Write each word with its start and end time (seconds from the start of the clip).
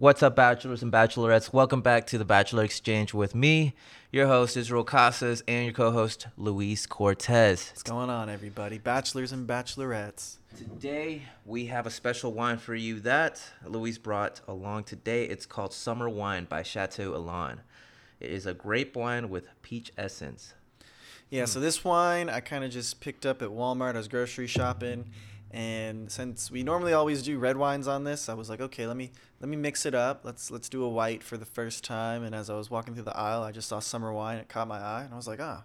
What's 0.00 0.22
up, 0.22 0.36
bachelors 0.36 0.84
and 0.84 0.92
bachelorettes? 0.92 1.52
Welcome 1.52 1.80
back 1.80 2.06
to 2.06 2.18
the 2.18 2.24
Bachelor 2.24 2.62
Exchange 2.62 3.12
with 3.12 3.34
me, 3.34 3.74
your 4.12 4.28
host 4.28 4.56
Israel 4.56 4.84
Casas, 4.84 5.42
and 5.48 5.64
your 5.64 5.74
co-host 5.74 6.28
Luis 6.36 6.86
Cortez. 6.86 7.70
What's 7.70 7.82
going 7.82 8.08
on, 8.08 8.30
everybody? 8.30 8.78
Bachelors 8.78 9.32
and 9.32 9.48
bachelorettes. 9.48 10.36
Today 10.56 11.22
we 11.44 11.66
have 11.66 11.84
a 11.84 11.90
special 11.90 12.32
wine 12.32 12.58
for 12.58 12.76
you 12.76 13.00
that 13.00 13.42
Luis 13.66 13.98
brought 13.98 14.40
along 14.46 14.84
today. 14.84 15.24
It's 15.24 15.46
called 15.46 15.72
Summer 15.72 16.08
Wine 16.08 16.44
by 16.44 16.62
Chateau 16.62 17.14
Elan. 17.14 17.62
It 18.20 18.30
is 18.30 18.46
a 18.46 18.54
grape 18.54 18.94
wine 18.94 19.28
with 19.28 19.48
peach 19.62 19.90
essence. 19.98 20.54
Yeah, 21.28 21.46
so 21.46 21.58
this 21.58 21.82
wine 21.82 22.30
I 22.30 22.38
kind 22.38 22.62
of 22.62 22.70
just 22.70 23.00
picked 23.00 23.26
up 23.26 23.42
at 23.42 23.48
Walmart. 23.48 23.94
I 23.94 23.98
was 23.98 24.06
grocery 24.06 24.46
shopping, 24.46 25.06
and 25.50 26.10
since 26.10 26.50
we 26.50 26.62
normally 26.62 26.92
always 26.92 27.22
do 27.22 27.38
red 27.38 27.56
wines 27.56 27.88
on 27.88 28.04
this, 28.04 28.28
I 28.28 28.34
was 28.34 28.50
like, 28.50 28.60
okay, 28.60 28.86
let 28.86 28.96
me 28.96 29.10
let 29.40 29.48
me 29.48 29.56
mix 29.56 29.86
it 29.86 29.94
up. 29.94 30.20
Let's 30.24 30.50
let's 30.50 30.68
do 30.68 30.82
a 30.84 30.88
white 30.88 31.22
for 31.22 31.36
the 31.36 31.46
first 31.46 31.84
time. 31.84 32.22
And 32.22 32.34
as 32.34 32.50
I 32.50 32.54
was 32.54 32.70
walking 32.70 32.94
through 32.94 33.04
the 33.04 33.16
aisle, 33.16 33.42
I 33.42 33.52
just 33.52 33.68
saw 33.68 33.78
summer 33.80 34.12
wine. 34.12 34.38
It 34.38 34.48
caught 34.48 34.68
my 34.68 34.78
eye, 34.78 35.02
and 35.04 35.12
I 35.12 35.16
was 35.16 35.26
like, 35.28 35.40
ah. 35.40 35.64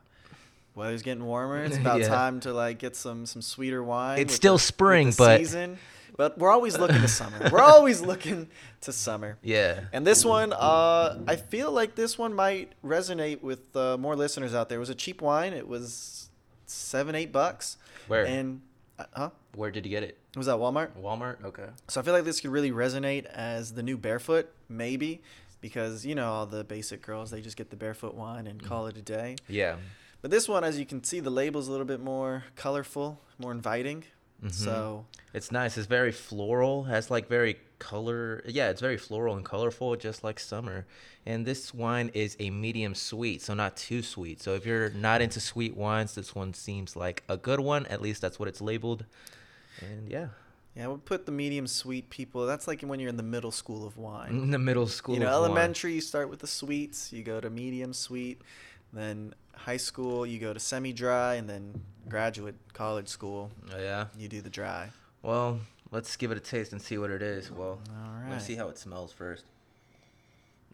Weather's 0.76 1.04
getting 1.04 1.24
warmer. 1.26 1.64
It's 1.64 1.78
about 1.86 2.00
Yeah. 2.00 2.08
time 2.08 2.40
to 2.42 2.54
like 2.54 2.80
get 2.80 2.96
some 2.96 3.26
some 3.28 3.42
sweeter 3.44 3.84
wine. 3.84 4.20
It's 4.20 4.34
still 4.34 4.56
the- 4.56 4.64
spring, 4.64 5.14
but- 5.18 5.38
season. 5.40 5.78
But 6.16 6.38
we're 6.38 6.52
always 6.52 6.78
looking 6.78 7.02
to 7.02 7.08
summer. 7.08 7.50
We're 7.52 7.60
always 7.76 8.00
looking 8.02 8.48
to 8.82 8.92
summer. 8.92 9.40
Yeah. 9.42 9.86
And 9.92 10.06
this 10.06 10.24
one, 10.24 10.54
uh, 10.54 11.18
I 11.28 11.36
feel 11.38 11.72
like 11.72 11.96
this 11.96 12.20
one 12.20 12.36
might 12.36 12.74
resonate 12.86 13.42
with 13.42 13.76
uh, 13.76 13.98
more 13.98 14.16
listeners 14.16 14.54
out 14.54 14.70
there. 14.70 14.78
It 14.78 14.80
was 14.80 14.92
a 14.92 14.96
cheap 14.96 15.24
wine. 15.24 15.54
It 15.54 15.68
was 15.68 16.30
seven, 16.68 17.16
eight 17.16 17.32
bucks. 17.32 17.78
Where? 18.08 18.28
And, 18.28 18.62
uh, 19.00 19.06
huh? 19.14 19.30
Where 19.56 19.72
did 19.72 19.86
you 19.86 19.90
get 19.90 20.04
it? 20.04 20.18
Was 20.36 20.46
that 20.48 20.58
Walmart? 20.58 20.90
Walmart. 21.00 21.44
Okay. 21.44 21.68
So 21.88 22.00
I 22.02 22.04
feel 22.04 22.14
like 22.14 22.24
this 22.26 22.40
could 22.42 22.52
really 22.52 22.72
resonate 22.72 23.26
as 23.26 23.74
the 23.74 23.84
new 23.84 23.98
barefoot, 23.98 24.52
maybe, 24.70 25.22
because 25.62 26.06
you 26.06 26.16
know 26.16 26.32
all 26.32 26.46
the 26.46 26.64
basic 26.64 27.02
girls 27.02 27.32
they 27.32 27.42
just 27.42 27.58
get 27.58 27.70
the 27.70 27.76
barefoot 27.76 28.14
wine 28.16 28.48
and 28.48 28.64
call 28.64 28.88
it 28.88 28.98
a 28.98 29.02
day. 29.02 29.36
Yeah. 29.48 29.78
But 30.22 30.32
this 30.32 30.48
one, 30.48 30.64
as 30.64 30.80
you 30.80 30.86
can 30.86 31.04
see, 31.04 31.20
the 31.20 31.30
label's 31.30 31.68
a 31.68 31.72
little 31.72 31.86
bit 31.86 32.00
more 32.00 32.46
colorful, 32.56 33.20
more 33.38 33.52
inviting. 33.52 34.06
Mhm. 34.44 34.52
So 34.54 35.06
It's 35.34 35.52
nice. 35.52 35.78
It's 35.78 35.88
very 35.88 36.12
floral. 36.12 36.84
Has 36.86 37.10
like 37.12 37.28
very 37.28 37.58
color. 37.84 38.42
Yeah, 38.48 38.70
it's 38.70 38.82
very 38.82 38.98
floral 38.98 39.36
and 39.36 39.46
colorful, 39.46 39.96
just 39.96 40.24
like 40.24 40.40
summer. 40.40 40.86
And 41.26 41.46
this 41.46 41.74
wine 41.74 42.10
is 42.14 42.36
a 42.40 42.50
medium 42.50 42.96
sweet, 42.96 43.42
so 43.42 43.54
not 43.54 43.76
too 43.78 44.02
sweet. 44.02 44.42
So 44.42 44.54
if 44.56 44.66
you're 44.66 44.90
not 44.92 45.22
into 45.22 45.40
sweet 45.40 45.76
wines, 45.76 46.16
this 46.16 46.34
one 46.36 46.54
seems 46.54 46.96
like 46.96 47.24
a 47.30 47.38
good 47.38 47.60
one. 47.60 47.86
At 47.88 48.02
least 48.02 48.22
that's 48.22 48.40
what 48.40 48.48
it's 48.48 48.62
labeled. 48.62 49.06
And 49.82 50.10
yeah, 50.10 50.28
yeah, 50.76 50.88
we'll 50.88 50.98
put 50.98 51.26
the 51.26 51.32
medium 51.32 51.68
sweet 51.68 52.10
people. 52.10 52.46
That's 52.46 52.68
like 52.68 52.82
when 52.82 53.00
you're 53.00 53.10
in 53.10 53.18
the 53.18 53.24
middle 53.38 53.52
school 53.52 53.86
of 53.86 53.98
wine. 53.98 54.30
in 54.32 54.52
the 54.58 54.60
middle 54.60 54.88
school. 54.88 55.16
you 55.16 55.20
know, 55.22 55.28
of 55.28 55.42
wine. 55.42 55.52
elementary, 55.52 55.94
you 55.94 56.02
start 56.02 56.30
with 56.30 56.40
the 56.40 56.48
sweets. 56.48 57.12
You 57.14 57.24
go 57.24 57.40
to 57.42 57.50
medium 57.50 57.94
sweet. 57.94 58.42
Then 58.92 59.34
high 59.56 59.78
school, 59.78 60.26
you 60.26 60.40
go 60.40 60.54
to 60.54 60.60
semi-dry, 60.60 61.36
and 61.36 61.50
then 61.50 61.82
graduate 62.10 62.56
college 62.74 63.08
school, 63.08 63.50
Oh, 63.74 63.80
yeah. 63.80 64.06
you 64.18 64.28
do 64.28 64.42
the 64.42 64.50
dry. 64.50 64.90
Well, 65.22 65.60
let's 65.94 66.16
give 66.18 66.32
it 66.32 66.38
a 66.38 66.42
taste 66.42 66.72
and 66.74 66.82
see 66.82 66.98
what 66.98 67.12
it 67.12 67.22
is. 67.22 67.50
Well, 67.52 67.80
All 67.90 68.30
let's 68.32 68.46
see 68.46 68.56
how 68.56 68.68
it 68.70 68.78
smells 68.78 69.14
first. 69.14 69.46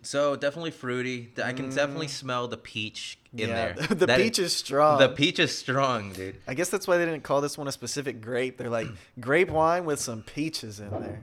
So 0.02 0.38
definitely 0.38 0.72
fruity. 0.72 1.34
I 1.44 1.52
can 1.52 1.70
definitely 1.76 2.08
Mm. 2.08 2.12
smell 2.12 2.48
the 2.48 2.56
peach 2.58 3.20
in 3.34 3.50
yeah, 3.50 3.74
there. 3.74 3.88
the 3.90 4.06
That 4.06 4.18
peach 4.18 4.40
is 4.40 4.56
strong. 4.56 4.98
The 4.98 5.10
peach 5.10 5.40
is 5.40 5.56
strong, 5.56 6.14
dude. 6.14 6.38
I 6.48 6.54
guess 6.54 6.70
that's 6.70 6.88
why 6.88 6.98
they 6.98 7.04
didn't 7.06 7.24
call 7.24 7.42
this 7.42 7.58
one 7.58 7.68
a 7.68 7.72
specific 7.72 8.22
grape. 8.22 8.58
They're 8.58 8.70
like 8.70 8.88
grape 9.20 9.50
wine 9.52 9.84
with 9.84 10.00
some 10.00 10.22
peaches 10.24 10.80
in 10.80 10.90
there. 10.92 11.22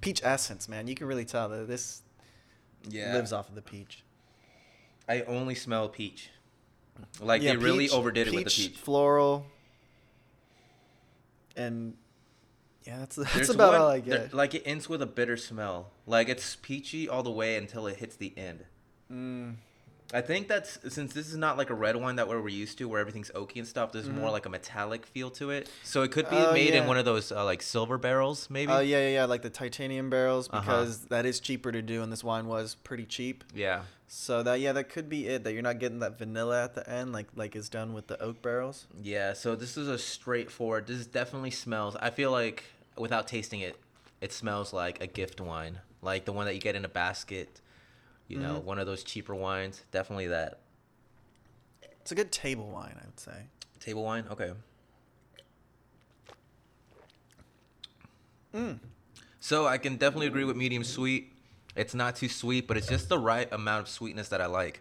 Peach 0.00 0.20
essence, 0.22 0.68
man. 0.68 0.86
You 0.86 0.94
can 0.94 1.08
really 1.08 1.24
tell 1.24 1.48
that 1.48 1.66
this 1.66 2.02
Yeah. 2.88 3.14
lives 3.14 3.32
off 3.32 3.48
of 3.48 3.56
the 3.56 3.62
peach. 3.62 4.04
I 5.08 5.22
only 5.22 5.56
smell 5.56 5.88
peach. 5.88 6.30
Like 7.20 7.42
they 7.42 7.56
really 7.56 7.90
overdid 7.90 8.28
it 8.28 8.34
with 8.34 8.44
the 8.44 8.50
peach. 8.50 8.76
Floral. 8.78 9.46
And 11.56 11.96
yeah, 12.84 12.98
that's 12.98 13.16
that's 13.16 13.34
There's 13.34 13.50
about 13.50 13.72
one- 13.72 13.80
all 13.80 13.88
I 13.88 14.00
there- 14.00 14.18
get. 14.20 14.34
like 14.34 14.54
it 14.54 14.62
ends 14.66 14.88
with 14.88 15.02
a 15.02 15.06
bitter 15.06 15.36
smell. 15.36 15.90
Like 16.06 16.28
it's 16.28 16.56
peachy 16.56 17.08
all 17.08 17.22
the 17.22 17.30
way 17.30 17.56
until 17.56 17.86
it 17.86 17.96
hits 17.96 18.16
the 18.16 18.32
end. 18.36 18.64
Mm, 19.12 19.54
I 20.12 20.20
think 20.20 20.48
that's 20.48 20.78
since 20.94 21.12
this 21.12 21.28
is 21.28 21.36
not 21.36 21.56
like 21.58 21.70
a 21.70 21.74
red 21.74 21.96
wine 21.96 22.16
that 22.16 22.28
we're 22.28 22.46
used 22.48 22.78
to, 22.78 22.88
where 22.88 23.00
everything's 23.00 23.30
oaky 23.30 23.56
and 23.56 23.66
stuff. 23.66 23.92
There's 23.92 24.08
more 24.08 24.30
like 24.30 24.46
a 24.46 24.48
metallic 24.50 25.06
feel 25.06 25.30
to 25.32 25.50
it. 25.50 25.68
So 25.82 26.02
it 26.02 26.10
could 26.12 26.28
be 26.30 26.36
Mm-hmm. 26.36 26.50
Oh, 26.50 26.52
made 26.52 26.74
in 26.74 26.86
one 26.86 26.98
of 26.98 27.04
those 27.04 27.32
uh, 27.32 27.44
like 27.44 27.62
silver 27.62 27.98
barrels, 27.98 28.48
maybe. 28.50 28.70
Oh 28.72 28.80
yeah, 28.80 28.98
yeah, 29.00 29.08
yeah, 29.08 29.24
like 29.24 29.42
the 29.42 29.50
titanium 29.50 30.10
barrels 30.10 30.48
Uh-huh. 30.50 30.60
because 30.60 31.06
that 31.06 31.26
is 31.26 31.40
cheaper 31.40 31.72
to 31.72 31.82
do, 31.82 32.02
and 32.02 32.12
this 32.12 32.22
wine 32.24 32.46
was 32.46 32.74
pretty 32.76 33.04
cheap. 33.06 33.44
yeah. 33.54 33.82
So 34.06 34.44
that 34.44 34.60
yeah, 34.60 34.70
that 34.72 34.90
could 34.90 35.08
be 35.08 35.26
it. 35.26 35.42
That 35.42 35.54
you're 35.54 35.62
not 35.62 35.80
getting 35.80 35.98
that 36.00 36.18
vanilla 36.18 36.62
at 36.62 36.74
the 36.74 36.88
end, 36.88 37.12
like 37.12 37.26
like 37.34 37.56
is 37.56 37.68
done 37.68 37.94
with 37.94 38.06
the 38.06 38.20
oak 38.22 38.42
barrels. 38.42 38.86
Yeah, 39.02 39.32
so 39.32 39.56
this 39.56 39.76
is 39.76 39.88
a 39.88 39.98
straightforward. 39.98 40.86
This 40.86 41.04
definitely 41.06 41.50
smells. 41.50 41.96
I 41.96 42.10
feel 42.10 42.30
like 42.30 42.62
without 42.96 43.26
tasting 43.28 43.60
it, 43.60 43.76
it 44.20 44.32
smells 44.32 44.72
like 44.72 45.02
a 45.02 45.06
gift 45.06 45.40
wine, 45.40 45.80
like 46.02 46.24
the 46.24 46.32
one 46.32 46.46
that 46.46 46.54
you 46.54 46.60
get 46.60 46.74
in 46.76 46.84
a 46.84 46.88
basket. 46.88 47.60
You 48.28 48.38
know, 48.38 48.54
Mhm. 48.60 48.64
one 48.64 48.78
of 48.78 48.86
those 48.86 49.02
cheaper 49.04 49.34
wines. 49.34 49.84
Definitely 49.90 50.28
that 50.28 50.60
It's 52.00 52.12
a 52.12 52.14
good 52.14 52.32
table 52.32 52.70
wine, 52.70 52.96
I 53.00 53.06
would 53.06 53.18
say. 53.20 53.46
table 53.80 54.02
wine. 54.04 54.26
Okay. 54.30 54.52
Mm. 58.54 58.78
So 59.40 59.66
I 59.66 59.78
can 59.78 59.96
definitely 59.96 60.26
agree 60.26 60.44
with 60.44 60.56
medium 60.56 60.84
sweet. 60.84 61.32
It's 61.76 61.94
not 61.94 62.16
too 62.16 62.28
sweet, 62.28 62.66
but 62.68 62.76
it's 62.76 62.86
just 62.86 63.08
the 63.08 63.18
right 63.18 63.50
amount 63.52 63.82
of 63.82 63.88
sweetness 63.88 64.28
that 64.28 64.40
I 64.40 64.46
like. 64.46 64.80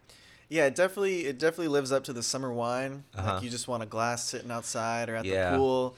Yeah, 0.50 0.66
it 0.68 0.75
definitely 0.75 1.25
it 1.25 1.40
definitely 1.40 1.69
lives 1.69 1.91
up 1.91 2.03
to 2.06 2.13
the 2.13 2.22
summer 2.22 2.53
wine. 2.53 3.03
Uh-huh. 3.16 3.34
Like 3.35 3.44
you 3.44 3.50
just 3.50 3.68
want 3.68 3.81
a 3.84 3.88
glass 3.88 4.23
sitting 4.25 4.52
outside 4.52 5.09
or 5.09 5.16
at 5.16 5.25
Yeah. 5.25 5.52
the 5.52 5.57
pool. 5.57 5.96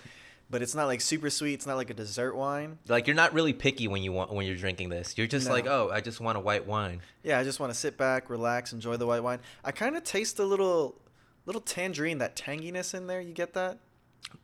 But 0.50 0.62
it's 0.62 0.76
not 0.76 0.86
like 0.86 1.02
super 1.02 1.30
sweet. 1.32 1.54
It's 1.56 1.66
not 1.66 1.76
like 1.76 1.90
a 1.90 1.94
dessert 1.96 2.36
wine. 2.36 2.78
Like 2.88 3.08
you're 3.08 3.16
not 3.16 3.34
really 3.34 3.52
picky 3.54 3.88
when 3.88 4.04
you 4.04 4.12
want 4.12 4.32
when 4.32 4.46
you're 4.46 4.56
drinking 4.56 4.90
this. 4.90 5.18
You're 5.18 5.26
just 5.28 5.48
No. 5.48 5.54
like, 5.54 5.66
oh, 5.66 5.90
I 5.92 6.02
just 6.02 6.20
want 6.20 6.38
a 6.38 6.42
white 6.42 6.68
wine. 6.68 7.02
Yeah, 7.24 7.40
I 7.40 7.44
just 7.44 7.60
want 7.60 7.74
to 7.74 7.78
sit 7.80 7.98
back, 7.98 8.30
relax, 8.30 8.72
enjoy 8.72 8.98
the 8.98 9.08
white 9.08 9.24
wine. 9.24 9.40
I 9.64 9.72
kind 9.72 9.98
of 9.98 10.04
taste 10.04 10.38
a 10.40 10.44
little 10.46 11.02
little 11.48 11.62
tangerine, 11.62 12.20
that 12.20 12.36
tanginess 12.36 12.94
in 12.94 13.08
there. 13.08 13.20
You 13.22 13.34
get 13.34 13.54
that? 13.54 13.80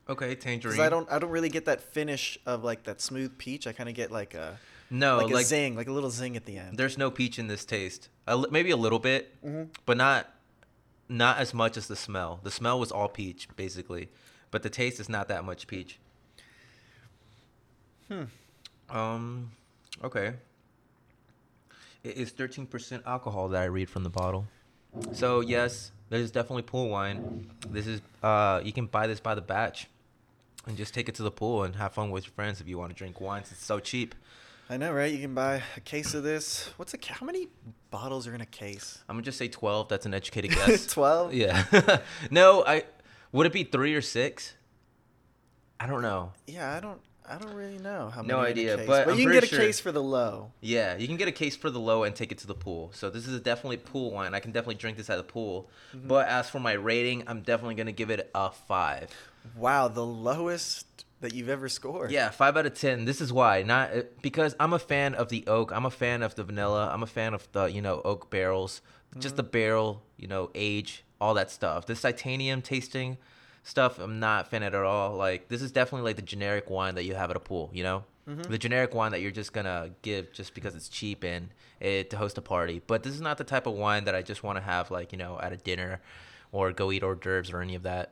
Okay, 0.10 0.34
tangerine. 0.36 0.80
I 0.80 0.90
don't 0.90 1.12
I 1.12 1.20
don't 1.20 1.30
really 1.30 1.50
get 1.50 1.66
that 1.66 1.82
finish 1.82 2.38
of 2.48 2.64
like 2.64 2.84
that 2.86 3.00
smooth 3.00 3.38
peach. 3.38 3.68
I 3.68 3.72
kind 3.72 3.88
of 3.88 3.94
get 3.96 4.12
like 4.12 4.34
a 4.34 4.58
No, 4.90 5.18
like 5.18 5.30
a 5.30 5.34
like 5.36 5.46
zing, 5.46 5.76
like 5.76 5.88
a 5.88 5.92
little 5.94 6.10
zing 6.12 6.36
at 6.36 6.46
the 6.46 6.58
end. 6.58 6.78
there's 6.78 6.98
no 6.98 7.12
peach 7.12 7.38
in 7.38 7.46
this 7.48 7.64
taste. 7.64 8.10
A 8.28 8.44
maybe 8.50 8.72
a 8.72 8.78
little 8.78 9.00
bit, 9.00 9.40
Mhm. 9.46 9.70
but 9.86 9.98
not 9.98 10.34
not 11.08 11.38
as 11.38 11.54
much 11.54 11.78
as 11.78 11.88
the 11.88 11.96
smell. 11.96 12.40
The 12.42 12.52
smell 12.52 12.80
was 12.80 12.92
all 12.92 13.08
peach 13.10 13.48
basically, 13.56 14.10
but 14.52 14.64
the 14.64 14.70
taste 14.70 15.00
is 15.00 15.10
not 15.10 15.28
that 15.30 15.44
much 15.44 15.68
peach. 15.68 15.98
Hmm. 18.08 18.24
Um, 18.90 19.52
okay. 20.04 20.34
It 22.04 22.18
is 22.18 22.32
13% 22.32 23.06
alcohol 23.06 23.48
that 23.50 23.62
I 23.62 23.66
read 23.66 23.90
from 23.90 24.04
the 24.04 24.10
bottle. 24.10 24.48
So 25.14 25.40
yes, 25.40 25.92
there's 26.10 26.32
definitely 26.32 26.64
pool 26.64 26.90
wine. 26.90 27.50
This 27.70 27.88
is 27.88 28.02
uh, 28.22 28.62
you 28.64 28.74
can 28.74 28.88
buy 28.88 29.08
this 29.08 29.22
by 29.22 29.36
the 29.36 29.42
batch, 29.42 29.88
and 30.68 30.76
just 30.76 30.94
take 30.94 31.08
it 31.08 31.16
to 31.16 31.24
the 31.24 31.32
pool 31.32 31.64
and 31.64 31.76
have 31.78 31.94
fun 31.94 32.12
with 32.12 32.26
your 32.26 32.34
friends 32.34 32.60
if 32.60 32.68
you 32.68 32.78
want 32.78 32.92
to 32.92 32.96
drink 32.96 33.22
wines. 33.22 33.52
It's 33.52 33.64
so 33.64 33.80
cheap. 33.80 34.14
I 34.70 34.78
know, 34.78 34.92
right? 34.94 35.12
You 35.12 35.20
can 35.20 35.34
buy 35.34 35.62
a 35.76 35.80
case 35.82 36.14
of 36.14 36.24
this. 36.24 36.70
What's 36.78 36.94
a 36.94 36.98
ca- 36.98 37.16
how 37.16 37.26
many 37.26 37.48
bottles 37.90 38.28
are 38.28 38.34
in 38.36 38.42
a 38.42 38.46
case? 38.46 39.00
I'm 39.08 39.16
gonna 39.16 39.24
just 39.24 39.38
say 39.38 39.48
12. 39.48 39.90
That's 39.90 40.06
an 40.06 40.14
educated 40.14 40.52
guess. 40.56 40.88
12? 40.88 41.34
Yeah. 41.34 41.98
no, 42.32 42.66
I 42.66 42.84
would 43.32 43.46
it 43.46 43.54
be 43.54 43.64
three 43.64 43.96
or 43.96 44.02
six? 44.02 44.56
I 45.80 45.88
don't 45.88 46.02
know. 46.02 46.34
Yeah, 46.48 46.76
I 46.76 46.80
don't 46.80 47.02
I 47.28 47.38
don't 47.38 47.54
really 47.54 47.78
know 47.78 48.10
how 48.10 48.22
many. 48.22 48.34
No 48.34 48.40
idea, 48.40 48.84
but 48.86 49.08
I'm 49.08 49.18
you 49.18 49.26
can 49.26 49.34
get 49.34 49.44
a 49.44 49.48
sure- 49.48 49.60
case 49.60 49.80
for 49.80 49.92
the 49.92 50.02
low. 50.04 50.52
Yeah, 50.60 50.98
you 50.98 51.08
can 51.08 51.18
get 51.18 51.28
a 51.28 51.32
case 51.32 51.56
for 51.56 51.70
the 51.70 51.80
low 51.80 52.04
and 52.04 52.16
take 52.16 52.32
it 52.32 52.40
to 52.40 52.48
the 52.48 52.56
pool. 52.56 52.92
So 52.94 53.10
this 53.10 53.28
is 53.28 53.34
a 53.34 53.40
definitely 53.40 53.78
pool 53.78 54.12
wine. 54.12 54.34
I 54.34 54.40
can 54.40 54.52
definitely 54.52 54.76
drink 54.76 54.98
this 54.98 55.10
at 55.10 55.16
the 55.18 55.24
pool. 55.24 55.70
Mm-hmm. 55.96 56.08
But 56.08 56.28
as 56.28 56.50
for 56.50 56.60
my 56.60 56.74
rating, 56.74 57.24
I'm 57.28 57.42
definitely 57.42 57.76
gonna 57.76 57.94
give 57.94 58.10
it 58.10 58.30
a 58.36 58.52
five. 58.52 59.10
Wow, 59.56 59.88
the 59.88 60.06
lowest 60.06 61.06
that 61.22 61.34
you've 61.34 61.50
ever 61.50 61.70
scored. 61.70 62.12
Yeah, 62.12 62.30
five 62.32 62.58
out 62.58 62.66
of 62.66 62.74
ten. 62.74 63.06
This 63.06 63.22
is 63.22 63.32
why, 63.32 63.64
not 63.64 63.96
uh, 63.96 64.02
because 64.22 64.56
I'm 64.60 64.74
a 64.74 64.80
fan 64.80 65.16
of 65.16 65.30
the 65.30 65.46
oak. 65.48 65.72
I'm 65.72 65.86
a 65.86 65.92
fan 65.92 66.24
of 66.24 66.36
the 66.36 66.44
vanilla. 66.44 66.90
I'm 66.92 67.04
a 67.04 67.08
fan 67.08 67.34
of 67.34 67.48
the 67.54 67.66
you 67.66 67.82
know 67.82 68.02
oak 68.04 68.30
barrels, 68.30 68.82
just 69.20 69.36
the 69.36 69.44
barrel, 69.44 70.04
you 70.18 70.28
know, 70.28 70.50
age, 70.54 71.04
all 71.22 71.36
that 71.36 71.52
stuff. 71.52 71.86
This 71.86 72.02
titanium 72.02 72.62
tasting 72.62 73.18
stuff, 73.64 74.00
I'm 74.00 74.20
not 74.20 74.48
a 74.48 74.50
fan 74.50 74.64
at 74.64 74.74
all. 74.76 75.16
Like 75.16 75.48
this 75.48 75.62
is 75.62 75.72
definitely 75.72 76.10
like 76.10 76.18
the 76.18 76.24
generic 76.24 76.70
wine 76.70 76.96
that 76.96 77.06
you 77.06 77.16
have 77.16 77.30
at 77.30 77.38
a 77.38 77.40
pool. 77.40 77.70
You 77.72 77.84
know, 77.84 78.04
mm-hmm. 78.28 78.42
the 78.42 78.58
generic 78.58 78.94
wine 78.94 79.12
that 79.12 79.22
you're 79.22 79.32
just 79.32 79.54
gonna 79.54 79.92
give 80.02 80.34
just 80.34 80.54
because 80.54 80.76
it's 80.76 80.90
cheap 80.90 81.24
and 81.24 81.50
it 81.80 82.10
to 82.10 82.18
host 82.18 82.38
a 82.38 82.42
party. 82.42 82.82
But 82.86 83.04
this 83.04 83.14
is 83.14 83.22
not 83.22 83.38
the 83.38 83.44
type 83.44 83.68
of 83.68 83.76
wine 83.76 84.06
that 84.06 84.16
I 84.16 84.24
just 84.24 84.44
want 84.44 84.58
to 84.58 84.62
have 84.62 84.92
like 84.92 85.12
you 85.12 85.18
know 85.18 85.40
at 85.40 85.54
a 85.54 85.58
dinner, 85.58 86.02
or 86.52 86.72
go 86.74 86.92
eat 86.92 87.04
hors 87.04 87.16
d'oeuvres 87.16 87.52
or 87.52 87.62
any 87.62 87.76
of 87.76 87.84
that. 87.84 88.12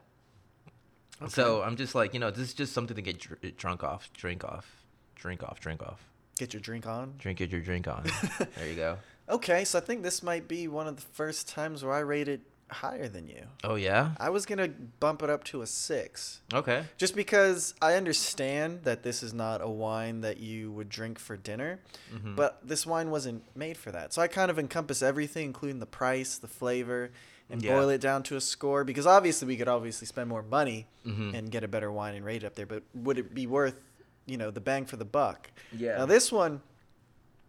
So 1.28 1.64
I'm 1.64 1.76
just 1.76 1.96
like, 1.96 2.14
you 2.14 2.20
know, 2.22 2.32
this 2.32 2.48
is 2.48 2.54
just 2.54 2.72
something 2.72 2.96
to 2.96 3.02
get 3.02 3.20
dr- 3.20 3.58
drunk 3.58 3.84
off, 3.84 4.10
drink 4.14 4.46
off, 4.46 4.86
drink 5.16 5.44
off, 5.44 5.60
drink 5.60 5.84
off. 5.84 6.02
Get 6.38 6.54
your 6.54 6.62
drink 6.62 6.88
on. 6.88 7.16
Drink 7.18 7.42
it, 7.42 7.52
your 7.52 7.60
drink 7.60 7.90
on. 7.90 8.06
there 8.56 8.70
you 8.70 8.76
go. 8.76 8.98
Okay, 9.28 9.66
so 9.66 9.80
I 9.80 9.82
think 9.82 10.02
this 10.02 10.24
might 10.24 10.48
be 10.48 10.70
one 10.70 10.88
of 10.88 10.96
the 10.96 11.02
first 11.02 11.50
times 11.50 11.84
where 11.84 11.94
I 11.94 12.00
rate 12.00 12.30
it 12.30 12.40
higher 12.72 13.08
than 13.08 13.28
you. 13.28 13.46
Oh 13.64 13.76
yeah. 13.76 14.12
I 14.20 14.30
was 14.30 14.46
gonna 14.46 14.68
bump 14.68 15.22
it 15.24 15.30
up 15.30 15.44
to 15.46 15.62
a 15.62 15.68
six, 15.68 16.42
Okay. 16.54 16.86
just 16.98 17.16
because 17.16 17.74
I 17.82 17.96
understand 17.96 18.84
that 18.84 19.04
this 19.04 19.24
is 19.24 19.34
not 19.34 19.62
a 19.62 19.68
wine 19.70 20.22
that 20.22 20.38
you 20.40 20.72
would 20.72 20.90
drink 20.90 21.20
for 21.20 21.36
dinner, 21.36 21.80
Mhm. 22.14 22.36
but 22.36 22.60
this 22.68 22.86
wine 22.86 23.10
wasn't 23.12 23.44
made 23.56 23.78
for 23.78 23.92
that. 23.92 24.14
So 24.14 24.22
I 24.22 24.28
kind 24.28 24.52
of 24.52 24.60
encompass 24.60 25.02
everything, 25.02 25.46
including 25.48 25.80
the 25.80 25.86
price, 25.86 26.38
the 26.38 26.48
flavor, 26.48 27.12
and 27.50 27.64
Yeah. 27.64 27.76
boil 27.76 27.90
it 27.90 28.02
down 28.02 28.22
to 28.24 28.36
a 28.36 28.42
score. 28.42 28.84
Because 28.84 29.08
obviously 29.08 29.48
we 29.48 29.58
could 29.58 29.68
obviously 29.68 30.06
spend 30.06 30.30
more 30.30 30.44
money 30.44 30.86
Mhm. 31.06 31.34
and 31.34 31.50
get 31.52 31.64
a 31.64 31.68
better 31.68 31.92
wine 31.92 32.14
and 32.16 32.24
rate 32.24 32.44
it 32.44 32.46
up 32.46 32.56
there, 32.56 32.68
but 32.68 32.84
would 32.94 33.18
it 33.18 33.34
be 33.34 33.48
worth, 33.48 33.76
you 34.28 34.38
know, 34.38 34.52
the 34.52 34.62
bang 34.62 34.86
for 34.86 34.98
the 34.98 35.06
buck? 35.06 35.50
Yeah. 35.72 35.98
Now 35.98 36.06
this 36.06 36.32
one, 36.32 36.62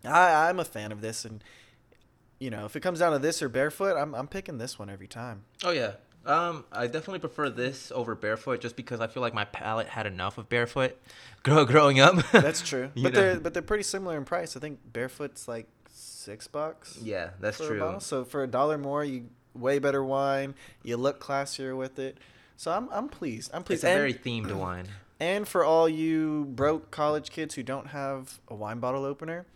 I 0.05 0.49
I'm 0.49 0.59
a 0.59 0.65
fan 0.65 0.93
of 0.93 1.03
this, 1.03 1.27
and 1.27 1.45
you 2.41 2.51
know, 2.51 2.65
if 2.65 2.75
it 2.75 2.81
comes 2.81 2.99
down 2.99 3.13
to 3.13 3.19
this 3.19 3.43
or 3.43 3.49
barefoot, 3.49 3.97
I'm 3.97 4.15
I'm 4.15 4.27
picking 4.27 4.59
this 4.59 4.79
one 4.79 4.91
every 4.91 5.07
time. 5.07 5.45
Oh 5.63 5.71
yeah. 5.71 5.93
Um, 6.27 6.65
I 6.71 6.87
definitely 6.87 7.21
prefer 7.21 7.49
this 7.49 7.91
over 7.95 8.15
barefoot, 8.15 8.61
just 8.61 8.77
because 8.77 9.01
I 9.01 9.07
feel 9.07 9.23
like 9.23 9.33
my 9.33 9.47
palate 9.47 9.89
had 9.89 10.07
enough 10.07 10.37
of 10.37 10.49
barefoot, 10.49 10.99
grow 11.43 11.65
growing 11.65 12.01
up. 12.01 12.17
That's 12.33 12.63
true, 12.63 12.91
but 12.97 13.03
know. 13.03 13.21
they're 13.21 13.41
but 13.41 13.55
they're 13.55 13.63
pretty 13.63 13.85
similar 13.85 14.17
in 14.17 14.25
price. 14.25 14.57
I 14.57 14.61
think 14.61 14.81
barefoot's 14.93 15.47
like 15.47 15.69
six 15.89 16.49
bucks. 16.49 16.99
Yeah, 17.01 17.31
that's 17.41 17.59
true. 17.59 17.97
So 18.01 18.25
for 18.25 18.43
a 18.43 18.47
dollar 18.47 18.79
more, 18.79 19.05
you 19.05 19.29
way 19.55 19.79
better 19.79 20.05
wine. 20.05 20.55
You 20.83 20.97
look 20.97 21.21
classier 21.21 21.77
with 21.77 21.99
it. 21.99 22.19
So 22.57 22.71
I'm 22.71 22.89
I'm 22.91 23.09
pleased. 23.09 23.51
I'm 23.53 23.63
pleased. 23.63 23.85
It's 23.85 23.85
a 23.85 23.91
and, 23.91 23.99
very 23.99 24.15
themed 24.15 24.53
wine. 24.53 24.87
and 25.21 25.49
for 25.49 25.65
all 25.65 25.89
you 25.89 26.47
broke 26.51 26.91
college 26.91 27.31
kids 27.31 27.55
who 27.55 27.63
don't 27.63 27.89
have 27.89 28.41
a 28.49 28.55
wine 28.55 28.81
bottle 28.81 29.05
opener, 29.05 29.47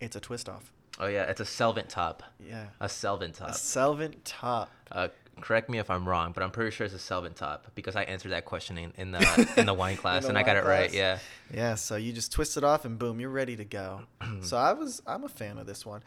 it's 0.00 0.16
a 0.16 0.20
twist 0.20 0.48
off. 0.48 0.73
Oh 0.98 1.06
yeah, 1.06 1.24
it's 1.24 1.40
a 1.40 1.44
Stelvin 1.44 1.86
top. 1.88 2.22
Yeah. 2.38 2.66
A 2.80 2.88
Stelvin 2.88 3.30
A 3.30 3.34
top. 3.34 3.54
Stelvin 3.54 4.14
top. 4.24 4.70
Uh, 4.92 5.08
correct 5.40 5.68
me 5.68 5.78
if 5.78 5.90
I'm 5.90 6.08
wrong, 6.08 6.32
but 6.32 6.42
I'm 6.42 6.50
pretty 6.50 6.70
sure 6.70 6.84
it's 6.84 6.94
a 6.94 6.98
Stelvin 6.98 7.34
top 7.34 7.66
because 7.74 7.96
I 7.96 8.04
answered 8.04 8.30
that 8.30 8.44
question 8.44 8.78
in, 8.78 8.92
in 8.96 9.10
the 9.10 9.52
in 9.56 9.66
the 9.66 9.74
wine 9.74 9.96
class 9.96 10.22
the 10.22 10.28
and 10.28 10.38
I 10.38 10.42
got 10.42 10.56
wine 10.56 10.64
it 10.64 10.68
right. 10.68 10.92
Yeah. 10.92 11.18
Yeah, 11.52 11.74
so 11.74 11.96
you 11.96 12.12
just 12.12 12.32
twist 12.32 12.56
it 12.56 12.64
off 12.64 12.84
and 12.84 12.98
boom, 12.98 13.20
you're 13.20 13.30
ready 13.30 13.56
to 13.56 13.64
go. 13.64 14.02
so 14.42 14.56
I 14.56 14.72
was 14.72 15.02
I'm 15.06 15.24
a 15.24 15.28
fan 15.28 15.58
of 15.58 15.66
this 15.66 15.84
one. 15.84 16.02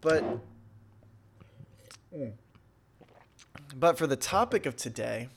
But 0.00 0.24
But 3.74 3.98
for 3.98 4.06
the 4.06 4.16
topic 4.16 4.66
of 4.66 4.76
today, 4.76 5.28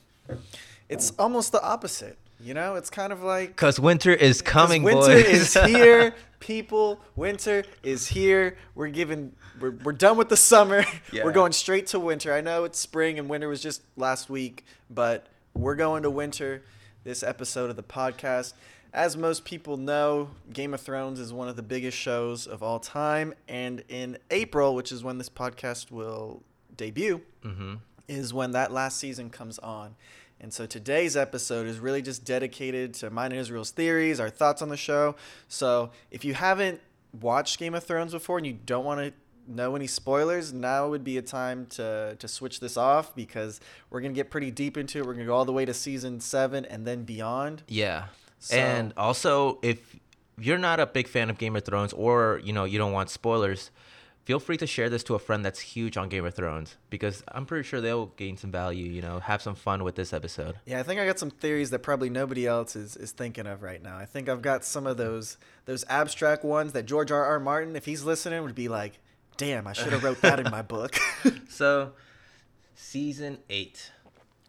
it's 0.88 1.12
almost 1.18 1.52
the 1.52 1.62
opposite. 1.62 2.18
You 2.38 2.54
know, 2.54 2.74
it's 2.74 2.90
kind 2.90 3.12
of 3.12 3.22
like 3.22 3.56
Cause 3.56 3.80
winter 3.80 4.12
is 4.12 4.42
coming, 4.42 4.82
winter 4.82 5.14
boys. 5.14 5.26
is 5.26 5.54
here, 5.66 6.14
people. 6.38 7.00
Winter 7.16 7.64
is 7.82 8.08
here. 8.08 8.58
We're 8.74 8.88
giving. 8.88 9.32
We're, 9.58 9.70
we're 9.70 9.92
done 9.92 10.18
with 10.18 10.28
the 10.28 10.36
summer. 10.36 10.84
Yeah. 11.12 11.24
We're 11.24 11.32
going 11.32 11.52
straight 11.52 11.86
to 11.88 12.00
winter. 12.00 12.34
I 12.34 12.40
know 12.40 12.64
it's 12.64 12.78
spring 12.78 13.18
and 13.18 13.28
winter 13.28 13.48
was 13.48 13.62
just 13.62 13.82
last 13.96 14.28
week, 14.28 14.64
but 14.90 15.26
we're 15.54 15.76
going 15.76 16.02
to 16.02 16.10
winter. 16.10 16.62
This 17.04 17.22
episode 17.22 17.70
of 17.70 17.76
the 17.76 17.84
podcast, 17.84 18.52
as 18.92 19.16
most 19.16 19.44
people 19.44 19.76
know, 19.76 20.30
Game 20.52 20.74
of 20.74 20.80
Thrones 20.80 21.20
is 21.20 21.32
one 21.32 21.48
of 21.48 21.54
the 21.54 21.62
biggest 21.62 21.96
shows 21.96 22.46
of 22.48 22.64
all 22.64 22.80
time, 22.80 23.32
and 23.48 23.84
in 23.88 24.18
April, 24.32 24.74
which 24.74 24.90
is 24.90 25.04
when 25.04 25.16
this 25.16 25.28
podcast 25.28 25.92
will 25.92 26.42
debut, 26.76 27.20
mm-hmm. 27.44 27.74
is 28.08 28.34
when 28.34 28.50
that 28.50 28.72
last 28.72 28.98
season 28.98 29.30
comes 29.30 29.60
on. 29.60 29.94
And 30.40 30.52
so 30.52 30.66
today's 30.66 31.16
episode 31.16 31.66
is 31.66 31.78
really 31.78 32.02
just 32.02 32.24
dedicated 32.24 32.92
to 32.94 33.10
mine 33.10 33.32
and 33.32 33.40
Israel's 33.40 33.70
theories, 33.70 34.20
our 34.20 34.30
thoughts 34.30 34.60
on 34.62 34.68
the 34.68 34.76
show. 34.76 35.16
So 35.48 35.90
if 36.10 36.24
you 36.24 36.34
haven't 36.34 36.80
watched 37.20 37.58
Game 37.58 37.74
of 37.74 37.84
Thrones 37.84 38.12
before 38.12 38.36
and 38.38 38.46
you 38.46 38.52
don't 38.52 38.84
want 38.84 39.00
to 39.00 39.12
know 39.48 39.74
any 39.76 39.86
spoilers, 39.86 40.52
now 40.52 40.88
would 40.88 41.04
be 41.04 41.16
a 41.16 41.22
time 41.22 41.66
to, 41.66 42.16
to 42.18 42.28
switch 42.28 42.60
this 42.60 42.76
off 42.76 43.14
because 43.14 43.60
we're 43.90 44.00
going 44.00 44.12
to 44.12 44.16
get 44.16 44.30
pretty 44.30 44.50
deep 44.50 44.76
into 44.76 44.98
it. 44.98 45.06
We're 45.06 45.14
going 45.14 45.24
to 45.24 45.30
go 45.30 45.34
all 45.34 45.44
the 45.46 45.52
way 45.52 45.64
to 45.64 45.72
season 45.74 46.20
seven 46.20 46.64
and 46.66 46.86
then 46.86 47.04
beyond. 47.04 47.62
Yeah. 47.68 48.06
So- 48.38 48.56
And 48.56 48.92
also, 48.96 49.58
if 49.62 49.96
you're 50.38 50.58
not 50.58 50.80
a 50.80 50.86
big 50.86 51.08
fan 51.08 51.30
of 51.30 51.38
Game 51.38 51.56
of 51.56 51.64
Thrones 51.64 51.94
or, 51.94 52.42
you 52.44 52.52
know, 52.52 52.64
you 52.64 52.76
don't 52.76 52.92
want 52.92 53.08
spoilers, 53.08 53.70
feel 54.26 54.40
free 54.40 54.56
to 54.56 54.66
share 54.66 54.90
this 54.90 55.04
to 55.04 55.14
a 55.14 55.18
friend 55.20 55.44
that's 55.44 55.60
huge 55.60 55.96
on 55.96 56.08
Game 56.08 56.26
of 56.26 56.34
Thrones 56.34 56.76
because 56.90 57.22
I'm 57.28 57.46
pretty 57.46 57.62
sure 57.62 57.80
they'll 57.80 58.06
gain 58.06 58.36
some 58.36 58.50
value, 58.50 58.90
you 58.90 59.00
know, 59.00 59.20
have 59.20 59.40
some 59.40 59.54
fun 59.54 59.84
with 59.84 59.94
this 59.94 60.12
episode. 60.12 60.56
Yeah, 60.66 60.80
I 60.80 60.82
think 60.82 61.00
I 61.00 61.06
got 61.06 61.20
some 61.20 61.30
theories 61.30 61.70
that 61.70 61.78
probably 61.78 62.10
nobody 62.10 62.44
else 62.44 62.74
is, 62.74 62.96
is 62.96 63.12
thinking 63.12 63.46
of 63.46 63.62
right 63.62 63.80
now. 63.80 63.96
I 63.96 64.04
think 64.04 64.28
I've 64.28 64.42
got 64.42 64.64
some 64.64 64.86
of 64.86 64.96
those 64.96 65.38
those 65.64 65.84
abstract 65.88 66.44
ones 66.44 66.72
that 66.72 66.86
George 66.86 67.12
R. 67.12 67.24
R. 67.24 67.38
Martin, 67.38 67.76
if 67.76 67.84
he's 67.84 68.02
listening, 68.02 68.42
would 68.42 68.54
be 68.56 68.68
like, 68.68 68.98
"Damn, 69.36 69.66
I 69.66 69.72
should 69.72 69.92
have 69.92 70.02
wrote 70.02 70.20
that 70.22 70.40
in 70.40 70.50
my 70.50 70.62
book." 70.62 70.96
So, 71.48 71.92
season 72.74 73.38
8. 73.48 73.90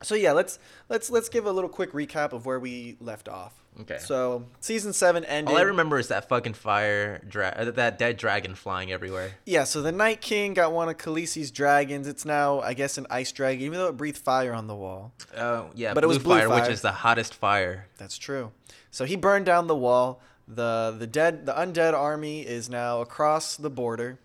So 0.01 0.15
yeah, 0.15 0.31
let's 0.31 0.59
let's 0.89 1.09
let's 1.09 1.29
give 1.29 1.45
a 1.45 1.51
little 1.51 1.69
quick 1.69 1.91
recap 1.93 2.33
of 2.33 2.45
where 2.45 2.59
we 2.59 2.97
left 2.99 3.27
off. 3.29 3.53
Okay. 3.81 3.99
So 3.99 4.45
season 4.59 4.91
seven 4.91 5.23
ended. 5.25 5.53
All 5.53 5.59
I 5.59 5.63
remember 5.63 5.99
is 5.99 6.07
that 6.07 6.27
fucking 6.27 6.55
fire, 6.55 7.21
dra- 7.27 7.53
uh, 7.55 7.71
that 7.71 7.99
dead 7.99 8.17
dragon 8.17 8.55
flying 8.55 8.91
everywhere. 8.91 9.33
Yeah, 9.45 9.65
so 9.65 9.83
the 9.83 9.91
Night 9.91 10.19
King 10.19 10.55
got 10.55 10.71
one 10.71 10.89
of 10.89 10.97
Khaleesi's 10.97 11.51
dragons. 11.51 12.07
It's 12.07 12.25
now, 12.25 12.59
I 12.61 12.73
guess, 12.73 12.97
an 12.97 13.05
ice 13.11 13.31
dragon, 13.31 13.63
even 13.63 13.77
though 13.77 13.87
it 13.89 13.95
breathed 13.97 14.17
fire 14.17 14.51
on 14.51 14.65
the 14.65 14.73
wall. 14.73 15.13
Uh, 15.35 15.65
yeah, 15.75 15.93
But 15.93 16.03
it 16.03 16.07
was 16.07 16.17
blue 16.17 16.39
fire, 16.39 16.49
which 16.49 16.69
is 16.69 16.81
the 16.81 16.91
hottest 16.91 17.35
fire. 17.35 17.85
That's 17.97 18.17
true. 18.17 18.51
So 18.89 19.05
he 19.05 19.15
burned 19.15 19.45
down 19.45 19.67
the 19.67 19.75
wall. 19.75 20.21
the 20.47 20.95
the 20.97 21.05
dead 21.05 21.45
The 21.45 21.53
undead 21.53 21.93
army 21.93 22.41
is 22.41 22.69
now 22.71 23.01
across 23.01 23.57
the 23.57 23.69
border, 23.69 24.17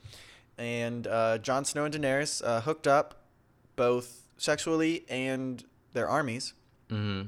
and 0.57 1.07
uh, 1.07 1.37
Jon 1.39 1.67
Snow 1.67 1.85
and 1.85 1.93
Daenerys 1.95 2.41
uh, 2.43 2.63
hooked 2.63 2.87
up, 2.87 3.17
both 3.77 4.22
sexually 4.37 5.05
and 5.09 5.65
their 5.93 6.09
armies, 6.09 6.55
hmm 6.89 7.23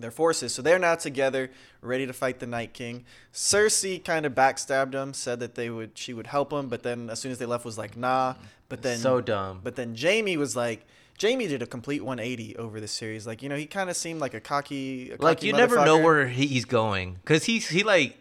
their 0.00 0.10
forces. 0.10 0.54
So 0.54 0.62
they're 0.62 0.78
now 0.78 0.94
together, 0.94 1.50
ready 1.80 2.06
to 2.06 2.12
fight 2.12 2.40
the 2.40 2.46
Night 2.46 2.72
King. 2.72 3.04
Cersei 3.32 4.02
kind 4.02 4.26
of 4.26 4.34
backstabbed 4.34 4.94
him, 4.94 5.14
said 5.14 5.40
that 5.40 5.54
they 5.54 5.70
would 5.70 5.96
she 5.96 6.12
would 6.12 6.26
help 6.26 6.52
him, 6.52 6.68
but 6.68 6.82
then 6.82 7.10
as 7.10 7.20
soon 7.20 7.32
as 7.32 7.38
they 7.38 7.46
left, 7.46 7.64
was 7.64 7.78
like 7.78 7.96
nah. 7.96 8.34
But 8.68 8.82
then 8.82 8.98
so 8.98 9.20
dumb. 9.20 9.60
but 9.62 9.76
then 9.76 9.96
Jaime 10.00 10.36
was 10.36 10.54
like, 10.54 10.86
Jaime 11.20 11.46
did 11.48 11.60
a 11.60 11.66
complete 11.66 12.04
180 12.04 12.56
over 12.56 12.80
this 12.80 12.92
series. 12.92 13.26
Like, 13.26 13.42
you 13.42 13.48
know, 13.48 13.56
he 13.56 13.66
kind 13.66 13.90
of 13.90 13.96
seemed 13.96 14.20
like 14.20 14.34
a 14.34 14.40
cocky, 14.40 15.10
a 15.10 15.16
like 15.16 15.38
cocky 15.38 15.48
you 15.48 15.52
never 15.52 15.84
know 15.84 15.98
where 15.98 16.28
he's 16.28 16.64
going 16.64 17.14
because 17.14 17.44
he's 17.44 17.68
he 17.68 17.82
like 17.82 18.16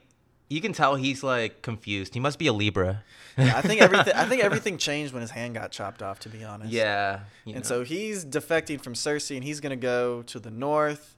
you 0.49 0.61
can 0.61 0.73
tell 0.73 0.95
he's 0.95 1.23
like 1.23 1.61
confused. 1.61 2.13
He 2.13 2.19
must 2.19 2.39
be 2.39 2.47
a 2.47 2.53
Libra. 2.53 3.03
Yeah, 3.37 3.55
I 3.55 3.61
think 3.61 3.81
everything. 3.81 4.13
I 4.15 4.25
think 4.25 4.43
everything 4.43 4.77
changed 4.77 5.13
when 5.13 5.21
his 5.21 5.31
hand 5.31 5.53
got 5.53 5.71
chopped 5.71 6.01
off. 6.01 6.19
To 6.21 6.29
be 6.29 6.43
honest. 6.43 6.71
yeah. 6.71 7.21
And 7.45 7.55
know. 7.55 7.61
so 7.61 7.83
he's 7.83 8.25
defecting 8.25 8.81
from 8.81 8.95
Cersei, 8.95 9.35
and 9.35 9.43
he's 9.43 9.59
gonna 9.59 9.75
go 9.75 10.23
to 10.23 10.39
the 10.39 10.51
north. 10.51 11.15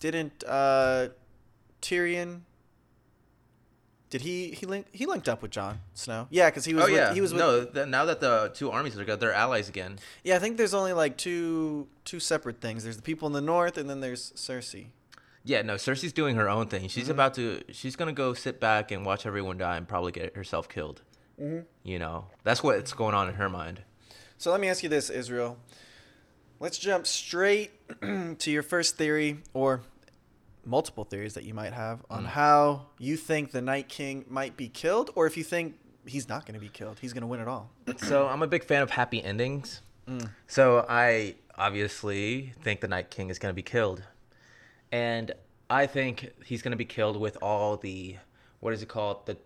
Didn't 0.00 0.42
uh, 0.46 1.08
Tyrion? 1.82 2.40
Did 4.08 4.22
he 4.22 4.52
he 4.52 4.66
link, 4.66 4.86
he 4.92 5.04
linked 5.04 5.28
up 5.28 5.42
with 5.42 5.50
Jon 5.50 5.80
Snow? 5.92 6.26
Yeah, 6.30 6.48
because 6.48 6.64
he 6.64 6.74
was 6.74 6.84
oh 6.84 6.86
with, 6.86 6.96
yeah, 6.96 7.12
he 7.12 7.20
was 7.20 7.32
with, 7.32 7.40
no. 7.40 7.64
The, 7.64 7.84
now 7.84 8.06
that 8.06 8.20
the 8.20 8.52
two 8.54 8.70
armies 8.70 8.94
are 8.94 9.00
together, 9.00 9.26
they're 9.26 9.34
allies 9.34 9.68
again. 9.68 9.98
yeah. 10.24 10.36
I 10.36 10.38
think 10.38 10.56
there's 10.56 10.74
only 10.74 10.94
like 10.94 11.18
two 11.18 11.88
two 12.04 12.20
separate 12.20 12.60
things. 12.60 12.84
There's 12.84 12.96
the 12.96 13.02
people 13.02 13.26
in 13.26 13.32
the 13.32 13.40
north, 13.40 13.76
and 13.76 13.90
then 13.90 14.00
there's 14.00 14.32
Cersei. 14.32 14.86
Yeah, 15.46 15.62
no. 15.62 15.76
Cersei's 15.76 16.12
doing 16.12 16.34
her 16.36 16.48
own 16.50 16.66
thing. 16.66 16.88
She's 16.88 17.06
Mhm. 17.06 17.10
about 17.12 17.34
to. 17.34 17.62
She's 17.72 17.94
gonna 17.96 18.12
go 18.12 18.34
sit 18.34 18.58
back 18.60 18.90
and 18.90 19.06
watch 19.06 19.24
everyone 19.26 19.56
die 19.58 19.76
and 19.76 19.86
probably 19.86 20.10
get 20.12 20.34
herself 20.36 20.68
killed. 20.68 21.02
Mm-hmm. 21.40 21.60
You 21.84 21.98
know, 22.00 22.26
that's 22.42 22.62
what's 22.62 22.92
going 22.92 23.14
on 23.14 23.28
in 23.28 23.36
her 23.36 23.48
mind. 23.48 23.82
So 24.38 24.50
let 24.50 24.60
me 24.60 24.68
ask 24.68 24.82
you 24.82 24.88
this, 24.88 25.08
Israel. 25.08 25.56
Let's 26.58 26.78
jump 26.78 27.06
straight 27.06 27.70
to 28.02 28.50
your 28.50 28.62
first 28.64 28.96
theory, 28.96 29.42
or 29.54 29.82
multiple 30.64 31.04
theories 31.04 31.34
that 31.34 31.44
you 31.44 31.54
might 31.54 31.72
have 31.72 32.04
on 32.10 32.24
Mm. 32.24 32.28
how 32.28 32.86
you 32.98 33.16
think 33.16 33.52
the 33.52 33.62
Night 33.62 33.88
King 33.88 34.24
might 34.28 34.56
be 34.56 34.68
killed, 34.68 35.10
or 35.14 35.26
if 35.26 35.36
you 35.36 35.44
think 35.44 35.76
he's 36.06 36.28
not 36.28 36.44
going 36.44 36.54
to 36.54 36.60
be 36.60 36.68
killed, 36.68 36.98
he's 37.00 37.12
going 37.12 37.20
to 37.20 37.26
win 37.28 37.38
it 37.40 37.46
all. 37.48 37.70
so 37.98 38.26
I'm 38.26 38.42
a 38.42 38.46
big 38.48 38.64
fan 38.64 38.82
of 38.82 38.90
happy 38.90 39.22
endings. 39.22 39.82
Mm. 40.08 40.30
So 40.48 40.84
I 40.88 41.36
obviously 41.56 42.52
think 42.62 42.80
the 42.80 42.88
Night 42.88 43.10
King 43.10 43.30
is 43.30 43.38
going 43.38 43.50
to 43.52 43.54
be 43.56 43.62
killed. 43.62 44.02
And 44.92 45.32
I 45.68 45.86
think 45.86 46.30
he's 46.44 46.62
going 46.62 46.70
to 46.72 46.76
be 46.76 46.84
killed 46.84 47.16
with 47.18 47.36
all 47.42 47.76
the 47.76 48.16
what 48.60 48.72
is 48.72 48.82
it 48.82 48.88
called? 48.88 49.26
The 49.26 49.36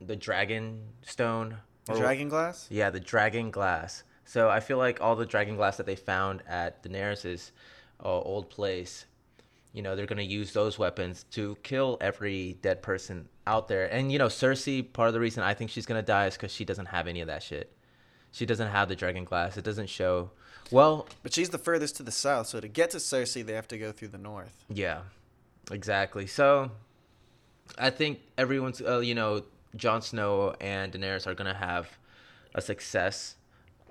the 0.00 0.16
dragon 0.16 0.82
stone 1.02 1.56
The 1.86 1.94
Or- 1.94 1.98
Dragon 1.98 2.28
Glass? 2.28 2.66
Yeah, 2.70 2.90
the 2.90 3.00
dragon 3.00 3.50
glass. 3.50 4.02
So 4.24 4.50
I 4.50 4.60
feel 4.60 4.76
like 4.76 5.00
all 5.00 5.14
the 5.16 5.24
dragon 5.24 5.56
glass 5.56 5.76
that 5.76 5.86
they 5.86 5.94
found 5.96 6.42
at 6.48 6.82
Daenerys's 6.82 7.52
uh, 8.04 8.08
old 8.20 8.50
place, 8.50 9.06
you 9.72 9.82
know, 9.82 9.94
they're 9.94 10.06
gonna 10.06 10.22
use 10.22 10.52
those 10.52 10.78
weapons 10.78 11.24
to 11.32 11.56
kill 11.62 11.96
every 12.00 12.58
dead 12.60 12.82
person 12.82 13.28
out 13.46 13.68
there. 13.68 13.86
And 13.86 14.10
you 14.10 14.18
know, 14.18 14.26
Cersei, 14.26 14.92
part 14.92 15.08
of 15.08 15.14
the 15.14 15.20
reason 15.20 15.42
I 15.44 15.54
think 15.54 15.70
she's 15.70 15.86
gonna 15.86 16.02
die 16.02 16.26
is 16.26 16.34
because 16.34 16.52
she 16.52 16.64
doesn't 16.64 16.86
have 16.86 17.06
any 17.06 17.20
of 17.20 17.28
that 17.28 17.42
shit. 17.42 17.72
She 18.32 18.44
doesn't 18.46 18.68
have 18.68 18.88
the 18.88 18.96
dragon 18.96 19.24
glass. 19.24 19.56
It 19.56 19.64
doesn't 19.64 19.88
show. 19.88 20.30
Well, 20.70 21.06
But 21.22 21.32
she's 21.32 21.50
the 21.50 21.58
furthest 21.58 21.96
to 21.96 22.02
the 22.02 22.10
south, 22.12 22.48
so 22.48 22.60
to 22.60 22.68
get 22.68 22.90
to 22.90 22.96
Cersei, 22.98 23.44
they 23.46 23.52
have 23.54 23.68
to 23.68 23.78
go 23.78 23.92
through 23.92 24.08
the 24.08 24.18
north. 24.18 24.64
yeah, 24.68 25.00
exactly. 25.70 26.26
So 26.26 26.70
I 27.78 27.90
think 27.90 28.20
everyone's, 28.36 28.80
uh, 28.82 28.98
you 28.98 29.14
know, 29.14 29.42
Jon 29.76 30.02
Snow 30.02 30.54
and 30.60 30.92
Daenerys 30.92 31.26
are 31.26 31.34
gonna 31.34 31.54
have 31.54 31.88
a 32.54 32.60
success 32.60 33.36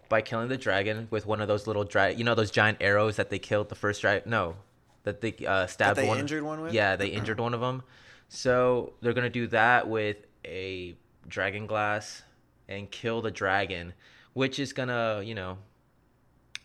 by 0.09 0.21
killing 0.21 0.49
the 0.49 0.57
dragon 0.57 1.07
with 1.11 1.25
one 1.25 1.41
of 1.41 1.47
those 1.47 1.65
little 1.67 1.83
dra- 1.83 2.11
you 2.11 2.23
know 2.23 2.35
those 2.35 2.51
giant 2.51 2.77
arrows 2.81 3.15
that 3.17 3.29
they 3.29 3.39
killed 3.39 3.69
the 3.69 3.75
first 3.75 4.01
dragon. 4.01 4.29
No, 4.29 4.55
that 5.03 5.21
they 5.21 5.33
uh, 5.45 5.67
stabbed 5.67 5.97
they 5.99 6.07
one. 6.07 6.19
injured 6.19 6.43
one 6.43 6.61
with? 6.61 6.73
Yeah, 6.73 6.95
they 6.95 7.07
injured 7.19 7.39
one 7.39 7.53
of 7.53 7.61
them. 7.61 7.83
So 8.29 8.93
they're 9.01 9.13
gonna 9.13 9.29
do 9.29 9.47
that 9.47 9.87
with 9.87 10.17
a 10.43 10.95
dragon 11.27 11.67
glass 11.67 12.23
and 12.67 12.89
kill 12.89 13.21
the 13.21 13.31
dragon, 13.31 13.93
which 14.35 14.59
is 14.59 14.73
gonna 14.73 15.21
you 15.23 15.33
know 15.33 15.57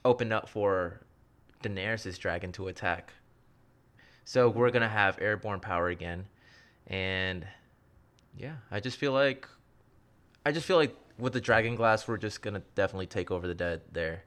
open 0.05 0.33
up 0.33 0.49
for 0.49 1.01
Daenerys' 1.63 2.19
dragon 2.19 2.53
to 2.53 2.69
attack. 2.69 3.15
So 4.25 4.51
we're 4.51 4.71
gonna 4.71 4.89
have 4.89 5.19
airborne 5.21 5.61
power 5.61 5.89
again, 5.89 6.27
and 6.87 7.47
yeah, 8.37 8.57
I 8.71 8.81
just 8.81 8.99
feel 8.99 9.13
like, 9.13 9.49
I 10.45 10.53
just 10.53 10.67
feel 10.67 10.77
like 10.77 10.95
with 11.19 11.33
the 11.33 11.41
dragon 11.41 11.75
glass, 11.75 12.07
we're 12.07 12.19
just 12.19 12.43
gonna 12.43 12.63
definitely 12.75 13.07
take 13.07 13.31
over 13.31 13.47
the 13.47 13.55
dead 13.55 13.83
there. 13.91 14.25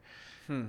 Hmm. 0.47 0.67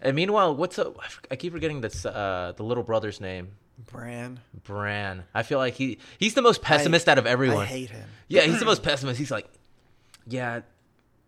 And 0.00 0.16
meanwhile, 0.16 0.54
what's 0.54 0.78
up? 0.78 0.96
I 1.30 1.36
keep 1.36 1.52
forgetting 1.52 1.80
this 1.80 2.04
uh, 2.04 2.52
the 2.56 2.64
little 2.64 2.82
brother's 2.82 3.20
name, 3.20 3.52
Bran. 3.86 4.40
Bran. 4.64 5.24
I 5.32 5.42
feel 5.44 5.58
like 5.58 5.74
he 5.74 5.98
he's 6.18 6.34
the 6.34 6.42
most 6.42 6.60
pessimist 6.60 7.08
out 7.08 7.18
of 7.18 7.26
everyone. 7.26 7.62
I 7.62 7.66
hate 7.66 7.90
him. 7.90 8.08
yeah, 8.26 8.42
he's 8.42 8.58
the 8.58 8.64
most 8.64 8.82
pessimist. 8.82 9.18
He's 9.18 9.30
like, 9.30 9.46
yeah, 10.26 10.60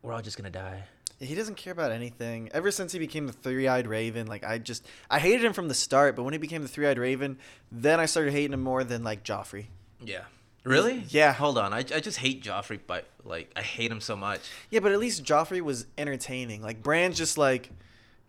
we're 0.04 0.12
all 0.12 0.22
just 0.22 0.36
gonna 0.36 0.50
die. 0.50 0.84
He 1.18 1.34
doesn't 1.34 1.56
care 1.56 1.72
about 1.72 1.92
anything. 1.92 2.50
Ever 2.52 2.70
since 2.70 2.92
he 2.92 2.98
became 2.98 3.26
the 3.26 3.32
three-eyed 3.32 3.86
raven, 3.86 4.26
like 4.26 4.44
I 4.44 4.58
just 4.58 4.86
I 5.10 5.18
hated 5.18 5.44
him 5.44 5.52
from 5.54 5.68
the 5.68 5.74
start, 5.74 6.14
but 6.14 6.24
when 6.24 6.34
he 6.34 6.38
became 6.38 6.62
the 6.62 6.68
three-eyed 6.68 6.98
raven, 6.98 7.38
then 7.72 7.98
I 7.98 8.06
started 8.06 8.32
hating 8.32 8.52
him 8.52 8.62
more 8.62 8.84
than 8.84 9.02
like 9.02 9.24
Joffrey. 9.24 9.66
Yeah. 10.00 10.24
Really? 10.64 11.04
Yeah. 11.08 11.32
Hold 11.32 11.56
on. 11.56 11.72
I, 11.72 11.78
I 11.78 12.00
just 12.00 12.18
hate 12.18 12.42
Joffrey, 12.42 12.78
but 12.86 13.06
like 13.24 13.50
I 13.56 13.62
hate 13.62 13.90
him 13.90 14.00
so 14.00 14.14
much. 14.14 14.40
Yeah, 14.70 14.80
but 14.80 14.92
at 14.92 14.98
least 14.98 15.24
Joffrey 15.24 15.62
was 15.62 15.86
entertaining. 15.96 16.60
Like 16.62 16.82
Bran's 16.82 17.16
just 17.16 17.38
like, 17.38 17.70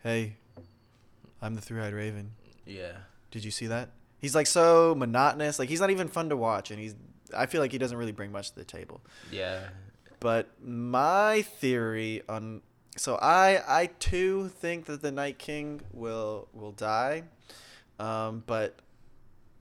"Hey, 0.02 0.38
I'm 1.42 1.56
the 1.56 1.62
three-eyed 1.62 1.94
raven. 1.94 2.32
Yeah. 2.66 2.94
Did 3.32 3.44
you 3.44 3.52
see 3.52 3.68
that?" 3.68 3.90
He's 4.20 4.36
like 4.36 4.48
so 4.48 4.96
monotonous. 4.96 5.60
Like 5.60 5.70
he's 5.70 5.82
not 5.82 5.90
even 5.92 6.08
fun 6.08 6.30
to 6.30 6.38
watch, 6.38 6.72
and 6.72 6.80
he's 6.80 6.96
I 7.36 7.48
feel 7.48 7.60
like 7.60 7.72
he 7.74 7.78
doesn't 7.78 7.98
really 7.98 8.14
bring 8.14 8.32
much 8.32 8.52
to 8.52 8.56
the 8.56 8.64
table. 8.66 9.02
Yeah. 9.32 9.62
But 10.20 10.50
my 10.64 11.42
theory 11.42 12.22
on 12.28 12.62
so 12.98 13.16
I 13.22 13.62
I 13.68 13.88
too 14.00 14.48
think 14.50 14.86
that 14.86 15.02
the 15.02 15.12
Night 15.12 15.38
King 15.38 15.82
will 15.92 16.48
will 16.54 16.72
die, 16.72 17.24
um, 18.00 18.44
but 18.48 18.80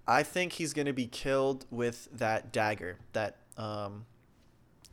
I 0.07 0.23
think 0.23 0.53
he's 0.53 0.73
gonna 0.73 0.93
be 0.93 1.07
killed 1.07 1.67
with 1.71 2.09
that 2.13 2.53
dagger. 2.53 2.99
That 3.13 3.37
um, 3.57 4.07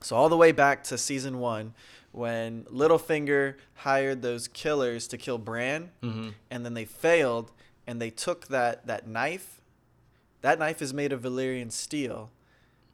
so 0.02 0.16
all 0.16 0.30
the 0.30 0.38
way 0.38 0.52
back 0.52 0.84
to 0.86 0.98
season 0.98 1.38
one, 1.40 1.74
when 2.12 2.64
Littlefinger 2.66 3.56
hired 3.76 4.22
those 4.24 4.48
killers 4.48 5.08
to 5.10 5.18
kill 5.18 5.38
Bran, 5.38 5.92
Mm-hmm. 6.02 6.30
and 6.50 6.66
then 6.66 6.74
they 6.74 6.86
failed, 6.86 7.52
and 7.86 8.02
they 8.02 8.10
took 8.10 8.48
that 8.48 8.88
that 8.88 9.08
knife. 9.08 9.62
That 10.42 10.58
knife 10.58 10.82
is 10.82 10.92
made 10.92 11.14
of 11.14 11.22
Valyrian 11.22 11.72
steel, 11.72 12.32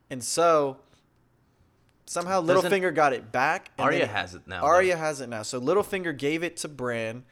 and 0.10 0.22
so 0.22 0.80
somehow 2.08 2.42
Littlefinger 2.42 2.94
got 2.96 3.14
it 3.14 3.32
back. 3.32 3.70
and 3.78 3.86
Arya 3.86 4.08
has 4.08 4.34
it 4.34 4.48
now. 4.48 4.62
though. 4.62 4.68
Arya 4.68 4.98
has 4.98 5.22
it 5.22 5.30
now. 5.30 5.44
So 5.44 5.62
Littlefinger 5.62 6.18
gave 6.18 6.42
it 6.44 6.58
to 6.58 6.68
Bran 6.68 7.24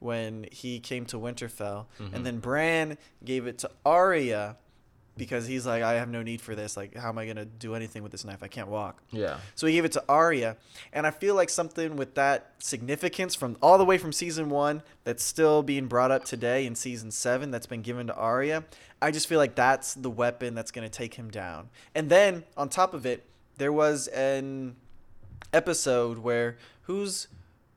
when 0.00 0.46
he 0.52 0.80
came 0.80 1.06
to 1.06 1.16
Winterfell, 1.16 1.86
Mhm. 1.98 2.12
and 2.14 2.26
then 2.26 2.38
Bran 2.38 2.98
gave 3.24 3.46
it 3.46 3.58
to 3.60 3.70
Arya 3.86 4.56
because 5.16 5.46
he's 5.46 5.64
like, 5.64 5.80
I 5.82 5.92
have 5.94 6.08
no 6.08 6.22
need 6.24 6.40
for 6.40 6.56
this. 6.56 6.76
Like, 6.76 6.96
how 6.96 7.08
am 7.08 7.16
I 7.18 7.26
gonna 7.26 7.44
do 7.44 7.74
anything 7.76 8.02
with 8.02 8.10
this 8.10 8.24
knife? 8.24 8.42
I 8.42 8.48
can't 8.48 8.66
walk. 8.68 9.00
Yeah. 9.12 9.38
So 9.54 9.68
he 9.68 9.74
gave 9.74 9.84
it 9.84 9.92
to 9.92 10.04
Arya, 10.08 10.56
and 10.92 11.06
I 11.06 11.12
feel 11.12 11.36
like 11.36 11.48
something 11.48 11.94
with 11.96 12.16
that 12.16 12.52
significance 12.58 13.36
from 13.36 13.56
all 13.62 13.78
the 13.78 13.84
way 13.84 13.96
from 13.96 14.12
season 14.12 14.50
one 14.50 14.82
that's 15.04 15.22
still 15.22 15.62
being 15.62 15.86
brought 15.86 16.10
up 16.10 16.24
today 16.24 16.66
in 16.66 16.74
season 16.74 17.12
seven 17.12 17.52
that's 17.52 17.66
been 17.68 17.80
given 17.82 18.08
to 18.08 18.14
Arya. 18.14 18.64
I 19.00 19.12
just 19.12 19.28
feel 19.28 19.38
like 19.38 19.54
that's 19.54 19.94
the 19.94 20.10
weapon 20.10 20.54
that's 20.56 20.72
gonna 20.72 20.88
take 20.88 21.14
him 21.14 21.30
down. 21.30 21.70
And 21.94 22.10
then 22.10 22.42
on 22.56 22.68
top 22.68 22.92
of 22.92 23.06
it, 23.06 23.24
there 23.56 23.72
was 23.72 24.08
an 24.08 24.76
episode 25.52 26.18
where 26.18 26.56
who's 26.82 27.28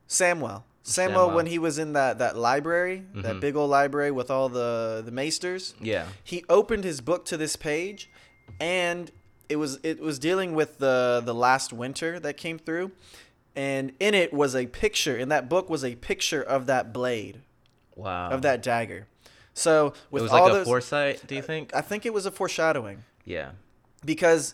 Samwell? 0.08 0.64
Samwell, 0.84 1.10
Samwell. 1.30 1.34
when 1.36 1.46
he 1.48 1.60
was 1.60 1.78
in 1.78 1.94
that 1.94 2.18
that 2.20 2.38
library, 2.38 3.04
that 3.14 3.36
Mhm. 3.36 3.40
big 3.42 3.56
old 3.56 3.70
library 3.70 4.12
with 4.12 4.32
all 4.32 4.48
the 4.50 5.02
the 5.06 5.12
maesters 5.12 5.74
Yeah. 5.82 6.08
he 6.24 6.44
opened 6.50 6.84
his 6.86 7.02
book 7.02 7.26
to 7.26 7.38
this 7.38 7.56
page 7.56 8.10
and 8.60 9.12
it 9.50 9.58
was 9.58 9.80
it 9.84 10.00
was 10.00 10.18
dealing 10.18 10.56
with 10.56 10.78
the 10.78 11.22
the 11.26 11.34
last 11.34 11.74
winter 11.74 12.20
that 12.22 12.38
came 12.38 12.58
through 12.58 12.92
and 13.56 13.92
in 14.00 14.14
it 14.14 14.34
was 14.34 14.56
a 14.56 14.66
picture 14.68 15.18
in 15.18 15.30
that 15.30 15.50
book 15.50 15.70
was 15.70 15.84
a 15.84 15.96
picture 15.96 16.42
of 16.42 16.66
that 16.68 16.94
blade 16.94 17.42
Wow. 17.96 18.30
of 18.30 18.42
that 18.44 18.62
dagger 18.64 19.08
so 19.54 19.94
with 20.12 20.22
it 20.22 20.24
was 20.24 20.32
all 20.32 20.44
like 20.44 20.52
a 20.52 20.56
those 20.58 20.68
foresight. 20.68 21.28
Do 21.28 21.36
you 21.36 21.42
think? 21.42 21.76
i 21.76 21.82
think 21.82 22.06
it 22.06 22.14
was 22.14 22.26
a 22.26 22.32
foreshadowing 22.32 23.04
yeah. 23.26 23.52
because 24.06 24.54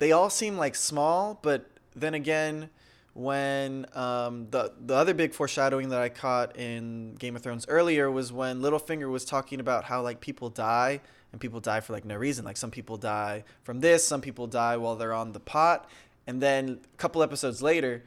they 0.00 0.10
all 0.10 0.28
seem 0.28 0.56
like 0.56 0.74
small 0.74 1.38
but 1.40 1.70
then 1.94 2.14
again 2.14 2.68
when 3.12 3.86
um, 3.94 4.46
the 4.50 4.72
the 4.80 4.94
other 4.94 5.14
big 5.14 5.34
foreshadowing 5.34 5.88
that 5.88 6.00
I 6.00 6.08
caught 6.08 6.56
in 6.56 7.14
Game 7.16 7.36
of 7.36 7.42
Thrones 7.42 7.66
earlier 7.68 8.10
was 8.10 8.32
when 8.32 8.60
Littlefinger 8.60 9.10
was 9.10 9.24
talking 9.24 9.60
about 9.60 9.84
how 9.84 10.02
like 10.02 10.20
people 10.20 10.48
die 10.48 11.00
and 11.32 11.40
people 11.40 11.60
die 11.60 11.80
for 11.80 11.92
like 11.92 12.04
no 12.04 12.16
reason. 12.16 12.44
Like 12.44 12.56
some 12.56 12.70
people 12.70 12.96
die 12.96 13.44
from 13.62 13.80
this, 13.80 14.06
some 14.06 14.20
people 14.20 14.46
die 14.46 14.76
while 14.76 14.96
they're 14.96 15.12
on 15.12 15.32
the 15.32 15.40
pot, 15.40 15.88
and 16.26 16.40
then 16.40 16.80
a 16.94 16.96
couple 16.96 17.22
episodes 17.22 17.62
later, 17.62 18.04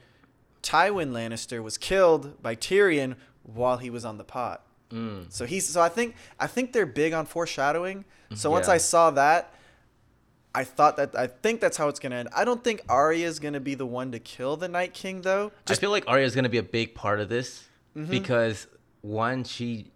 Tywin 0.61 1.11
Lannister 1.11 1.61
was 1.61 1.77
killed 1.77 2.41
by 2.41 2.55
Tyrion 2.55 3.15
while 3.43 3.77
he 3.77 3.89
was 3.89 4.05
on 4.05 4.17
the 4.17 4.23
pot. 4.23 4.65
Mm. 4.89 5.31
So 5.31 5.45
he's 5.45 5.67
so 5.67 5.81
I 5.81 5.89
think 5.89 6.15
I 6.39 6.47
think 6.47 6.71
they're 6.71 6.85
big 6.85 7.13
on 7.13 7.25
foreshadowing. 7.25 8.05
So 8.35 8.49
once 8.49 8.67
I 8.67 8.77
saw 8.77 9.11
that, 9.11 9.53
I 10.55 10.63
thought 10.63 10.97
that 10.97 11.15
I 11.15 11.27
think 11.27 11.61
that's 11.61 11.77
how 11.77 11.87
it's 11.87 11.99
gonna 11.99 12.15
end. 12.17 12.29
I 12.35 12.45
don't 12.45 12.63
think 12.63 12.81
Arya 12.87 13.25
is 13.27 13.39
gonna 13.39 13.59
be 13.59 13.73
the 13.75 13.85
one 13.85 14.11
to 14.11 14.19
kill 14.19 14.55
the 14.55 14.67
Night 14.67 14.93
King 14.93 15.21
though. 15.21 15.47
I 15.47 15.59
just 15.65 15.81
feel 15.81 15.89
like 15.89 16.03
Arya 16.07 16.25
is 16.25 16.35
gonna 16.35 16.49
be 16.49 16.59
a 16.59 16.63
big 16.63 16.93
part 16.93 17.19
of 17.19 17.29
this 17.29 17.63
Mhm. 17.95 18.09
because 18.09 18.67
one, 19.01 19.43
she 19.43 19.91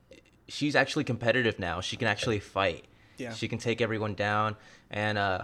she's 0.48 0.76
actually 0.76 1.04
competitive 1.04 1.60
now. 1.60 1.82
She 1.82 1.96
can 1.98 2.08
actually 2.08 2.40
fight. 2.40 2.86
Yeah. 3.18 3.34
She 3.34 3.48
can 3.48 3.58
take 3.60 3.82
everyone 3.82 4.14
down, 4.16 4.56
and 4.90 5.18
uh, 5.18 5.44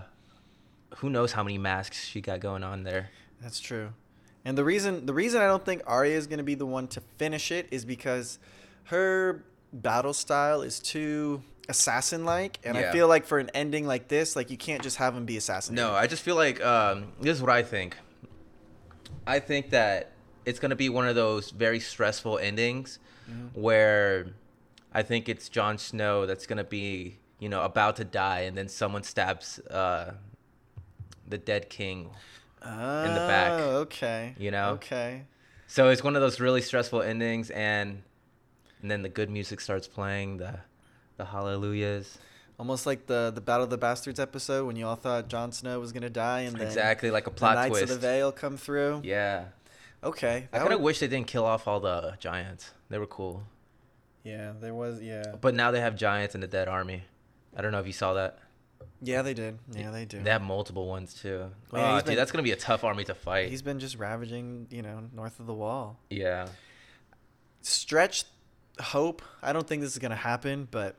who 0.97 1.09
knows 1.09 1.31
how 1.33 1.43
many 1.43 1.57
masks 1.57 2.05
she 2.05 2.21
got 2.21 2.39
going 2.39 2.63
on 2.63 2.83
there. 2.83 3.09
That's 3.41 3.59
true. 3.59 3.93
And 4.45 4.57
the 4.57 4.63
reason 4.63 5.05
the 5.05 5.13
reason 5.13 5.41
I 5.41 5.45
don't 5.47 5.63
think 5.65 5.81
Arya 5.85 6.15
is 6.17 6.25
gonna 6.27 6.43
be 6.43 6.55
the 6.55 6.65
one 6.65 6.87
to 6.89 7.01
finish 7.17 7.51
it 7.51 7.67
is 7.71 7.85
because 7.85 8.39
her 8.85 9.43
battle 9.71 10.13
style 10.13 10.61
is 10.61 10.79
too 10.79 11.41
assassin 11.69 12.25
like 12.25 12.59
and 12.63 12.77
I 12.77 12.91
feel 12.91 13.07
like 13.07 13.25
for 13.25 13.39
an 13.39 13.49
ending 13.53 13.85
like 13.87 14.07
this, 14.07 14.35
like 14.35 14.49
you 14.49 14.57
can't 14.57 14.81
just 14.83 14.97
have 14.97 15.15
him 15.15 15.25
be 15.25 15.37
assassin. 15.37 15.75
No, 15.75 15.93
I 15.93 16.07
just 16.07 16.21
feel 16.23 16.35
like 16.35 16.63
um, 16.63 17.13
this 17.21 17.35
is 17.37 17.41
what 17.41 17.51
I 17.51 17.63
think. 17.63 17.95
I 19.25 19.39
think 19.39 19.69
that 19.69 20.11
it's 20.45 20.59
gonna 20.59 20.75
be 20.75 20.89
one 20.89 21.07
of 21.07 21.15
those 21.15 21.49
very 21.51 21.79
stressful 21.79 22.37
endings 22.39 22.99
Mm-hmm. 23.31 23.59
where 23.61 24.27
I 24.93 25.01
think 25.01 25.29
it's 25.29 25.47
Jon 25.47 25.77
Snow 25.77 26.25
that's 26.25 26.45
gonna 26.45 26.65
be 26.65 27.19
you 27.39 27.47
know 27.47 27.63
about 27.63 27.95
to 27.97 28.03
die, 28.03 28.41
and 28.41 28.57
then 28.57 28.67
someone 28.67 29.03
stabs 29.03 29.59
uh, 29.59 30.15
the 31.25 31.37
dead 31.37 31.69
king. 31.69 32.09
in 32.65 33.13
the 33.13 33.25
back, 33.27 33.53
Oh, 33.61 33.75
okay. 33.83 34.35
you 34.37 34.51
know? 34.51 34.71
Okay. 34.71 35.23
So 35.67 35.87
it's 35.89 36.03
one 36.03 36.15
of 36.17 36.21
those 36.21 36.39
really 36.41 36.61
stressful 36.61 37.01
endings, 37.01 37.49
and 37.51 38.03
and 38.81 38.91
then 38.91 39.03
the 39.03 39.09
good 39.09 39.29
music 39.29 39.61
starts 39.61 39.87
playing, 39.87 40.35
the 40.37 40.59
the 41.17 41.25
hallelujahs. 41.25 42.17
Almost 42.59 42.85
like 42.85 43.07
the 43.07 43.31
the 43.33 43.41
Battle 43.41 43.63
of 43.63 43.69
the 43.69 43.77
Bastards 43.77 44.19
episode 44.19 44.65
when 44.67 44.75
you 44.75 44.85
all 44.85 44.95
thought 44.95 45.27
Jon 45.27 45.51
Snow 45.51 45.79
was 45.79 45.91
gonna 45.91 46.09
die 46.09 46.41
and 46.41 46.55
then 46.55 46.67
exactly 46.67 47.09
like 47.11 47.27
a 47.27 47.31
plot 47.31 47.55
the 47.55 47.61
Knights 47.61 47.69
twist. 47.79 47.83
of 47.93 48.01
the 48.01 48.07
Vale 48.07 48.31
come 48.31 48.57
through. 48.57 49.01
Yeah, 49.03 49.45
Okay. 50.03 50.47
I 50.53 50.57
kind 50.59 50.71
of 50.73 50.79
would- 50.79 50.85
wish 50.85 50.99
they 50.99 51.07
didn't 51.07 51.27
kill 51.27 51.45
off 51.45 51.67
all 51.67 51.79
the 51.79 52.15
giants. 52.19 52.71
They 52.89 52.97
were 52.99 53.07
cool. 53.07 53.43
Yeah, 54.23 54.53
there 54.59 54.73
was. 54.73 55.01
Yeah. 55.01 55.35
But 55.41 55.55
now 55.55 55.71
they 55.71 55.81
have 55.81 55.95
giants 55.95 56.35
in 56.35 56.41
the 56.41 56.47
dead 56.47 56.67
army. 56.67 57.03
I 57.55 57.61
don't 57.61 57.71
know 57.71 57.79
if 57.79 57.87
you 57.87 57.93
saw 57.93 58.13
that. 58.13 58.39
Yeah, 59.01 59.21
they 59.21 59.33
did. 59.33 59.59
Yeah, 59.71 59.91
they 59.91 60.05
do. 60.05 60.21
They 60.21 60.29
have 60.29 60.41
multiple 60.41 60.87
ones 60.87 61.13
too. 61.13 61.49
Oh, 61.73 61.95
dude, 61.97 62.05
been- 62.05 62.15
that's 62.15 62.31
gonna 62.31 62.43
be 62.43 62.51
a 62.51 62.55
tough 62.55 62.83
army 62.83 63.03
to 63.05 63.15
fight. 63.15 63.49
He's 63.49 63.61
been 63.61 63.79
just 63.79 63.97
ravaging, 63.97 64.67
you 64.69 64.81
know, 64.81 65.09
north 65.13 65.39
of 65.39 65.47
the 65.47 65.53
wall. 65.53 65.97
Yeah. 66.09 66.47
Stretch 67.61 68.25
hope. 68.79 69.21
I 69.41 69.53
don't 69.53 69.67
think 69.67 69.81
this 69.81 69.91
is 69.93 69.99
gonna 69.99 70.15
happen, 70.15 70.67
but 70.69 70.95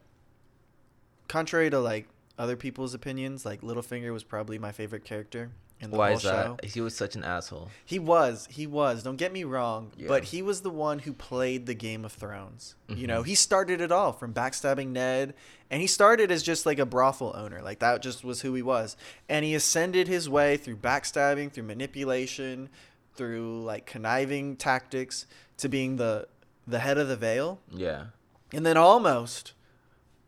contrary 1.28 1.70
to 1.70 1.78
like 1.80 2.08
other 2.38 2.56
people's 2.56 2.94
opinions. 2.94 3.44
Like 3.44 3.60
Littlefinger 3.62 4.12
was 4.12 4.24
probably 4.24 4.58
my 4.58 4.72
favorite 4.72 5.04
character 5.04 5.50
in 5.80 5.90
the 5.90 5.96
Why 5.96 6.08
whole 6.08 6.16
is 6.18 6.22
that? 6.24 6.44
show. 6.44 6.56
He 6.62 6.80
was 6.80 6.96
such 6.96 7.14
an 7.16 7.24
asshole. 7.24 7.68
He 7.84 7.98
was, 7.98 8.48
he 8.50 8.66
was. 8.66 9.02
Don't 9.02 9.16
get 9.16 9.32
me 9.32 9.44
wrong, 9.44 9.90
Yeah. 9.96 10.08
but 10.08 10.24
he 10.24 10.40
was 10.42 10.60
the 10.62 10.70
one 10.70 11.00
who 11.00 11.12
played 11.12 11.66
the 11.66 11.74
Game 11.74 12.04
of 12.04 12.12
Thrones. 12.12 12.74
You 12.88 13.06
know, 13.06 13.22
Mhm. 13.22 13.26
he 13.26 13.34
started 13.34 13.80
it 13.80 13.90
all 13.92 14.12
from 14.12 14.32
backstabbing 14.32 14.88
Ned, 14.88 15.34
and 15.70 15.80
he 15.80 15.86
started 15.88 16.30
as 16.30 16.42
just 16.42 16.64
like 16.64 16.78
a 16.78 16.86
brothel 16.86 17.32
owner. 17.34 17.60
Like 17.60 17.80
that 17.80 18.02
just 18.02 18.24
was 18.24 18.40
who 18.42 18.54
he 18.54 18.62
was. 18.62 18.96
And 19.28 19.44
he 19.44 19.54
ascended 19.54 20.06
his 20.08 20.28
way 20.28 20.56
through 20.56 20.76
backstabbing, 20.76 21.52
through 21.52 21.64
manipulation, 21.64 22.68
through 23.14 23.62
like 23.64 23.86
conniving 23.86 24.56
tactics 24.56 25.26
to 25.58 25.68
being 25.68 25.96
the 25.96 26.28
the 26.66 26.78
head 26.78 26.96
of 26.96 27.08
the 27.08 27.16
Vale, 27.16 27.60
Yeah. 27.70 28.06
and 28.52 28.64
then 28.64 28.76
almost 28.78 29.52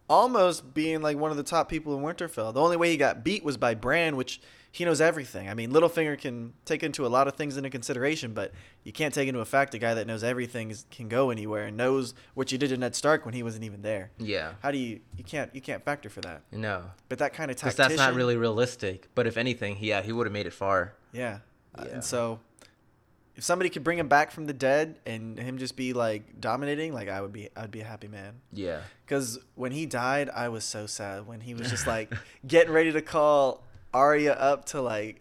almost 0.08 0.72
being 0.74 1.02
like 1.02 1.16
one 1.16 1.30
of 1.30 1.36
the 1.36 1.42
top 1.42 1.68
people 1.68 1.96
in 1.96 2.02
Winterfell. 2.02 2.54
The 2.54 2.60
only 2.60 2.76
way 2.76 2.90
he 2.90 2.96
got 2.96 3.24
beat 3.24 3.44
was 3.44 3.56
by 3.56 3.74
Bran, 3.74 4.16
which 4.16 4.40
he 4.70 4.84
knows 4.84 5.00
everything. 5.00 5.48
I 5.48 5.54
mean, 5.54 5.72
Littlefinger 5.72 6.18
can 6.18 6.52
take 6.66 6.82
into 6.82 7.06
a 7.06 7.08
lot 7.08 7.28
of 7.28 7.34
things 7.34 7.56
into 7.56 7.70
consideration, 7.70 8.34
but 8.34 8.52
you 8.84 8.92
can't 8.92 9.14
take 9.14 9.26
into 9.26 9.40
effect 9.40 9.74
a 9.74 9.78
guy 9.78 9.94
that 9.94 10.06
knows 10.06 10.22
everything 10.22 10.70
is, 10.70 10.84
can 10.90 11.08
go 11.08 11.30
anywhere 11.30 11.64
and 11.64 11.76
knows 11.76 12.14
what 12.34 12.52
you 12.52 12.58
did 12.58 12.68
to 12.68 12.76
Ned 12.76 12.94
Stark 12.94 13.24
when 13.24 13.32
he 13.34 13.42
wasn't 13.42 13.64
even 13.64 13.80
there. 13.82 14.10
Yeah. 14.18 14.52
How 14.60 14.70
do 14.70 14.78
you 14.78 15.00
you 15.16 15.24
can't 15.24 15.54
you 15.54 15.60
can't 15.62 15.82
factor 15.84 16.10
for 16.10 16.20
that? 16.20 16.42
No. 16.52 16.84
But 17.08 17.18
that 17.20 17.32
kind 17.32 17.50
of 17.50 17.56
Because 17.56 17.74
that's 17.74 17.96
not 17.96 18.14
really 18.14 18.36
realistic. 18.36 19.08
But 19.14 19.26
if 19.26 19.36
anything, 19.38 19.78
yeah, 19.80 20.02
he 20.02 20.12
would 20.12 20.26
have 20.26 20.32
made 20.32 20.46
it 20.46 20.52
far. 20.52 20.94
yeah. 21.12 21.38
Yeah. 21.78 21.84
And 21.92 22.04
so 22.04 22.40
if 23.36 23.44
somebody 23.44 23.68
could 23.68 23.84
bring 23.84 23.98
him 23.98 24.08
back 24.08 24.30
from 24.30 24.46
the 24.46 24.52
dead 24.54 24.98
and 25.04 25.38
him 25.38 25.58
just 25.58 25.76
be 25.76 25.92
like 25.92 26.40
dominating, 26.40 26.94
like 26.94 27.08
I 27.08 27.20
would 27.20 27.32
be 27.32 27.50
I'd 27.54 27.70
be 27.70 27.82
a 27.82 27.84
happy 27.84 28.08
man. 28.08 28.40
Yeah. 28.52 28.80
Because 29.04 29.38
when 29.54 29.72
he 29.72 29.84
died, 29.86 30.30
I 30.34 30.48
was 30.48 30.64
so 30.64 30.86
sad. 30.86 31.26
When 31.26 31.40
he 31.40 31.54
was 31.54 31.70
just 31.70 31.86
like 31.86 32.12
getting 32.46 32.72
ready 32.72 32.92
to 32.92 33.02
call 33.02 33.62
Arya 33.92 34.32
up 34.32 34.64
to 34.66 34.80
like 34.80 35.20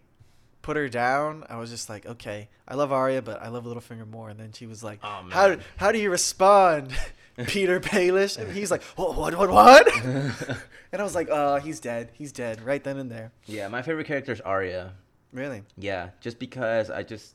put 0.62 0.76
her 0.76 0.88
down, 0.88 1.44
I 1.48 1.58
was 1.58 1.70
just 1.70 1.88
like, 1.90 2.06
okay, 2.06 2.48
I 2.66 2.74
love 2.74 2.90
Arya, 2.90 3.20
but 3.20 3.42
I 3.42 3.48
love 3.48 3.64
Littlefinger 3.64 4.08
more. 4.08 4.30
And 4.30 4.40
then 4.40 4.52
she 4.52 4.66
was 4.66 4.82
like, 4.82 5.00
Oh, 5.02 5.26
how 5.30 5.56
how 5.76 5.92
do 5.92 5.98
you 5.98 6.10
respond, 6.10 6.96
Petyr 7.38 7.80
Baelish? 7.80 8.38
And 8.38 8.50
he's 8.50 8.70
like, 8.70 8.82
what 8.96 9.14
what 9.14 9.36
what 9.36 9.50
what? 9.50 9.94
and 10.04 11.00
I 11.00 11.02
was 11.02 11.14
like, 11.14 11.28
oh, 11.30 11.56
he's 11.56 11.80
dead. 11.80 12.12
He's 12.14 12.32
dead 12.32 12.62
right 12.62 12.82
then 12.82 12.96
and 12.96 13.10
there. 13.10 13.32
Yeah, 13.44 13.68
my 13.68 13.82
favorite 13.82 14.06
character 14.06 14.32
is 14.32 14.40
Arya. 14.40 14.94
Really? 15.32 15.62
Yeah, 15.76 16.10
just 16.20 16.38
because 16.38 16.88
I 16.90 17.02
just, 17.02 17.34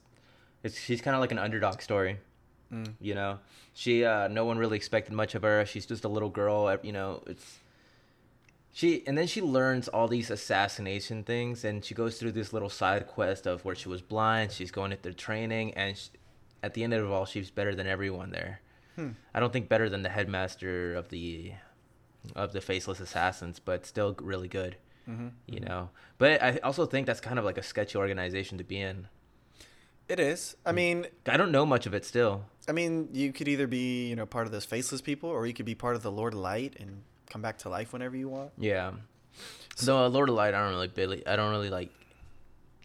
it's 0.64 0.80
she's 0.80 1.02
kind 1.02 1.16
of 1.16 1.22
like 1.22 1.32
an 1.32 1.40
underdog 1.40 1.82
story. 1.82 2.18
Mm. 2.72 2.94
You 3.00 3.16
know, 3.16 3.40
she 3.74 4.06
uh, 4.06 4.28
no 4.28 4.46
one 4.46 4.58
really 4.58 4.78
expected 4.78 5.14
much 5.14 5.36
of 5.36 5.42
her. 5.42 5.66
She's 5.66 5.86
just 5.86 6.06
a 6.06 6.08
little 6.08 6.30
girl. 6.30 6.68
uh, 6.68 6.78
You 6.84 6.94
know, 6.94 7.24
it's 7.28 7.60
she, 8.74 9.06
and 9.06 9.18
then 9.18 9.28
she 9.28 9.42
learns 9.42 9.90
all 9.90 10.08
these 10.08 10.32
assassination 10.32 11.24
things, 11.24 11.66
and 11.66 11.84
she 11.84 11.94
goes 11.94 12.18
through 12.18 12.32
this 12.32 12.54
little 12.54 12.70
side 12.70 13.06
quest 13.08 13.46
of 13.46 13.66
where 13.66 13.76
she 13.76 13.90
was 13.90 14.02
blind. 14.02 14.52
She's 14.52 14.72
going 14.72 14.94
into 14.94 15.14
training, 15.14 15.74
and 15.74 15.98
sh 15.98 16.08
at 16.64 16.74
the 16.76 16.84
end 16.84 16.94
of 16.94 17.04
it 17.04 17.12
all, 17.12 17.26
she's 17.26 17.50
better 17.50 17.76
than 17.76 17.88
everyone 17.88 18.32
there. 18.32 18.62
Hmm. 18.96 19.10
I 19.34 19.40
don't 19.40 19.52
think 19.52 19.68
better 19.68 19.90
than 19.90 20.04
the 20.04 20.10
headmaster 20.10 20.94
of 20.96 21.10
the 21.10 21.54
of 22.36 22.54
the 22.54 22.62
faceless 22.62 23.00
assassins, 23.00 23.60
but 23.60 23.86
still 23.86 24.16
really 24.22 24.48
good. 24.48 24.78
Mm-hmm. 25.10 25.30
You 25.48 25.60
know, 25.62 25.90
but 26.18 26.42
I 26.42 26.58
also 26.64 26.86
think 26.86 27.08
that's 27.08 27.20
kind 27.20 27.40
of 27.40 27.46
like 27.46 27.58
a 27.58 27.64
sketchy 27.64 27.98
organization 27.98 28.58
to 28.60 28.64
be 28.64 28.80
in. 28.80 29.08
It 30.12 30.20
is. 30.20 30.58
I 30.66 30.74
mean, 30.74 31.08
I 31.26 31.38
don't 31.38 31.54
know 31.54 31.66
much 31.66 31.86
of 31.86 31.94
it 31.94 32.04
still. 32.04 32.44
I 32.68 32.74
mean, 32.74 33.08
you 33.14 33.32
could 33.32 33.48
either 33.48 33.66
be 33.66 34.10
you 34.10 34.16
know 34.18 34.26
part 34.26 34.46
of 34.46 34.52
those 34.52 34.66
faceless 34.66 35.00
people, 35.00 35.30
or 35.30 35.48
you 35.48 35.54
could 35.54 35.66
be 35.66 35.74
part 35.74 35.96
of 35.96 36.04
the 36.04 36.12
Lord 36.12 36.34
of 36.34 36.40
Light 36.40 36.76
and 36.82 37.04
come 37.30 37.42
back 37.42 37.60
to 37.60 37.70
life 37.70 37.94
whenever 37.94 38.18
you 38.18 38.28
want. 38.28 38.52
Yeah. 38.58 38.92
So 39.78 39.98
uh, 39.98 40.10
Lord 40.10 40.28
of 40.28 40.36
Light, 40.36 40.54
I 40.54 40.60
don't 40.70 40.78
really. 40.98 41.26
I 41.26 41.38
don't 41.38 41.52
really 41.52 41.70
like. 41.70 41.92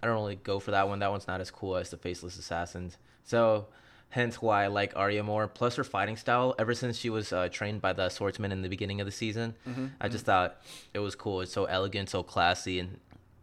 I 0.01 0.07
don't 0.07 0.15
really 0.15 0.37
go 0.37 0.61
for 0.61 0.71
that 0.71 0.87
one. 0.89 1.01
That 1.01 1.11
one's 1.11 1.27
not 1.27 1.41
as 1.41 1.51
cool 1.51 1.75
as 1.75 1.91
the 1.91 1.97
Faceless 1.97 2.39
Assassins. 2.39 2.97
So, 3.25 3.67
hence 4.11 4.41
why 4.41 4.63
I 4.63 4.67
like 4.69 4.93
Arya 4.95 5.25
more. 5.25 5.49
Plus 5.49 5.75
her 5.75 5.85
fighting 5.85 6.17
style. 6.17 6.55
Ever 6.61 6.75
since 6.75 6.97
she 6.97 7.11
was 7.11 7.33
uh, 7.33 7.49
trained 7.49 7.83
by 7.83 7.93
the 7.93 8.09
swordsman 8.09 8.53
in 8.53 8.63
the 8.63 8.69
beginning 8.69 9.01
of 9.01 9.07
the 9.07 9.11
season, 9.11 9.57
Mm-hmm. 9.69 9.87
I 10.01 10.07
just 10.09 10.25
thought 10.25 10.63
it 10.95 11.01
was 11.01 11.17
cool. 11.17 11.41
It's 11.41 11.53
so 11.53 11.65
elegant, 11.65 12.09
so 12.09 12.23
classy, 12.23 12.79
and 12.79 13.01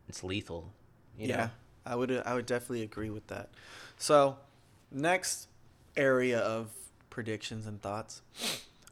it's 0.08 0.24
lethal. 0.24 0.72
You 1.18 1.28
yeah, 1.28 1.38
know? 1.38 1.50
I 1.86 1.96
would 1.96 2.12
I 2.26 2.34
would 2.34 2.46
definitely 2.46 2.84
agree 2.84 3.10
with 3.10 3.28
that. 3.28 3.50
So, 3.98 4.38
next 4.92 5.48
area 5.96 6.40
of 6.40 6.70
predictions 7.10 7.66
and 7.68 7.82
thoughts. 7.82 8.22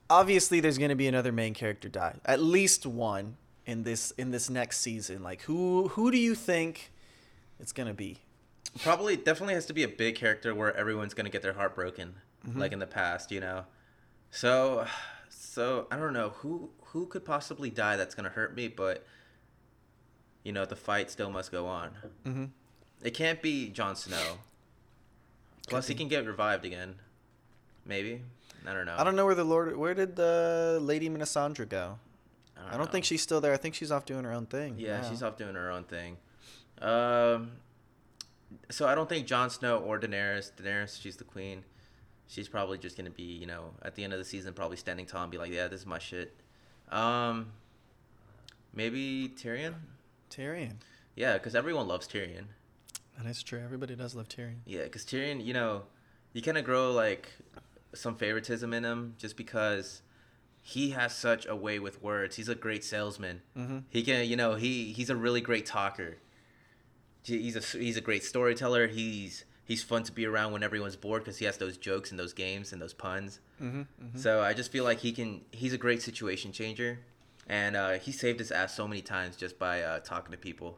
Obviously, 0.10 0.60
there's 0.60 0.78
going 0.78 0.90
to 0.90 0.96
be 0.96 1.08
another 1.08 1.32
main 1.32 1.54
character 1.54 1.88
die. 1.90 2.16
At 2.26 2.42
least 2.42 2.86
one 2.86 3.38
in 3.66 3.84
this 3.84 4.12
in 4.18 4.32
this 4.32 4.50
next 4.50 4.80
season. 4.82 5.24
Like 5.24 5.42
who 5.44 5.88
who 5.90 6.12
do 6.12 6.18
you 6.18 6.36
think 6.36 6.92
it's 7.60 7.72
going 7.72 7.88
to 7.88 7.94
be? 7.94 8.18
Probably, 8.80 9.18
definitely 9.18 9.54
has 9.56 9.66
to 9.68 9.74
be 9.74 9.84
a 9.84 9.88
big 9.88 10.16
character 10.16 10.56
where 10.56 10.74
everyone's 10.78 11.14
gonna 11.14 11.30
get 11.30 11.42
their 11.42 11.52
heart 11.54 11.76
broken, 11.76 12.16
Mhm. 12.48 12.58
like 12.58 12.72
in 12.72 12.80
the 12.80 12.88
past, 12.88 13.30
you 13.32 13.42
know. 13.42 13.66
So, 14.30 14.88
so 15.30 15.88
I 15.92 15.98
don't 15.98 16.14
know 16.14 16.30
who 16.30 16.70
who 16.86 17.06
could 17.08 17.26
possibly 17.26 17.70
die 17.70 17.98
that's 17.98 18.16
gonna 18.16 18.30
hurt 18.30 18.56
me, 18.56 18.70
but 18.70 19.06
you 20.44 20.52
know 20.54 20.64
the 20.66 20.76
fight 20.78 21.12
still 21.12 21.30
must 21.30 21.52
go 21.52 21.68
on. 21.68 21.92
Mm-hmm. 22.26 22.46
It 23.04 23.14
can't 23.14 23.42
be 23.42 23.70
Jon 23.70 23.96
Snow. 23.96 24.38
Plus, 25.68 25.88
he 25.88 25.96
can 25.96 26.08
get 26.08 26.26
revived 26.26 26.66
again. 26.66 26.96
Maybe 27.86 28.22
I 28.68 28.74
don't 28.74 28.86
know. 28.86 28.96
I 28.98 29.04
don't 29.04 29.16
know 29.16 29.26
where 29.26 29.36
the 29.36 29.44
Lord 29.44 29.76
where 29.76 29.94
did 29.94 30.16
the 30.16 30.80
Lady 30.82 31.10
Melisandre 31.10 31.68
go? 31.68 31.98
I 32.70 32.78
don't 32.78 32.92
think 32.92 33.06
she's 33.06 33.22
still 33.22 33.42
there. 33.42 33.54
I 33.54 33.58
think 33.58 33.74
she's 33.74 33.92
off 33.92 34.06
doing 34.06 34.24
her 34.24 34.32
own 34.32 34.46
thing. 34.46 34.76
Yeah, 34.78 35.02
now. 35.02 35.10
she's 35.10 35.24
off 35.24 35.36
doing 35.36 35.56
her 35.56 35.72
own 35.72 35.84
thing. 35.84 36.18
Um, 36.80 37.54
so 38.70 38.88
I 38.88 38.94
don't 38.94 39.10
think 39.10 39.26
Jon 39.26 39.50
Snow 39.50 39.80
or 39.80 40.00
Daenerys. 40.00 40.52
Daenerys, 40.54 41.02
she's 41.02 41.18
the 41.18 41.24
queen. 41.24 41.64
She's 42.28 42.48
probably 42.48 42.78
just 42.78 42.96
gonna 42.96 43.10
be, 43.10 43.24
you 43.24 43.48
know, 43.48 43.72
at 43.82 43.96
the 43.96 44.04
end 44.04 44.14
of 44.14 44.20
the 44.20 44.26
season, 44.26 44.54
probably 44.54 44.78
standing 44.78 45.06
tall 45.06 45.24
and 45.24 45.32
be 45.32 45.38
like, 45.38 45.52
"Yeah, 45.52 45.68
this 45.68 45.82
is 45.82 45.86
my 45.86 46.00
shit." 46.00 46.34
Um, 46.90 47.52
maybe 48.74 49.34
Tyrion. 49.36 49.74
Tyrion. 50.30 50.76
Yeah, 51.16 51.34
because 51.34 51.56
everyone 51.56 51.88
loves 51.88 52.08
Tyrion. 52.08 52.46
That 53.22 53.30
is 53.30 53.44
true. 53.44 53.62
Everybody 53.64 53.96
does 53.96 54.16
love 54.16 54.28
Tyrion. 54.28 54.60
Yeah, 54.66 54.84
because 54.84 55.04
Tyrion, 55.06 55.46
you 55.46 55.54
know, 55.54 55.84
you 56.34 56.42
kind 56.42 56.58
of 56.58 56.66
grow 56.66 56.92
like 56.92 57.30
some 57.94 58.16
favoritism 58.16 58.74
in 58.74 58.84
him 58.84 59.16
just 59.18 59.38
because 59.38 60.02
he 60.62 60.92
has 60.92 61.14
such 61.14 61.46
a 61.46 61.56
way 61.56 61.80
with 61.80 62.02
words. 62.02 62.36
He's 62.36 62.50
a 62.50 62.56
great 62.56 62.84
salesman. 62.84 63.42
Mm-hmm. 63.58 63.80
He 63.90 64.04
can, 64.04 64.28
you 64.28 64.36
know, 64.36 64.56
he 64.56 64.92
he's 64.94 65.10
a 65.10 65.16
really 65.16 65.42
great 65.42 65.66
talker. 65.66 66.18
He's 67.24 67.56
a 67.56 67.78
he's 67.78 67.98
a 67.98 68.02
great 68.02 68.24
storyteller. 68.24 68.88
He's 68.88 69.46
he's 69.66 69.84
fun 69.84 70.04
to 70.04 70.12
be 70.12 70.26
around 70.26 70.54
when 70.54 70.64
everyone's 70.64 70.96
bored 70.96 71.24
because 71.24 71.38
he 71.38 71.46
has 71.46 71.58
those 71.58 71.78
jokes 71.78 72.12
and 72.12 72.20
those 72.20 72.34
games 72.34 72.74
and 72.74 72.82
those 72.82 72.94
puns. 72.94 73.40
Mm-hmm. 73.62 73.82
mm-hmm. 73.82 74.18
So 74.18 74.42
I 74.42 74.54
just 74.54 74.72
feel 74.72 74.84
like 74.84 75.00
he 75.00 75.12
can. 75.12 75.42
He's 75.52 75.74
a 75.74 75.78
great 75.78 76.02
situation 76.02 76.52
changer, 76.52 77.00
and 77.48 77.76
uh, 77.76 77.92
he 77.94 78.12
saved 78.12 78.40
his 78.40 78.52
ass 78.52 78.76
so 78.76 78.88
many 78.88 79.02
times 79.02 79.36
just 79.36 79.60
by 79.60 79.82
uh, 79.82 80.00
talking 80.00 80.32
to 80.32 80.38
people. 80.38 80.78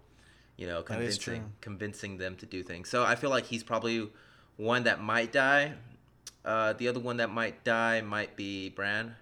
You 0.58 0.68
know, 0.68 0.84
convincing 0.84 1.54
convincing 1.62 2.18
them 2.18 2.36
to 2.38 2.46
do 2.46 2.64
things. 2.64 2.90
So 2.90 3.04
I 3.04 3.16
feel 3.16 3.30
like 3.30 3.46
he's 3.46 3.64
probably 3.64 4.10
one 4.58 4.84
that 4.84 5.02
might 5.02 5.32
die. 5.32 5.74
Uh, 6.46 6.74
the 6.74 6.88
other 6.88 7.00
one 7.00 7.18
that 7.18 7.30
might 7.32 7.64
die 7.64 8.02
might 8.02 8.36
be 8.36 8.70
Bran, 8.70 9.16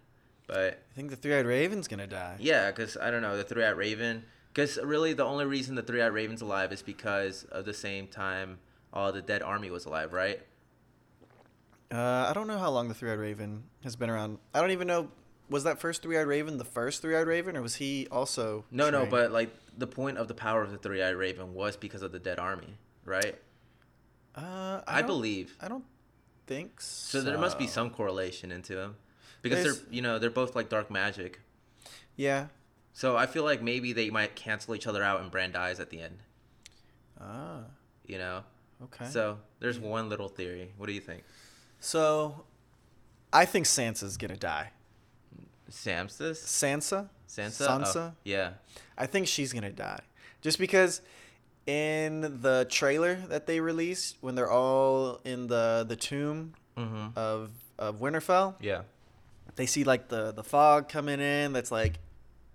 but 0.48 0.84
I 0.91 0.96
think 0.96 1.10
the 1.10 1.15
three-eyed 1.15 1.46
raven's 1.46 1.88
gonna 1.88 2.08
die. 2.08 2.36
yeah, 2.39 2.72
because 2.72 2.98
I 2.98 3.12
don't 3.12 3.22
know 3.22 3.38
the 3.38 3.44
three 3.44 3.63
eyed 3.63 3.78
raven. 3.78 4.24
Because 4.54 4.78
really, 4.84 5.13
the 5.13 5.24
only 5.24 5.46
reason 5.46 5.76
the 5.76 5.82
three 5.84 6.02
eyed 6.02 6.12
raven's 6.12 6.41
alive 6.41 6.74
is 6.74 6.82
because 6.82 7.46
of 7.46 7.63
the 7.63 7.74
same 7.74 8.08
time 8.08 8.60
all 8.91 9.13
the 9.13 9.22
dead 9.22 9.41
army 9.41 9.72
was 9.72 9.86
alive, 9.86 10.12
right? 10.12 10.41
Uh, 11.91 12.28
I 12.30 12.34
don't 12.34 12.48
know 12.48 12.58
how 12.58 12.70
long 12.70 12.88
the 12.88 12.94
three-eyed 12.94 13.20
raven 13.20 13.63
has 13.84 13.96
been 13.96 14.10
around. 14.10 14.39
I 14.54 14.62
don't 14.62 14.72
even 14.72 14.88
know. 14.88 15.10
Was 15.52 15.66
that 15.66 15.80
first 15.80 16.02
three-eyed 16.02 16.26
raven 16.28 16.58
the 16.58 16.64
first 16.66 17.02
three-eyed 17.02 17.28
raven, 17.28 17.56
or 17.58 17.62
was 17.62 17.76
he 17.76 18.08
also? 18.12 18.64
No, 18.72 18.90
no, 18.90 19.06
but 19.06 19.32
like 19.32 19.54
the 19.78 19.86
point 19.88 20.18
of 20.18 20.28
the 20.28 20.34
power 20.34 20.64
of 20.64 20.72
the 20.72 20.78
three 20.78 21.04
eyed 21.04 21.16
raven 21.16 21.54
was 21.54 21.76
because 21.78 22.02
of 22.02 22.12
the 22.12 22.20
dead 22.20 22.40
army, 22.40 22.76
right? 23.06 23.36
uh, 24.36 24.82
I, 24.88 25.00
don't- 25.02 25.08
believe. 25.08 25.56
I 25.62 25.68
don't 25.68 25.84
think 26.48 26.80
so. 26.82 27.20
So 27.20 27.24
there 27.26 27.38
must 27.38 27.60
be 27.60 27.68
some 27.68 27.90
correlation 27.90 28.52
into 28.52 28.76
them, 28.76 28.96
because 29.42 29.62
There's- 29.64 29.80
they're 29.80 29.94
you 29.94 30.02
know 30.02 30.20
they're 30.20 30.30
both 30.30 30.56
like 30.56 30.70
dark 30.70 30.90
magic. 30.90 31.40
Yeah. 32.16 32.48
So 32.94 33.16
I 33.18 33.26
feel 33.26 33.44
like 33.44 33.62
maybe 33.62 33.94
they 33.94 34.10
might 34.10 34.36
cancel 34.36 34.74
each 34.76 34.88
other 34.88 35.04
out 35.04 35.22
and 35.22 35.30
Bran 35.32 35.52
dies 35.52 35.80
at 35.80 35.90
the 35.90 36.02
end. 36.02 36.20
Ah. 37.20 37.60
You 38.06 38.18
know. 38.18 38.44
Okay. 38.84 39.06
So, 39.06 39.12
So 39.12 39.38
there's 39.60 39.80
one 39.80 40.10
little 40.10 40.28
theory. 40.28 40.72
What 40.78 40.88
do 40.88 40.94
you 40.94 41.00
think? 41.02 41.24
So, 41.80 42.44
I 43.32 43.46
think 43.46 43.66
Sansa's 43.66 44.18
gonna 44.18 44.36
die. 44.38 44.72
Samsas? 45.72 46.38
Sansa. 46.46 47.08
Sansa? 47.28 47.68
Sansa. 47.68 48.12
Oh, 48.12 48.14
yeah. 48.24 48.52
I 48.98 49.06
think 49.08 49.28
she's 49.28 49.54
gonna 49.54 49.72
die, 49.72 50.02
just 50.42 50.60
because 50.60 51.02
in 51.68 52.40
the 52.42 52.66
trailer 52.70 53.16
that 53.30 53.46
they 53.48 53.60
released 53.60 54.18
when 54.22 54.36
they're 54.36 54.50
all 54.52 55.20
in 55.26 55.48
the 55.48 55.86
the 55.88 55.96
tomb 55.96 56.54
Mm-hmm. 56.78 57.18
of 57.18 57.50
of 57.78 58.00
Winterfell, 58.00 58.56
Yeah. 58.62 58.82
they 59.58 59.66
see 59.66 59.84
like 59.84 60.08
the 60.08 60.32
the 60.32 60.44
fog 60.44 60.88
coming 60.88 61.20
in 61.20 61.52
that's 61.52 61.70
like 61.72 62.00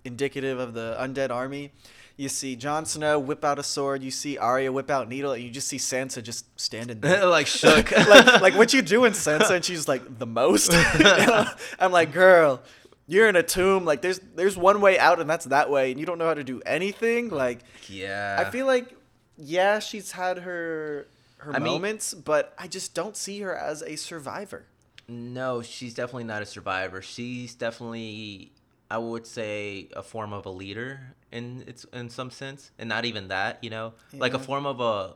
indicative 0.04 0.58
of 0.58 0.72
the 0.72 0.96
undead 0.98 1.30
army. 1.30 1.72
You 2.16 2.30
see 2.30 2.56
Jon 2.56 2.86
Snow 2.86 3.18
whip 3.18 3.44
out 3.44 3.58
a 3.58 3.62
sword. 3.62 4.02
You 4.02 4.10
see 4.10 4.38
Arya 4.38 4.72
whip 4.72 4.90
out 4.90 5.06
needle, 5.10 5.32
and 5.32 5.42
you 5.42 5.50
just 5.50 5.68
see 5.68 5.76
Sansa 5.76 6.22
just 6.22 6.46
standing 6.58 7.00
there, 7.00 7.26
like 7.36 7.46
shook. 7.46 7.90
like, 8.08 8.40
like 8.40 8.54
what 8.56 8.72
you 8.72 8.80
doing, 8.80 9.12
Sansa? 9.12 9.50
And 9.56 9.64
she's 9.64 9.86
like 9.86 10.18
the 10.18 10.26
most. 10.26 10.70
I'm 11.78 11.92
like, 11.92 12.12
girl, 12.14 12.62
you're 13.06 13.28
in 13.28 13.36
a 13.36 13.42
tomb. 13.42 13.84
Like 13.84 14.02
there's 14.02 14.20
there's 14.34 14.56
one 14.56 14.80
way 14.80 14.98
out, 14.98 15.20
and 15.20 15.28
that's 15.28 15.46
that 15.46 15.70
way, 15.70 15.90
and 15.90 16.00
you 16.00 16.06
don't 16.06 16.18
know 16.18 16.26
how 16.26 16.34
to 16.34 16.44
do 16.44 16.60
anything. 16.66 17.28
Like 17.30 17.60
yeah. 17.88 18.36
I 18.44 18.50
feel 18.50 18.66
like, 18.66 18.94
yeah, 19.36 19.78
she's 19.78 20.12
had 20.12 20.38
her 20.38 21.06
her 21.38 21.54
I 21.54 21.58
mean- 21.58 21.74
moments, 21.74 22.14
but 22.14 22.54
I 22.58 22.66
just 22.66 22.94
don't 22.94 23.16
see 23.16 23.40
her 23.40 23.54
as 23.56 23.82
a 23.82 23.96
survivor. 23.96 24.64
No, 25.08 25.62
she's 25.62 25.94
definitely 25.94 26.24
not 26.24 26.42
a 26.42 26.46
survivor. 26.46 27.00
She's 27.00 27.54
definitely, 27.54 28.50
I 28.90 28.98
would 28.98 29.24
say, 29.24 29.88
a 29.94 30.02
form 30.02 30.32
of 30.32 30.46
a 30.46 30.50
leader 30.50 31.14
in 31.30 31.62
its 31.68 31.84
in 31.92 32.10
some 32.10 32.32
sense, 32.32 32.72
and 32.76 32.88
not 32.88 33.04
even 33.04 33.28
that. 33.28 33.62
You 33.62 33.70
know, 33.70 33.92
like 34.12 34.34
a 34.34 34.38
form 34.40 34.66
of 34.66 34.80
a 34.80 35.14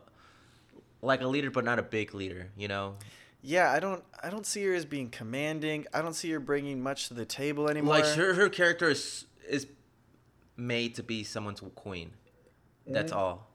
like 1.02 1.22
a 1.22 1.26
leader, 1.26 1.50
but 1.50 1.64
not 1.64 1.80
a 1.80 1.82
big 1.82 2.14
leader. 2.14 2.50
You 2.56 2.68
know, 2.68 2.94
Yeah, 3.42 3.70
I 3.72 3.80
don't 3.80 4.04
I 4.22 4.30
don't 4.30 4.46
see 4.46 4.64
her 4.64 4.74
as 4.74 4.84
being 4.84 5.08
commanding. 5.10 5.86
I 5.94 6.02
don't 6.02 6.14
see 6.14 6.30
her 6.32 6.40
bringing 6.40 6.82
much 6.82 7.08
to 7.08 7.14
the 7.14 7.24
table 7.24 7.68
anymore. 7.70 7.94
like 7.98 8.04
her 8.16 8.34
her 8.34 8.48
character 8.48 8.90
is 8.90 9.26
is 9.48 9.66
made 10.56 10.94
to 10.96 11.02
be 11.02 11.24
someone's 11.24 11.62
queen. 11.74 12.10
That's 12.86 13.12
all. 13.12 13.46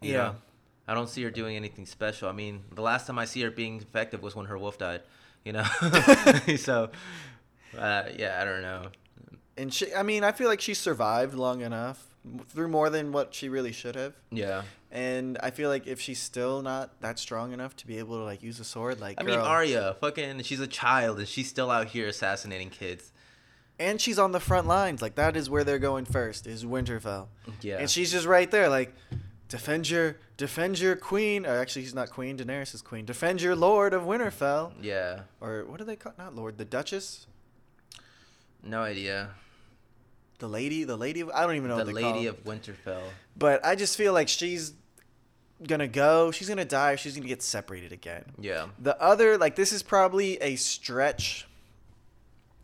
You 0.00 0.12
Yeah. 0.12 0.16
know? 0.18 0.36
I 0.88 0.94
don't 0.94 1.08
see 1.08 1.22
her 1.22 1.30
doing 1.30 1.56
anything 1.56 1.86
special. 1.86 2.28
I 2.28 2.32
mean, 2.32 2.64
the 2.74 2.82
last 2.82 3.06
time 3.06 3.18
I 3.18 3.24
see 3.24 3.40
her 3.42 3.50
being 3.50 3.80
effective 3.80 4.20
was 4.22 4.34
when 4.36 4.46
her 4.46 4.58
wolf 4.58 4.78
died. 4.78 5.02
You 5.44 5.52
know, 5.54 5.64
so 6.56 6.90
uh, 7.76 8.02
yeah, 8.16 8.38
I 8.40 8.44
don't 8.44 8.62
know. 8.62 8.88
and 9.56 9.72
she 9.74 9.92
I 9.94 10.02
mean, 10.02 10.22
I 10.24 10.32
feel 10.32 10.48
like 10.48 10.60
she 10.60 10.74
survived 10.74 11.34
long 11.34 11.60
enough 11.62 12.06
through 12.48 12.68
more 12.68 12.88
than 12.90 13.10
what 13.10 13.34
she 13.34 13.48
really 13.48 13.72
should 13.72 13.96
have. 13.96 14.14
Yeah. 14.30 14.62
And 14.94 15.38
I 15.42 15.50
feel 15.50 15.70
like 15.70 15.86
if 15.86 16.00
she's 16.02 16.20
still 16.20 16.60
not 16.60 17.00
that 17.00 17.18
strong 17.18 17.52
enough 17.52 17.74
to 17.76 17.86
be 17.86 17.98
able 17.98 18.18
to 18.18 18.24
like 18.24 18.42
use 18.42 18.60
a 18.60 18.64
sword, 18.64 19.00
like 19.00 19.18
I 19.18 19.24
mean, 19.24 19.36
girl- 19.36 19.44
Arya, 19.46 19.96
fucking, 20.00 20.42
she's 20.42 20.60
a 20.60 20.66
child 20.66 21.18
and 21.18 21.26
she's 21.26 21.48
still 21.48 21.70
out 21.70 21.86
here 21.88 22.06
assassinating 22.08 22.68
kids. 22.68 23.10
and 23.80 23.98
she's 24.00 24.18
on 24.18 24.32
the 24.32 24.38
front 24.40 24.66
lines. 24.68 25.00
Like 25.00 25.14
that 25.14 25.34
is 25.34 25.48
where 25.48 25.64
they're 25.64 25.78
going 25.78 26.04
first. 26.04 26.46
Is 26.46 26.64
Winterfell. 26.66 27.28
Yeah. 27.62 27.78
And 27.78 27.88
she's 27.90 28.12
just 28.12 28.26
right 28.26 28.50
there, 28.50 28.68
like, 28.68 28.94
defend 29.48 29.88
your, 29.88 30.18
defend 30.36 30.78
your 30.78 30.94
queen. 30.94 31.46
Or 31.46 31.58
actually, 31.58 31.82
she's 31.82 31.94
not 31.94 32.10
queen. 32.10 32.36
Daenerys 32.36 32.74
is 32.74 32.82
queen. 32.82 33.06
Defend 33.06 33.40
your 33.40 33.56
lord 33.56 33.94
of 33.94 34.02
Winterfell. 34.02 34.72
yeah. 34.82 35.20
Or 35.40 35.64
what 35.64 35.78
do 35.78 35.84
they 35.84 35.96
call? 35.96 36.12
Not 36.18 36.36
lord, 36.36 36.58
the 36.58 36.66
Duchess, 36.66 37.26
No 38.62 38.82
idea. 38.82 39.30
the 40.38 40.48
lady, 40.48 40.84
the 40.84 40.96
lady. 40.98 41.20
Of, 41.22 41.30
I 41.30 41.46
don't 41.46 41.56
even 41.56 41.68
know 41.68 41.82
the. 41.82 41.92
Lady 41.92 42.26
of 42.26 42.44
Winterfell. 42.44 43.02
But 43.38 43.64
I 43.64 43.74
just 43.74 43.96
feel 43.96 44.12
like 44.12 44.28
she's 44.28 44.74
gonna 45.66 45.88
go. 45.88 46.30
She's 46.30 46.48
gonna 46.48 46.64
die. 46.64 46.96
She's 46.96 47.14
gonna 47.16 47.28
get 47.28 47.42
separated 47.42 47.92
again. 47.92 48.24
Yeah. 48.38 48.66
The 48.78 49.00
other, 49.00 49.38
like, 49.38 49.56
this 49.56 49.72
is 49.72 49.82
probably 49.82 50.36
a 50.42 50.56
stretch 50.56 51.46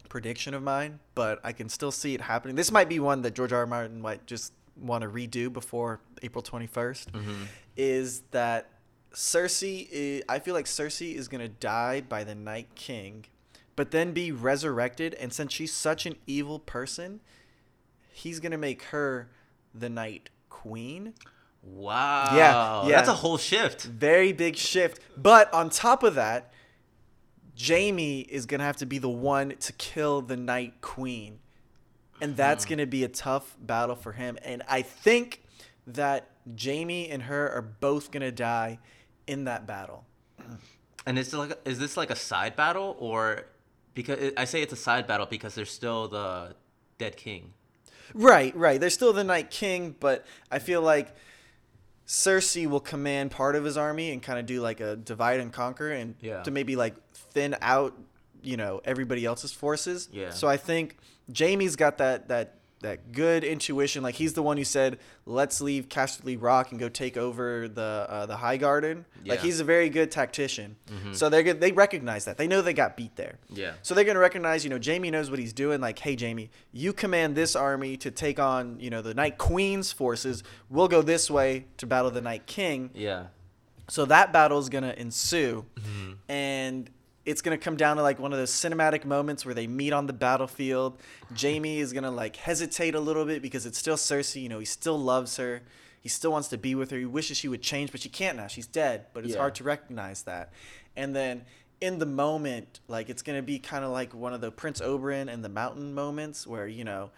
prediction 0.09 0.55
of 0.55 0.63
mine, 0.63 1.01
but 1.15 1.39
I 1.45 1.53
can 1.53 1.69
still 1.69 1.93
see 1.93 2.15
it 2.15 2.21
happening. 2.21 2.57
This 2.57 2.71
might 2.73 2.89
be 2.89 2.99
one 3.01 3.23
that 3.23 3.35
George 3.35 3.53
R. 3.53 3.61
R. 3.61 3.67
Martin 3.67 4.01
might 4.01 4.27
just 4.27 4.53
want 4.77 5.03
to 5.03 5.09
redo 5.09 5.53
before 5.53 6.01
April 6.23 6.43
21st. 6.43 7.11
hmm 7.15 7.43
Is 7.77 8.23
that 8.31 8.71
Cersei? 9.13 10.23
i 10.29 10.35
I 10.37 10.39
feel 10.39 10.55
like 10.55 10.67
Cersei 10.67 11.15
is 11.15 11.29
gonna 11.29 11.49
die 11.49 12.01
by 12.01 12.25
the 12.25 12.35
Night 12.35 12.69
King, 12.75 13.25
but 13.77 13.91
then 13.91 14.13
be 14.13 14.33
resurrected. 14.33 15.15
And 15.15 15.33
since 15.33 15.53
she's 15.53 15.73
such 15.73 16.07
an 16.07 16.17
evil 16.27 16.59
person, 16.59 17.21
he's 18.13 18.41
gonna 18.41 18.59
make 18.59 18.83
her 18.85 19.31
the 19.75 19.89
Night 19.91 20.31
Queen. 20.49 21.15
Wow. 21.75 22.31
yeah. 22.35 22.87
yeah. 22.89 22.97
That's 22.97 23.09
a 23.09 23.15
whole 23.15 23.39
shift. 23.39 23.85
Very 23.85 24.33
big 24.33 24.57
shift. 24.57 25.01
But 25.17 25.53
on 25.53 25.71
top 25.71 26.03
of 26.03 26.15
that, 26.17 26.53
Jaime 27.61 28.21
is 28.21 28.47
going 28.47 28.61
to 28.61 28.65
have 28.65 28.77
to 28.79 28.87
be 28.87 28.99
the 28.99 29.09
one 29.09 29.55
to 29.61 29.73
kill 29.75 30.21
the 30.23 30.37
Night 30.37 30.81
Queen. 30.81 31.41
And 32.21 32.37
that's 32.37 32.65
Hmm. 32.65 32.69
going 32.71 32.79
to 32.79 32.87
be 32.87 33.05
a 33.05 33.09
tough 33.09 33.57
battle 33.61 33.97
for 33.97 34.13
him. 34.13 34.39
And 34.43 34.63
I 34.69 34.83
think 34.83 35.43
that 35.87 36.31
Jaime 36.61 37.09
and 37.09 37.25
her 37.25 37.51
are 37.51 37.63
both 37.63 38.11
going 38.11 38.23
to 38.23 38.33
die 38.33 38.79
in 39.27 39.45
that 39.45 39.67
battle. 39.67 40.05
And 41.07 41.19
is 41.19 41.33
like 41.33 41.59
is 41.65 41.79
this 41.79 41.97
like 41.97 42.11
a 42.11 42.17
side 42.17 42.55
battle 42.55 42.95
or 42.99 43.47
because 43.95 44.33
I 44.37 44.45
say 44.45 44.61
it's 44.63 44.73
a 44.73 44.77
side 44.77 45.07
battle 45.07 45.27
because 45.27 45.55
there's 45.55 45.71
still 45.71 46.09
the 46.09 46.55
dead 46.99 47.17
king. 47.17 47.55
Right, 48.15 48.55
right. 48.57 48.81
There's 48.81 48.95
still 48.95 49.13
the 49.13 49.25
Night 49.25 49.51
King, 49.51 49.95
but 50.01 50.27
I 50.51 50.59
feel 50.61 50.81
like 50.83 51.15
Cersei 52.09 52.66
will 52.66 52.81
command 52.81 53.31
part 53.31 53.55
of 53.55 53.64
his 53.64 53.77
army 53.77 54.11
and 54.11 54.23
kind 54.23 54.38
of 54.38 54.47
do 54.47 54.61
like 54.62 54.81
a 54.81 54.97
divide 54.97 55.40
and 55.40 55.53
conquer 55.53 55.90
and 55.92 56.14
Yeah. 56.21 56.42
to 56.42 56.51
maybe 56.51 56.75
like 56.75 56.94
thin 57.12 57.55
out, 57.61 57.94
you 58.42 58.57
know, 58.57 58.81
everybody 58.85 59.25
else's 59.27 59.53
forces. 59.53 60.09
Yeah. 60.11 60.31
So 60.31 60.49
I 60.49 60.57
think 60.57 60.97
Jaime's 61.33 61.77
got 61.77 61.99
that 61.99 62.29
that 62.29 62.58
that 62.81 63.12
good 63.12 63.43
intuition. 63.45 64.03
Like 64.03 64.14
he's 64.14 64.35
the 64.35 64.43
one 64.43 64.57
who 64.57 64.64
said, 64.64 64.99
"Let's 65.27 65.61
leave 65.61 65.88
Casterly 65.88 66.37
Rock 66.41 66.71
and 66.71 66.79
go 66.79 66.88
take 66.88 67.17
over 67.17 67.69
the 67.69 68.07
uh, 68.09 68.27
the 68.27 68.37
Highgarden." 68.37 69.05
Like 69.27 69.41
he's 69.41 69.61
a 69.61 69.64
very 69.64 69.88
good 69.88 70.11
tactician. 70.11 70.77
Mhm. 70.87 71.14
So 71.17 71.29
they 71.29 71.43
they 71.53 71.73
recognize 71.73 72.25
that. 72.27 72.38
They 72.38 72.47
know 72.47 72.62
they 72.62 72.73
got 72.75 72.97
beat 72.97 73.17
there. 73.17 73.38
Yeah. 73.49 73.73
So 73.83 73.95
they're 73.95 74.05
gonna 74.05 74.19
recognize, 74.19 74.64
you 74.64 74.71
know, 74.71 74.79
Jaime 74.85 75.11
knows 75.11 75.31
what 75.31 75.38
he's 75.38 75.53
doing. 75.53 75.81
Like, 75.81 75.99
hey, 75.99 76.17
Jaime, 76.19 76.51
you 76.73 76.93
command 76.93 77.35
this 77.37 77.57
army 77.57 77.97
to 77.99 78.11
take 78.11 78.38
on, 78.38 78.79
you 78.81 78.91
know, 78.91 79.03
the 79.03 79.14
Night 79.14 79.38
Queen's 79.38 79.91
forces. 79.93 80.43
We'll 80.71 80.88
go 80.88 81.03
this 81.03 81.31
way 81.31 81.67
to 81.79 81.87
battle 81.87 82.11
the 82.11 82.21
Night 82.23 82.47
King. 82.47 82.91
Yeah. 82.95 83.27
So 83.91 84.05
that 84.05 84.33
battle 84.33 84.59
is 84.59 84.69
gonna 84.69 84.95
ensue, 84.97 85.64
Mm-hmm. 85.77 86.12
and 86.29 86.91
it's 87.29 87.43
gonna 87.43 87.59
come 87.59 87.77
down 87.77 87.99
to 87.99 88.03
like 88.03 88.19
one 88.19 88.33
of 88.33 88.38
those 88.38 88.51
cinematic 88.51 89.05
moments 89.05 89.45
where 89.45 89.55
they 89.55 89.67
meet 89.67 89.93
on 89.93 90.07
the 90.07 90.12
battlefield. 90.14 90.99
Mm-hmm. 90.99 91.35
Jaime 91.38 91.79
is 91.79 91.93
gonna 91.93 92.11
like 92.11 92.37
hesitate 92.37 92.95
a 92.95 93.01
little 93.01 93.27
bit 93.27 93.43
because 93.43 93.67
it's 93.67 93.77
still 93.79 93.97
Cersei. 93.97 94.43
You 94.43 94.49
know, 94.49 94.59
he 94.59 94.64
still 94.64 94.99
loves 94.99 95.37
her. 95.37 95.61
He 96.01 96.09
still 96.09 96.33
wants 96.33 96.49
to 96.49 96.59
be 96.59 96.75
with 96.75 96.91
her. 96.91 96.99
He 96.99 97.05
wishes 97.05 97.37
she 97.37 97.49
would 97.49 97.61
change, 97.61 97.93
but 97.93 98.01
she 98.01 98.09
can't 98.09 98.38
now. 98.38 98.47
She's 98.47 98.67
dead. 98.67 99.07
But 99.12 99.25
it's 99.25 99.35
Yeah. 99.35 99.41
hard 99.41 99.55
to 99.57 99.64
recognize 99.64 100.23
that. 100.23 100.53
And 100.97 101.14
then 101.14 101.45
in 101.81 101.99
the 101.99 102.07
moment, 102.07 102.81
like 102.88 103.11
it's 103.11 103.21
gonna 103.23 103.43
be 103.43 103.59
kind 103.59 103.85
of 103.85 103.91
like 103.91 104.14
one 104.14 104.33
of 104.33 104.41
the 104.41 104.51
Prince 104.51 104.81
Oberyn 104.81 105.31
and 105.31 105.45
the 105.45 105.51
Mountain 105.51 105.93
moments 105.95 106.47
where 106.47 106.67
you 106.67 106.85
know. 106.85 107.11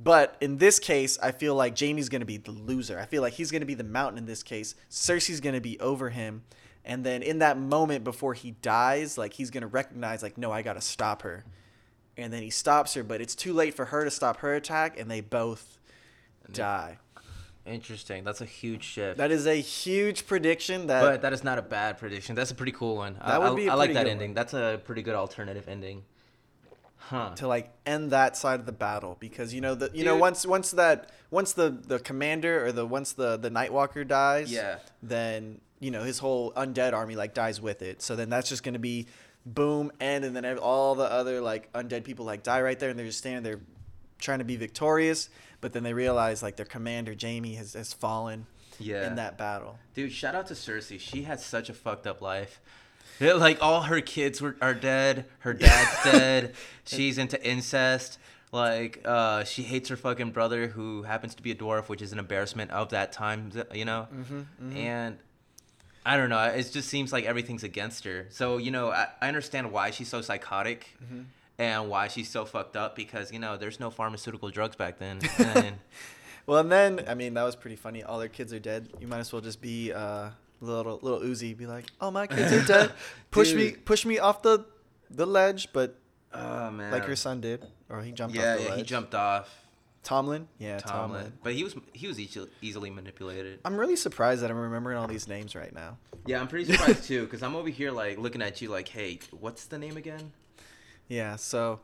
But 0.00 0.36
in 0.40 0.56
this 0.56 0.78
case, 0.78 1.18
I 1.22 1.30
feel 1.30 1.54
like 1.54 1.78
Jaime's 1.78 2.08
going 2.08 2.22
to 2.22 2.26
be 2.26 2.36
the 2.36 2.50
loser. 2.50 2.98
I 2.98 3.04
feel 3.04 3.22
like 3.22 3.34
he's 3.34 3.52
going 3.52 3.60
to 3.60 3.66
be 3.66 3.74
the 3.74 3.84
mountain 3.84 4.18
in 4.18 4.26
this 4.26 4.42
case. 4.42 4.74
Cersei's 4.90 5.38
going 5.38 5.54
to 5.54 5.60
be 5.60 5.78
over 5.78 6.10
him. 6.10 6.42
And 6.84 7.04
then 7.04 7.22
in 7.22 7.38
that 7.38 7.58
moment 7.58 8.02
before 8.04 8.34
he 8.34 8.52
dies, 8.62 9.16
like 9.16 9.34
he's 9.34 9.50
going 9.50 9.60
to 9.62 9.66
recognize, 9.68 10.22
like, 10.22 10.36
no, 10.36 10.50
I 10.50 10.62
got 10.62 10.72
to 10.74 10.80
stop 10.80 11.22
her. 11.22 11.44
And 12.16 12.32
then 12.32 12.42
he 12.42 12.50
stops 12.50 12.94
her, 12.94 13.02
but 13.02 13.20
it's 13.20 13.34
too 13.34 13.52
late 13.52 13.74
for 13.74 13.86
her 13.86 14.04
to 14.04 14.10
stop 14.10 14.38
her 14.38 14.54
attack, 14.54 14.98
and 14.98 15.10
they 15.10 15.20
both 15.20 15.78
die. 16.52 16.98
Interesting. 17.64 18.24
That's 18.24 18.40
a 18.40 18.44
huge 18.44 18.82
shift. 18.82 19.18
That 19.18 19.30
is 19.30 19.46
a 19.46 19.54
huge 19.54 20.26
prediction 20.26 20.88
that 20.88 21.00
but 21.02 21.22
that 21.22 21.32
is 21.32 21.44
not 21.44 21.58
a 21.58 21.62
bad 21.62 21.96
prediction. 21.98 22.34
That's 22.34 22.50
a 22.50 22.54
pretty 22.56 22.72
cool 22.72 22.96
one. 22.96 23.16
I, 23.20 23.30
That 23.32 23.40
would 23.42 23.52
I- 23.52 23.54
be 23.54 23.66
a 23.68 23.72
I 23.72 23.74
like 23.74 23.94
that 23.94 24.08
ending. 24.08 24.30
one. 24.30 24.34
That's 24.34 24.52
a 24.52 24.80
pretty 24.84 25.02
good 25.02 25.14
alternative 25.14 25.68
ending. 25.68 26.02
Huh. 26.98 27.34
to 27.34 27.48
like 27.48 27.70
end 27.84 28.12
that 28.12 28.36
side 28.36 28.60
of 28.60 28.64
the 28.64 28.72
battle 28.72 29.16
because 29.18 29.52
you 29.52 29.60
know 29.60 29.74
the 29.74 29.90
you 29.92 30.04
know 30.04 30.16
once 30.16 30.46
once 30.46 30.70
that 30.70 31.10
once 31.32 31.52
the 31.52 31.68
the 31.70 31.98
commander 31.98 32.64
or 32.64 32.70
the 32.72 32.86
once 32.86 33.12
the 33.12 33.36
the 33.36 33.50
Nightwalker 33.50 34.06
dies 34.06 34.50
Yeah. 34.52 34.78
then 35.02 35.60
you 35.82 35.90
know 35.90 36.02
his 36.02 36.18
whole 36.18 36.52
undead 36.52 36.92
army 36.94 37.16
like 37.16 37.34
dies 37.34 37.60
with 37.60 37.82
it 37.82 38.00
so 38.00 38.16
then 38.16 38.30
that's 38.30 38.48
just 38.48 38.62
gonna 38.62 38.78
be 38.78 39.06
boom 39.44 39.90
end 40.00 40.24
and 40.24 40.34
then 40.36 40.46
all 40.58 40.94
the 40.94 41.04
other 41.04 41.40
like 41.40 41.70
undead 41.72 42.04
people 42.04 42.24
like 42.24 42.42
die 42.42 42.62
right 42.62 42.78
there 42.78 42.88
and 42.90 42.98
they're 42.98 43.06
just 43.06 43.18
standing 43.18 43.42
there 43.42 43.60
trying 44.20 44.38
to 44.38 44.44
be 44.44 44.56
victorious 44.56 45.28
but 45.60 45.72
then 45.72 45.82
they 45.82 45.92
realize 45.92 46.42
like 46.42 46.56
their 46.56 46.64
commander 46.66 47.14
Jaime 47.20 47.54
has, 47.56 47.72
has 47.74 47.92
fallen 47.92 48.46
Yeah. 48.78 49.06
in 49.06 49.16
that 49.16 49.36
battle 49.36 49.78
Dude, 49.94 50.12
shout 50.12 50.34
out 50.34 50.46
to 50.46 50.54
Cersei. 50.54 50.98
She 51.00 51.22
had 51.22 51.38
such 51.40 51.68
a 51.68 51.74
fucked 51.74 52.06
up 52.06 52.22
life. 52.22 52.60
Yeah, 53.20 53.34
Like 53.34 53.58
all 53.60 53.82
her 53.82 54.00
kids 54.00 54.40
were 54.40 54.56
are 54.62 54.72
dead. 54.74 55.26
Her 55.40 55.52
dad's 55.52 56.02
dead. 56.04 56.54
She's 56.84 57.18
into 57.18 57.42
incest. 57.46 58.18
Like 58.52 59.00
uh, 59.04 59.44
she 59.44 59.62
hates 59.64 59.88
her 59.90 59.96
fucking 59.96 60.30
brother, 60.30 60.68
who 60.68 61.02
happens 61.02 61.34
to 61.34 61.42
be 61.42 61.50
a 61.50 61.54
dwarf, 61.54 61.88
which 61.88 62.00
is 62.02 62.12
an 62.12 62.18
embarrassment 62.18 62.70
of 62.70 62.88
that 62.90 63.12
time. 63.12 63.50
You 63.74 63.84
know. 63.84 64.08
mm-hmm, 64.12 64.76
And 64.76 65.18
I 66.04 66.16
don't 66.16 66.30
know. 66.30 66.42
It 66.44 66.70
just 66.72 66.88
seems 66.88 67.12
like 67.12 67.24
everything's 67.24 67.64
against 67.64 68.04
her. 68.04 68.26
So 68.30 68.58
you 68.58 68.70
know, 68.70 68.90
I, 68.90 69.08
I 69.20 69.28
understand 69.28 69.72
why 69.72 69.90
she's 69.90 70.08
so 70.08 70.20
psychotic. 70.20 70.96
mm-hmm. 71.02 71.22
And 71.58 71.90
why 71.90 72.08
she's 72.08 72.28
so 72.28 72.44
fucked 72.44 72.76
up 72.76 72.96
because 72.96 73.30
you 73.30 73.38
know 73.38 73.56
there's 73.56 73.78
no 73.78 73.90
pharmaceutical 73.90 74.48
drugs 74.48 74.74
back 74.74 74.98
then. 74.98 75.20
And 75.38 75.76
Well, 76.46 76.58
and 76.58 76.72
then 76.72 77.04
I 77.06 77.14
mean 77.14 77.34
that 77.34 77.44
was 77.44 77.56
pretty 77.56 77.76
funny. 77.76 78.02
All 78.02 78.18
their 78.18 78.28
kids 78.28 78.52
are 78.52 78.58
dead. 78.58 78.88
You 79.00 79.06
might 79.06 79.18
as 79.18 79.32
well 79.32 79.42
just 79.42 79.60
be 79.60 79.92
uh, 79.92 80.30
little 80.60 80.98
little 81.02 81.20
Uzi. 81.20 81.56
Be 81.56 81.66
like, 81.66 81.86
oh 82.00 82.10
my 82.10 82.26
kids 82.26 82.52
are 82.52 82.64
dead. 82.64 82.92
Push 83.30 83.54
me 83.54 83.72
push 83.72 84.04
me 84.04 84.18
off 84.18 84.42
the 84.42 84.64
the 85.10 85.26
ledge, 85.26 85.72
but 85.72 85.98
oh 86.32 86.70
man, 86.70 86.90
like 86.92 87.06
your 87.06 87.16
son 87.16 87.40
did, 87.40 87.64
or 87.88 88.02
he 88.02 88.12
jumped 88.12 88.34
yeah, 88.34 88.52
off 88.52 88.58
the 88.58 88.64
yeah, 88.64 88.70
ledge. 88.70 88.78
he 88.78 88.84
jumped 88.84 89.14
off. 89.14 89.61
Tommen. 90.04 90.46
Yeah, 90.58 90.80
Tommen. 90.80 91.10
Tommen. 91.10 91.32
But 91.42 91.54
he 91.54 91.64
was 91.64 91.74
he 91.92 92.06
was 92.08 92.18
easily, 92.18 92.48
easily 92.60 92.90
manipulated. 92.90 93.60
I'm 93.64 93.76
really 93.76 93.96
surprised 93.96 94.42
that 94.42 94.50
I'm 94.50 94.58
remembering 94.58 94.98
all 94.98 95.06
these 95.06 95.28
names 95.28 95.54
right 95.54 95.72
now. 95.74 95.98
Yeah, 96.26 96.40
I'm 96.40 96.48
pretty 96.48 96.72
surprised 96.72 97.04
too, 97.04 97.24
because 97.24 97.42
I'm 97.42 97.54
over 97.54 97.68
here 97.68 97.90
like 97.92 98.18
looking 98.18 98.42
at 98.42 98.60
you 98.60 98.68
like, 98.68 98.88
hey, 98.88 99.20
what's 99.30 99.66
the 99.66 99.78
name 99.78 99.96
again? 99.96 100.32
Yeah, 101.08 101.36
so 101.36 101.80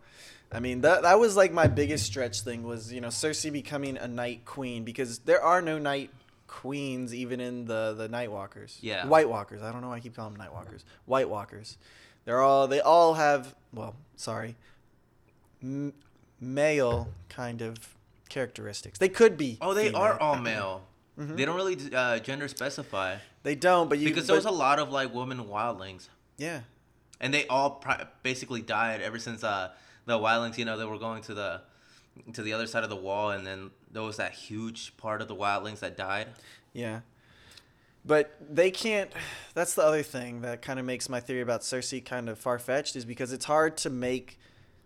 I 0.50 0.60
mean 0.60 0.80
that 0.82 1.02
that 1.02 1.18
was 1.20 1.36
like 1.36 1.52
my 1.52 1.66
biggest 1.66 2.06
stretch 2.06 2.40
thing 2.40 2.64
was, 2.64 2.92
you 2.92 3.00
know, 3.00 3.08
Cersei 3.08 3.52
becoming 3.52 3.96
a 3.96 4.08
night 4.08 4.44
queen 4.44 4.84
because 4.84 5.20
there 5.20 5.42
are 5.42 5.62
no 5.62 5.78
night 5.78 6.10
queens 6.46 7.14
even 7.14 7.40
in 7.40 7.66
the 7.66 7.94
the 7.96 8.08
Night 8.08 8.32
Walkers. 8.32 8.78
Yeah. 8.80 9.06
White 9.06 9.28
Walkers. 9.28 9.62
I 9.62 9.70
don't 9.70 9.80
know 9.82 9.88
why 9.88 9.96
I 9.96 10.00
keep 10.00 10.16
calling 10.16 10.32
them 10.32 10.40
Night 10.40 10.52
Walkers. 10.52 10.84
White 11.04 11.28
Walkers. 11.28 11.76
They're 12.24 12.40
all 12.40 12.66
they 12.66 12.80
all 12.80 13.14
have, 13.14 13.54
well, 13.72 13.94
sorry, 14.16 14.56
m- 15.62 15.92
male 16.40 17.08
kind 17.28 17.62
of 17.62 17.94
characteristics. 18.28 18.98
They 18.98 19.08
could 19.08 19.36
be 19.36 19.58
Oh, 19.60 19.74
they 19.74 19.86
female. 19.86 20.00
are 20.02 20.20
all 20.20 20.36
male. 20.50 20.82
Mhm. 21.18 21.36
They 21.36 21.44
don't 21.44 21.56
really 21.56 21.76
uh, 21.92 22.18
gender 22.20 22.46
specify 22.48 23.16
They 23.42 23.54
don't, 23.56 23.88
but 23.88 23.98
you 23.98 24.08
because 24.08 24.26
there 24.26 24.36
was 24.36 24.44
a 24.44 24.50
lot 24.50 24.78
of 24.78 24.90
like 24.90 25.12
women 25.12 25.44
wildlings, 25.46 26.08
Yeah. 26.36 26.60
and 27.20 27.34
they 27.34 27.46
all 27.48 27.70
pri- 27.72 28.06
basically 28.22 28.62
died 28.62 29.00
ever 29.00 29.18
since 29.18 29.42
uh, 29.42 29.70
the 30.06 30.16
wildlings. 30.18 30.58
You 30.58 30.64
know, 30.64 30.78
they 30.78 30.84
were 30.84 30.98
going 30.98 31.22
to 31.22 31.34
the 31.34 31.62
to 32.32 32.42
the 32.42 32.52
other 32.52 32.66
side 32.66 32.84
of 32.84 32.90
the 32.90 32.96
wall, 32.96 33.30
and 33.30 33.46
then 33.46 33.70
there 33.90 34.02
was 34.02 34.16
that 34.18 34.32
huge 34.32 34.96
part 34.96 35.20
of 35.22 35.28
the 35.28 35.34
wildlings 35.34 35.80
that 35.80 35.96
died. 35.96 36.28
Yeah. 36.72 37.00
But 38.04 38.36
they 38.40 38.70
can't. 38.70 39.10
That's 39.54 39.74
the 39.74 39.82
other 39.82 40.02
thing 40.04 40.42
that 40.42 40.62
kind 40.62 40.78
of 40.78 40.84
makes 40.86 41.08
my 41.08 41.18
theory 41.20 41.40
about 41.40 41.62
Cersei 41.62 42.04
kind 42.04 42.28
of 42.28 42.38
far 42.38 42.58
fetched 42.58 42.94
is 42.96 43.04
because 43.04 43.32
it's 43.32 43.44
hard 43.46 43.76
to 43.78 43.90
make 43.90 44.38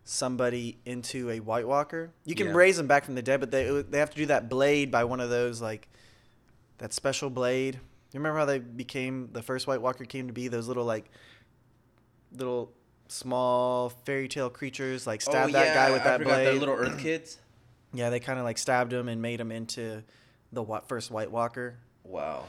somebody 0.05 0.79
into 0.85 1.31
a 1.31 1.41
White 1.41 1.67
Walker. 1.67 2.13
You 2.25 2.35
can 2.35 2.49
Yeah. 2.49 2.55
raise 2.55 2.77
them 2.77 2.87
back 2.87 3.05
from 3.05 3.15
the 3.15 3.23
dead, 3.23 3.41
but 3.41 3.51
they 3.51 3.83
they 3.83 3.99
have 3.99 4.11
to 4.11 4.17
do 4.17 4.27
that 4.27 4.49
blade 4.49 4.91
by 4.91 5.05
one 5.05 5.21
of 5.21 5.31
those 5.31 5.61
like 5.61 5.89
that 6.79 6.93
special 6.93 7.31
blade. 7.31 7.77
You 8.13 8.21
remember 8.21 8.39
how 8.41 8.45
they 8.45 8.59
became 8.59 9.31
the 9.33 9.43
first 9.43 9.67
White 9.67 9.81
Walker 9.81 10.05
came 10.05 10.27
to 10.27 10.33
be 10.33 10.49
those 10.49 10.69
little 10.69 10.85
like 10.85 11.11
little 12.33 12.73
small 13.09 13.91
fairy 13.91 14.27
tale 14.27 14.49
creatures 14.51 15.07
like 15.07 15.21
stab 15.21 15.51
oh, 15.51 15.53
that 15.53 15.75
guy 15.75 15.91
with 15.91 16.03
I 16.03 16.05
that 16.05 16.23
blade. 16.23 16.47
The 16.47 16.53
little 16.53 16.75
Earth 16.75 16.99
kids. 16.99 17.39
yeah, 17.93 18.11
they 18.11 18.21
kind 18.21 18.39
of 18.39 18.45
like 18.45 18.59
stabbed 18.59 18.93
him 18.93 19.09
and 19.09 19.21
made 19.23 19.41
him 19.41 19.53
into 19.53 20.03
the 20.53 20.65
first 20.87 21.11
White 21.11 21.31
Walker. 21.31 21.77
Wow. 22.05 22.45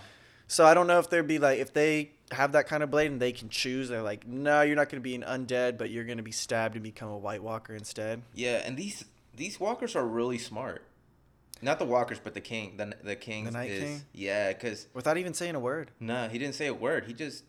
So 0.48 0.66
I 0.66 0.74
don't 0.74 0.88
know 0.88 1.00
if 1.00 1.10
there'd 1.10 1.28
be 1.28 1.39
like 1.39 1.60
if 1.60 1.74
they 1.74 2.12
have 2.34 2.52
that 2.54 2.67
kind 2.67 2.84
of 2.84 2.91
blade 2.91 3.12
and 3.12 3.22
they 3.22 3.32
can 3.32 3.50
choose. 3.50 3.89
They're 3.89 4.02
like, 4.02 4.28
no, 4.28 4.62
you're 4.62 4.76
not 4.76 4.89
going 4.89 5.02
to 5.02 5.04
be 5.04 5.15
an 5.15 5.24
undead, 5.24 5.78
but 5.78 5.89
you're 5.89 6.04
going 6.04 6.17
to 6.17 6.24
be 6.24 6.32
stabbed 6.32 6.76
and 6.76 6.84
become 6.84 7.10
a 7.10 7.17
White 7.17 7.41
Walker 7.43 7.74
instead. 7.76 8.22
Yeah, 8.34 8.62
and 8.65 8.76
these 8.78 9.06
these 9.36 9.60
walkers 9.60 9.96
are 9.96 10.06
really 10.06 10.38
smart. 10.38 10.84
Not 11.62 11.80
the 11.80 11.86
walkers, 11.86 12.19
but 12.24 12.34
the 12.34 12.41
king. 12.41 12.76
The 12.78 12.93
the 13.04 13.15
king. 13.15 13.46
The 13.46 13.52
Night 13.52 13.72
is, 13.72 13.84
King? 13.84 14.02
Yeah, 14.13 14.52
because 14.52 14.88
Without 14.93 15.17
even 15.17 15.34
saying 15.34 15.56
a 15.56 15.60
word. 15.60 15.91
no, 16.00 16.28
he 16.28 16.38
didn't 16.38 16.56
say 16.56 16.67
a 16.67 16.74
word. 16.74 17.06
He 17.06 17.13
just 17.13 17.43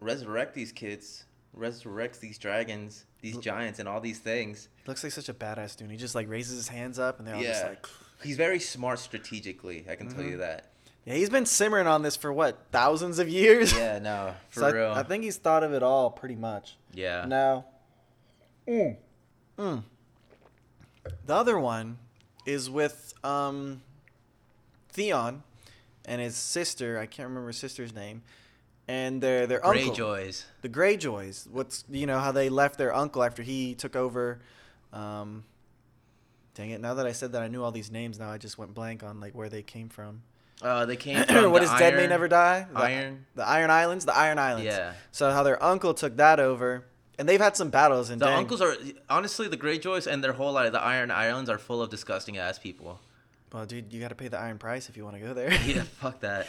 resurrect 0.00 0.54
these 0.54 0.72
kids, 0.72 1.24
resurrects 1.56 2.18
these 2.20 2.38
dragons, 2.38 3.04
these 3.20 3.36
giants, 3.38 3.78
and 3.78 3.88
all 3.88 4.00
these 4.00 4.18
things. 4.18 4.68
Looks 4.86 5.04
like 5.04 5.12
such 5.12 5.28
a 5.28 5.34
badass 5.34 5.76
dude. 5.76 5.90
He 5.90 5.96
just 5.96 6.14
like 6.14 6.28
raises 6.28 6.56
his 6.56 6.68
hands 6.68 6.98
up 6.98 7.18
and 7.18 7.26
they're 7.28 7.36
all 7.36 7.42
just 7.42 7.64
like. 7.64 7.86
He's 8.22 8.36
very 8.36 8.60
smart 8.60 8.98
strategically. 9.00 9.84
I 9.90 9.96
can 9.96 10.08
tell 10.08 10.22
you 10.22 10.36
Mhm. 10.36 10.40
that. 10.40 10.71
Yeah, 11.04 11.14
he's 11.14 11.30
been 11.30 11.46
simmering 11.46 11.86
on 11.86 12.02
this 12.02 12.14
for 12.14 12.32
what 12.32 12.66
thousands 12.70 13.18
of 13.18 13.28
years. 13.28 13.72
Yeah, 13.76 13.98
no, 14.02 14.34
for 14.50 14.60
so 14.60 14.66
I, 14.66 14.70
real. 14.70 14.92
I 14.92 15.02
think 15.02 15.24
he's 15.24 15.36
thought 15.36 15.64
of 15.64 15.72
it 15.72 15.82
all 15.82 16.10
pretty 16.10 16.36
much. 16.36 16.76
yeah. 16.92 17.24
Now, 17.26 17.64
mm, 18.68 18.96
mm. 19.58 19.82
the 21.26 21.34
other 21.34 21.58
one 21.58 21.98
is 22.46 22.70
with 22.70 23.14
um, 23.24 23.82
Theon 24.90 25.42
and 26.04 26.20
his 26.20 26.36
sister. 26.36 26.98
I 26.98 27.06
can't 27.06 27.28
remember 27.28 27.48
his 27.48 27.58
sister's 27.58 27.94
name. 27.94 28.22
And 28.88 29.22
their 29.22 29.46
their 29.46 29.64
uncle, 29.64 29.94
Greyjoys. 29.94 30.44
the 30.60 30.68
Greyjoys. 30.68 31.48
What's 31.48 31.84
you 31.88 32.06
know 32.06 32.18
how 32.18 32.32
they 32.32 32.48
left 32.48 32.78
their 32.78 32.94
uncle 32.94 33.22
after 33.22 33.42
he 33.42 33.74
took 33.74 33.94
over. 33.94 34.40
Um, 34.92 35.44
dang 36.54 36.70
it! 36.70 36.80
Now 36.80 36.94
that 36.94 37.06
I 37.06 37.12
said 37.12 37.32
that, 37.32 37.42
I 37.42 37.48
knew 37.48 37.62
all 37.62 37.70
these 37.70 37.92
names. 37.92 38.18
Now 38.18 38.30
I 38.30 38.38
just 38.38 38.58
went 38.58 38.74
blank 38.74 39.04
on 39.04 39.20
like 39.20 39.34
where 39.34 39.48
they 39.48 39.62
came 39.62 39.88
from. 39.88 40.22
Uh, 40.62 40.86
they 40.86 40.96
came 40.96 41.22
from 41.26 41.50
what 41.50 41.62
is 41.62 41.70
Dead 41.70 41.94
May 41.96 42.06
Never 42.06 42.28
Die? 42.28 42.66
The, 42.72 42.78
Iron. 42.78 43.26
the 43.34 43.46
Iron 43.46 43.70
Islands. 43.70 44.04
The 44.04 44.16
Iron 44.16 44.38
Islands. 44.38 44.66
Yeah. 44.66 44.92
So 45.10 45.30
how 45.30 45.42
their 45.42 45.62
uncle 45.62 45.92
took 45.94 46.16
that 46.18 46.38
over, 46.40 46.84
and 47.18 47.28
they've 47.28 47.40
had 47.40 47.56
some 47.56 47.70
battles. 47.70 48.10
And 48.10 48.20
The 48.20 48.26
dang, 48.26 48.38
uncles 48.38 48.60
are 48.62 48.76
honestly 49.10 49.48
the 49.48 49.56
Greyjoys 49.56 50.06
and 50.06 50.22
their 50.22 50.32
whole 50.34 50.52
like 50.52 50.72
the 50.72 50.80
Iron 50.80 51.10
Islands 51.10 51.50
are 51.50 51.58
full 51.58 51.82
of 51.82 51.90
disgusting 51.90 52.38
ass 52.38 52.58
people. 52.58 53.00
Well, 53.52 53.66
dude, 53.66 53.92
you 53.92 54.00
got 54.00 54.08
to 54.08 54.14
pay 54.14 54.28
the 54.28 54.38
iron 54.38 54.56
price 54.58 54.88
if 54.88 54.96
you 54.96 55.04
want 55.04 55.16
to 55.16 55.20
go 55.22 55.34
there. 55.34 55.52
Yeah, 55.66 55.82
fuck 56.00 56.20
that. 56.20 56.46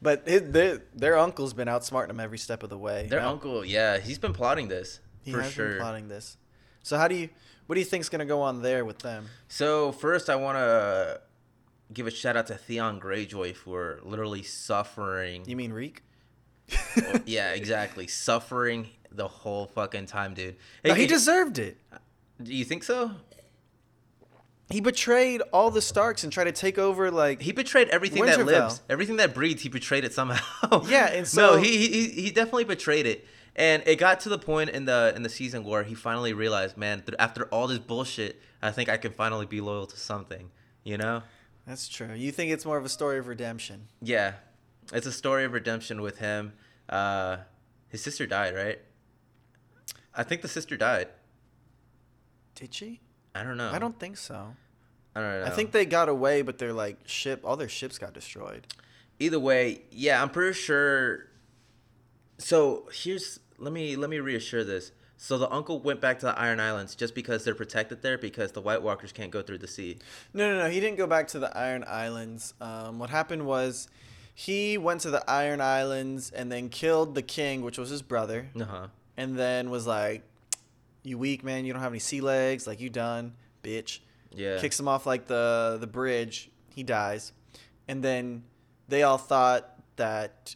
But 0.00 0.28
his, 0.28 0.42
their 0.52 0.82
their 0.94 1.18
uncle's 1.18 1.54
been 1.54 1.66
outsmarting 1.68 2.08
them 2.08 2.20
every 2.20 2.38
step 2.38 2.62
of 2.62 2.70
the 2.70 2.78
way. 2.78 3.06
Their 3.08 3.20
Now, 3.20 3.30
uncle, 3.32 3.64
yeah, 3.64 3.98
he's 3.98 4.18
been 4.18 4.32
plotting 4.34 4.68
this 4.68 5.00
he 5.22 5.32
for 5.32 5.40
has 5.40 5.52
sure. 5.52 5.68
been 5.70 5.78
plotting 5.78 6.08
this. 6.08 6.36
So 6.82 6.98
how 6.98 7.08
do 7.08 7.14
you? 7.14 7.30
What 7.66 7.74
do 7.76 7.80
you 7.80 7.86
think's 7.86 8.10
gonna 8.10 8.26
go 8.26 8.42
on 8.42 8.60
there 8.60 8.84
with 8.84 8.98
them? 8.98 9.26
So 9.48 9.90
first, 9.92 10.28
I 10.28 10.36
want 10.36 10.58
to 10.58 11.20
give 11.92 12.06
a 12.06 12.10
shout 12.10 12.36
out 12.36 12.46
to 12.48 12.54
Theon 12.54 13.00
Greyjoy 13.00 13.54
for 13.56 14.00
literally 14.02 14.42
suffering. 14.42 15.44
You 15.46 15.56
mean 15.56 15.72
Reek? 15.72 16.02
Oh, 16.96 17.20
yeah, 17.26 17.52
exactly, 17.52 18.06
suffering 18.06 18.88
the 19.12 19.28
whole 19.28 19.66
fucking 19.66 20.06
time, 20.06 20.34
dude. 20.34 20.56
No, 20.84 20.94
Hey, 20.94 21.02
he 21.02 21.06
deserved 21.06 21.58
it. 21.58 21.76
Do 22.42 22.52
you 22.52 22.64
think 22.64 22.82
so? 22.84 23.12
He 24.70 24.80
betrayed 24.80 25.42
all 25.52 25.70
the 25.70 25.82
Starks 25.82 26.24
and 26.24 26.32
tried 26.32 26.44
to 26.44 26.52
take 26.52 26.78
over 26.78 27.10
like 27.10 27.42
He 27.42 27.52
betrayed 27.52 27.88
everything 27.90 28.24
that 28.24 28.44
lives, 28.44 28.80
everything 28.88 29.16
that 29.16 29.34
breathes. 29.34 29.62
He 29.62 29.68
betrayed 29.68 30.04
it 30.04 30.12
somehow. 30.14 30.84
Yeah, 30.88 31.06
and 31.12 31.28
so- 31.28 31.56
no, 31.56 31.62
he, 31.62 31.86
he 31.86 32.08
he 32.08 32.30
definitely 32.30 32.64
betrayed 32.64 33.06
it, 33.06 33.26
and 33.54 33.82
it 33.86 33.96
got 33.96 34.20
to 34.20 34.30
the 34.30 34.38
point 34.38 34.70
in 34.70 34.86
the 34.86 35.12
in 35.14 35.22
the 35.22 35.28
season 35.28 35.64
where 35.64 35.82
he 35.84 35.94
finally 35.94 36.32
realized, 36.32 36.76
man, 36.78 37.04
after 37.18 37.44
all 37.46 37.66
this 37.66 37.78
bullshit, 37.78 38.40
I 38.62 38.70
think 38.70 38.88
I 38.88 38.96
can 38.96 39.12
finally 39.12 39.46
be 39.46 39.60
loyal 39.60 39.86
to 39.86 39.96
something. 39.98 40.50
You 40.82 40.98
know? 40.98 41.22
That's 41.66 41.88
true. 41.88 42.12
You 42.14 42.30
think 42.30 42.52
it's 42.52 42.66
more 42.66 42.76
of 42.76 42.84
a 42.84 42.88
story 42.88 43.18
of 43.18 43.26
redemption? 43.26 43.88
Yeah, 44.02 44.34
it's 44.92 45.06
a 45.06 45.12
story 45.12 45.44
of 45.44 45.52
redemption 45.52 46.02
with 46.02 46.18
him. 46.18 46.52
Uh, 46.88 47.38
his 47.88 48.02
sister 48.02 48.26
died, 48.26 48.54
right? 48.54 48.78
I 50.14 50.22
think 50.22 50.42
the 50.42 50.48
sister 50.48 50.76
died. 50.76 51.08
Did 52.54 52.74
she? 52.74 53.00
I 53.34 53.42
don't 53.42 53.56
know. 53.56 53.70
I 53.70 53.78
don't 53.78 53.98
think 53.98 54.16
so. 54.16 54.54
I 55.16 55.20
don't 55.20 55.40
know. 55.40 55.46
I 55.46 55.50
think 55.50 55.72
they 55.72 55.86
got 55.86 56.08
away, 56.08 56.42
but 56.42 56.58
their 56.58 56.72
like 56.72 56.98
ship, 57.06 57.40
all 57.44 57.56
their 57.56 57.68
ships 57.68 57.98
got 57.98 58.12
destroyed. 58.14 58.66
either 59.18 59.40
way, 59.40 59.82
yeah, 59.90 60.20
I'm 60.22 60.30
pretty 60.30 60.54
sure. 60.54 61.26
So 62.38 62.88
here's 62.92 63.40
let 63.58 63.72
me 63.72 63.96
let 63.96 64.10
me 64.10 64.18
reassure 64.18 64.64
this. 64.64 64.92
So 65.24 65.38
the 65.38 65.50
uncle 65.50 65.80
went 65.80 66.02
back 66.02 66.18
to 66.18 66.26
the 66.26 66.38
Iron 66.38 66.60
Islands 66.60 66.94
just 66.94 67.14
because 67.14 67.44
they're 67.44 67.54
protected 67.54 68.02
there 68.02 68.18
because 68.18 68.52
the 68.52 68.60
White 68.60 68.82
Walkers 68.82 69.10
can't 69.10 69.30
go 69.30 69.40
through 69.40 69.56
the 69.56 69.66
sea. 69.66 69.96
No, 70.34 70.50
no, 70.52 70.64
no. 70.64 70.68
He 70.70 70.80
didn't 70.80 70.98
go 70.98 71.06
back 71.06 71.28
to 71.28 71.38
the 71.38 71.56
Iron 71.56 71.82
Islands. 71.88 72.52
Um, 72.60 72.98
what 72.98 73.08
happened 73.08 73.46
was 73.46 73.88
he 74.34 74.76
went 74.76 75.00
to 75.00 75.10
the 75.10 75.24
Iron 75.26 75.62
Islands 75.62 76.30
and 76.30 76.52
then 76.52 76.68
killed 76.68 77.14
the 77.14 77.22
king, 77.22 77.62
which 77.62 77.78
was 77.78 77.88
his 77.88 78.02
brother, 78.02 78.48
Uh 78.54 78.64
huh. 78.64 78.86
and 79.16 79.34
then 79.38 79.70
was 79.70 79.86
like, 79.86 80.24
"You 81.02 81.16
weak 81.16 81.42
man. 81.42 81.64
You 81.64 81.72
don't 81.72 81.80
have 81.80 81.92
any 81.92 82.00
sea 82.00 82.20
legs. 82.20 82.66
Like 82.66 82.78
you 82.82 82.90
done, 82.90 83.32
bitch." 83.62 84.00
Yeah. 84.30 84.58
Kicks 84.60 84.78
him 84.78 84.88
off 84.88 85.06
like 85.06 85.26
the 85.26 85.78
the 85.80 85.86
bridge. 85.86 86.50
He 86.68 86.82
dies, 86.82 87.32
and 87.88 88.04
then 88.04 88.44
they 88.88 89.04
all 89.04 89.16
thought 89.16 89.70
that 89.96 90.54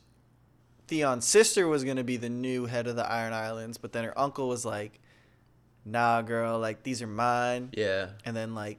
Theon's 0.89 1.27
sister 1.27 1.69
was 1.69 1.85
gonna 1.85 2.05
be 2.05 2.17
the 2.17 2.29
new 2.31 2.67
head 2.67 2.87
of 2.87 2.97
the 2.97 3.09
Iron 3.11 3.33
Islands, 3.33 3.79
but 3.79 3.93
then 3.93 4.05
her 4.05 4.19
uncle 4.19 4.49
was 4.49 4.65
like, 4.65 5.01
"Nah, 5.85 6.23
girl. 6.23 6.59
Like 6.59 6.83
these 6.83 7.01
are 7.03 7.07
mine." 7.07 7.71
Yeah. 7.75 8.09
and 8.25 8.35
then 8.37 8.55
like 8.55 8.79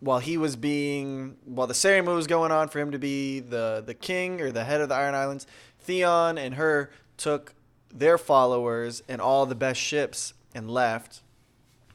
while 0.00 0.20
he 0.20 0.36
was 0.38 0.54
being 0.54 1.36
while 1.44 1.66
the 1.66 1.74
ceremony 1.74 2.14
was 2.16 2.26
going 2.28 2.52
on 2.52 2.68
for 2.68 2.78
him 2.78 2.92
to 2.92 2.98
be 2.98 3.40
the 3.40 3.82
the 3.84 3.94
king 3.94 4.40
or 4.40 4.52
the 4.52 4.64
head 4.64 4.80
of 4.80 4.88
the 4.88 4.94
Iron 4.94 5.14
Islands, 5.14 5.46
Theon 5.80 6.38
and 6.38 6.54
her 6.54 6.90
took 7.16 7.54
their 7.92 8.18
followers 8.18 9.02
and 9.08 9.20
all 9.20 9.46
the 9.46 9.54
best 9.54 9.80
ships 9.80 10.34
and 10.54 10.70
left. 10.70 11.22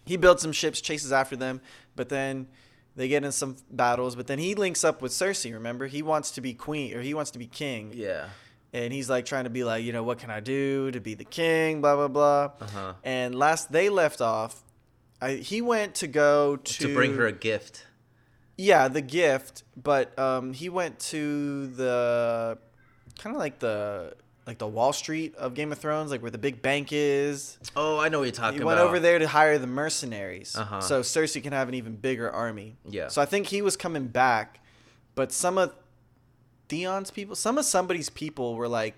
He 0.05 0.17
built 0.17 0.41
some 0.41 0.51
ships, 0.51 0.81
chases 0.81 1.13
after 1.13 1.35
them, 1.37 1.61
but 1.95 2.09
then 2.09 2.47
they 2.95 3.07
get 3.07 3.23
in 3.23 3.31
some 3.31 3.55
battles. 3.71 4.15
But 4.15 4.27
then 4.27 4.37
he 4.39 4.53
links 4.53 4.83
up 4.83 5.01
with 5.01 5.11
Cersei. 5.13 5.53
Remember, 5.53 5.87
he 5.87 6.01
wants 6.01 6.31
to 6.31 6.41
be 6.41 6.53
queen 6.53 6.93
or 6.95 7.01
he 7.01 7.13
wants 7.13 7.31
to 7.31 7.39
be 7.39 7.47
king, 7.47 7.91
Yeah. 7.93 8.29
And 8.73 8.91
he's 8.91 9.09
like 9.09 9.25
trying 9.25 9.43
to 9.45 9.49
be 9.49 9.63
like, 9.63 9.83
you 9.83 9.93
know, 9.93 10.03
what 10.03 10.17
can 10.19 10.29
I 10.31 10.39
do 10.39 10.91
to 10.91 10.99
be 10.99 11.13
the 11.13 11.23
king? 11.25 11.79
Blah 11.81 11.95
blah 11.95 12.07
blah. 12.07 12.51
Uh 12.59 12.67
huh. 12.67 12.93
And 13.03 13.35
last 13.35 13.71
they 13.71 13.89
left 13.89 14.19
off, 14.21 14.63
I, 15.21 15.33
he 15.35 15.61
went 15.61 15.95
to 15.95 16.07
go 16.07 16.57
to, 16.57 16.73
To 16.87 16.93
bring 16.93 17.15
her 17.15 17.27
a 17.27 17.31
gift. 17.31 17.85
yeah 18.57 18.87
the 18.87 19.01
gift, 19.01 19.63
but 19.81 20.17
um, 20.19 20.53
he 20.53 20.69
went 20.69 20.99
to 21.11 21.67
the 21.67 22.57
kind 23.19 23.35
of 23.35 23.39
like 23.39 23.59
the 23.59 24.15
like 24.45 24.57
the 24.57 24.67
Wall 24.67 24.91
Street 24.91 25.33
of 25.35 25.53
Game 25.53 25.71
of 25.71 25.77
Thrones, 25.77 26.11
like 26.11 26.21
where 26.21 26.29
the 26.31 26.37
big 26.37 26.61
bank 26.61 26.89
is. 26.91 27.57
Oh, 27.77 27.97
I 27.97 28.09
know 28.09 28.19
what 28.19 28.25
you're 28.25 28.33
talking 28.33 28.55
He 28.57 28.61
about. 28.61 28.75
went 28.75 28.79
over 28.81 28.99
there 28.99 29.17
to 29.17 29.25
hire 29.27 29.57
the 29.57 29.67
mercenaries, 29.67 30.53
Uh-huh. 30.57 30.81
so 30.81 30.99
Cersei 31.01 31.41
can 31.41 31.53
have 31.53 31.69
an 31.69 31.75
even 31.75 31.95
bigger 31.95 32.29
army. 32.29 32.75
Yeah. 32.89 33.07
So 33.07 33.21
I 33.21 33.25
think 33.25 33.47
he 33.47 33.61
was 33.61 33.77
coming 33.77 34.07
back, 34.07 34.59
but 35.15 35.31
some 35.31 35.57
of 35.57 35.73
Theon's 36.73 37.11
people, 37.11 37.35
some 37.35 37.57
of 37.57 37.65
somebody's 37.65 38.09
people 38.09 38.55
were 38.55 38.67
like, 38.67 38.95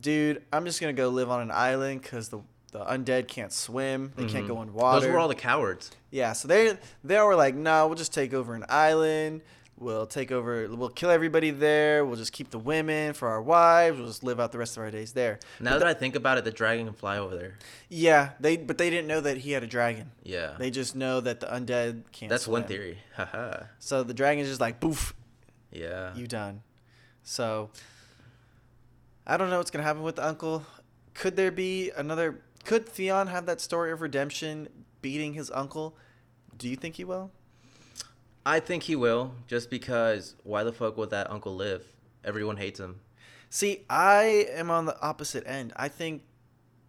"Dude, 0.00 0.42
I'm 0.52 0.64
just 0.64 0.80
gonna 0.80 0.92
go 0.92 1.08
live 1.08 1.28
on 1.30 1.40
an 1.42 1.50
island 1.50 2.02
because 2.02 2.28
the 2.28 2.38
the 2.72 2.84
undead 2.84 3.26
can't 3.26 3.52
swim, 3.52 4.12
they 4.16 4.26
can't 4.26 4.44
Mhm. 4.44 4.48
go 4.48 4.62
in 4.62 4.72
water." 4.74 5.00
Those 5.00 5.10
were 5.12 5.18
all 5.18 5.28
the 5.28 5.34
cowards. 5.34 5.90
Yeah, 6.10 6.32
so 6.34 6.46
they 6.46 6.78
they 7.02 7.18
were 7.20 7.34
like, 7.34 7.54
no, 7.54 7.86
we'll 7.86 7.96
just 7.96 8.14
take 8.14 8.32
over 8.32 8.54
an 8.54 8.64
island. 8.68 9.42
We'll 9.78 10.06
take 10.06 10.32
over. 10.32 10.68
We'll 10.70 10.88
kill 10.88 11.10
everybody 11.10 11.50
there. 11.50 12.02
We'll 12.06 12.16
just 12.16 12.32
keep 12.32 12.48
the 12.50 12.58
women 12.58 13.12
for 13.12 13.28
our 13.28 13.42
wives. 13.42 13.98
We'll 13.98 14.06
just 14.06 14.22
live 14.24 14.40
out 14.40 14.50
the 14.52 14.56
rest 14.58 14.78
of 14.78 14.82
our 14.82 14.90
days 14.90 15.12
there. 15.12 15.38
Now 15.60 15.78
that 15.78 15.86
I 15.86 15.92
think 15.92 16.14
about 16.16 16.38
it, 16.38 16.44
the 16.44 16.50
dragon 16.50 16.86
can 16.86 16.94
fly 16.94 17.18
over 17.18 17.36
there. 17.36 17.58
Yeah, 17.90 18.30
they 18.40 18.56
but 18.56 18.78
they 18.78 18.88
didn't 18.88 19.06
know 19.08 19.20
that 19.20 19.38
he 19.38 19.52
had 19.52 19.62
a 19.62 19.66
dragon. 19.66 20.12
Yeah. 20.22 20.54
They 20.58 20.70
just 20.70 20.96
know 20.96 21.20
that 21.20 21.40
the 21.40 21.46
undead 21.46 22.04
can't. 22.12 22.30
That's 22.30 22.46
one 22.48 22.62
swim. 22.62 22.68
theory. 22.68 22.98
Haha. 23.16 23.64
So 23.78 24.02
the 24.02 24.14
dragon's 24.14 24.48
just 24.48 24.62
like, 24.62 24.80
"Boof, 24.80 25.12
yeah. 25.70 26.14
you 26.14 26.26
done. 26.26 26.62
So 27.26 27.70
I 29.26 29.36
don't 29.36 29.50
know 29.50 29.58
what's 29.58 29.72
gonna 29.72 29.84
happen 29.84 30.02
with 30.02 30.16
the 30.16 30.26
uncle. 30.26 30.64
Could 31.12 31.36
there 31.36 31.50
be 31.50 31.90
another? 31.96 32.40
Could 32.64 32.88
Theon 32.88 33.26
have 33.26 33.46
that 33.46 33.60
story 33.60 33.90
of 33.90 34.00
redemption, 34.00 34.68
beating 35.02 35.34
his 35.34 35.50
uncle? 35.50 35.96
Do 36.56 36.68
you 36.68 36.76
think 36.76 36.94
he 36.94 37.04
will? 37.04 37.32
I 38.46 38.60
think 38.60 38.84
he 38.84 38.94
will, 38.94 39.32
just 39.48 39.70
because 39.70 40.36
why 40.44 40.62
the 40.62 40.72
fuck 40.72 40.96
would 40.96 41.10
that 41.10 41.28
uncle 41.28 41.54
live? 41.54 41.84
Everyone 42.24 42.56
hates 42.58 42.78
him. 42.78 43.00
See, 43.50 43.84
I 43.90 44.46
am 44.50 44.70
on 44.70 44.84
the 44.84 44.98
opposite 45.02 45.44
end. 45.48 45.72
I 45.74 45.88
think 45.88 46.22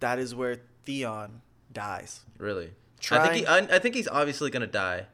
that 0.01 0.19
is 0.19 0.35
where 0.35 0.57
Theon 0.85 1.41
dies. 1.73 2.21
Really. 2.37 2.71
I 3.09 3.27
think 3.27 3.33
he, 3.33 3.47
I, 3.47 3.57
I 3.57 3.79
think 3.79 3.95
he's 3.95 4.07
obviously 4.07 4.51
gonna 4.51 4.67
die 4.67 5.07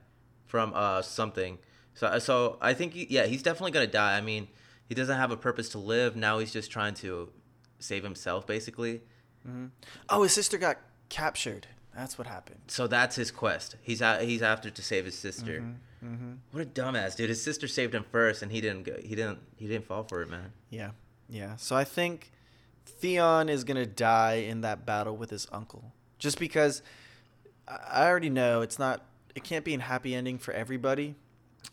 from 0.47 0.73
uh 0.75 1.01
something. 1.01 1.59
So 1.93 2.19
so 2.19 2.57
I 2.59 2.73
think 2.73 2.93
he, 2.93 3.07
yeah 3.09 3.25
he's 3.25 3.41
definitely 3.41 3.71
gonna 3.71 3.88
die. 3.88 4.17
I 4.17 4.21
mean 4.21 4.49
he 4.88 4.96
doesn't 4.96 5.17
have 5.17 5.32
a 5.32 5.38
purpose 5.38 5.69
to 5.69 5.78
live 5.78 6.15
now. 6.15 6.39
He's 6.39 6.54
just 6.54 6.72
trying 6.72 6.93
to 6.96 7.30
save 7.80 8.04
himself 8.04 8.48
basically. 8.48 9.02
Oh, 10.10 10.24
his 10.24 10.34
sister 10.34 10.58
got 10.58 10.78
captured. 11.10 11.67
That's 11.96 12.17
what 12.17 12.28
happened. 12.28 12.62
So 12.67 12.88
that's 12.88 13.15
his 13.15 13.30
quest. 13.30 13.76
He's 13.82 14.02
a, 14.02 14.24
he's 14.24 14.41
after 14.41 14.69
to 14.69 14.82
save 14.82 15.06
his 15.06 15.17
sister. 15.17 15.63
Mm-hmm. 16.04 16.34
What 16.52 16.63
a 16.63 16.65
dumbass 16.65 17.15
dude. 17.15 17.30
His 17.30 17.41
sister 17.41 17.67
saved 17.67 17.93
him 17.93 18.06
first, 18.12 18.41
and 18.41 18.52
he 18.52 18.62
didn't 18.62 18.84
go. 18.84 18.96
He 19.02 19.15
didn't. 19.15 19.39
He 19.58 19.67
didn't 19.67 19.86
fall 19.86 20.04
for 20.04 20.22
it, 20.22 20.30
man. 20.30 20.52
Yeah, 20.69 20.91
yeah. 21.30 21.56
So 21.56 21.76
I 21.76 21.84
think 21.84 22.32
Theon 22.86 23.48
is 23.48 23.63
gonna 23.63 23.86
die 23.86 24.36
in 24.36 24.62
that 24.62 24.86
battle 24.86 25.15
with 25.15 25.30
his 25.30 25.48
uncle, 25.52 25.93
just 26.19 26.39
because 26.39 26.82
I 27.67 27.78
I 27.91 28.08
already 28.10 28.30
know 28.30 28.62
it's 28.62 28.80
not. 28.80 29.06
It 29.36 29.43
can't 29.43 29.63
be 29.63 29.74
a 29.76 29.80
happy 29.80 30.13
ending 30.13 30.39
for 30.39 30.54
everybody, 30.54 31.15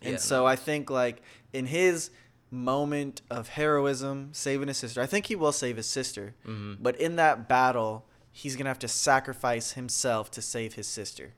and 0.01 0.12
Yeah, 0.12 0.18
so 0.18 0.40
no. 0.40 0.46
I 0.46 0.57
think 0.57 0.90
like 0.90 1.23
in 1.53 1.66
his 1.66 2.11
moment 2.50 3.22
of 3.30 3.50
heroism, 3.50 4.30
saving 4.32 4.68
his 4.68 4.78
sister, 4.78 5.00
I 5.00 5.06
think 5.06 5.26
he 5.26 5.36
will 5.36 5.52
save 5.52 5.76
his 5.76 5.86
sister. 5.86 6.34
Mhm. 6.44 6.78
But 6.80 6.96
in 6.96 7.16
that 7.16 7.48
battle, 7.48 8.06
he's 8.32 8.56
gonna 8.56 8.70
have 8.70 8.78
to 8.80 8.88
sacrifice 8.88 9.72
himself 9.72 10.30
to 10.32 10.42
save 10.42 10.74
his 10.74 10.86
sister. 10.86 11.34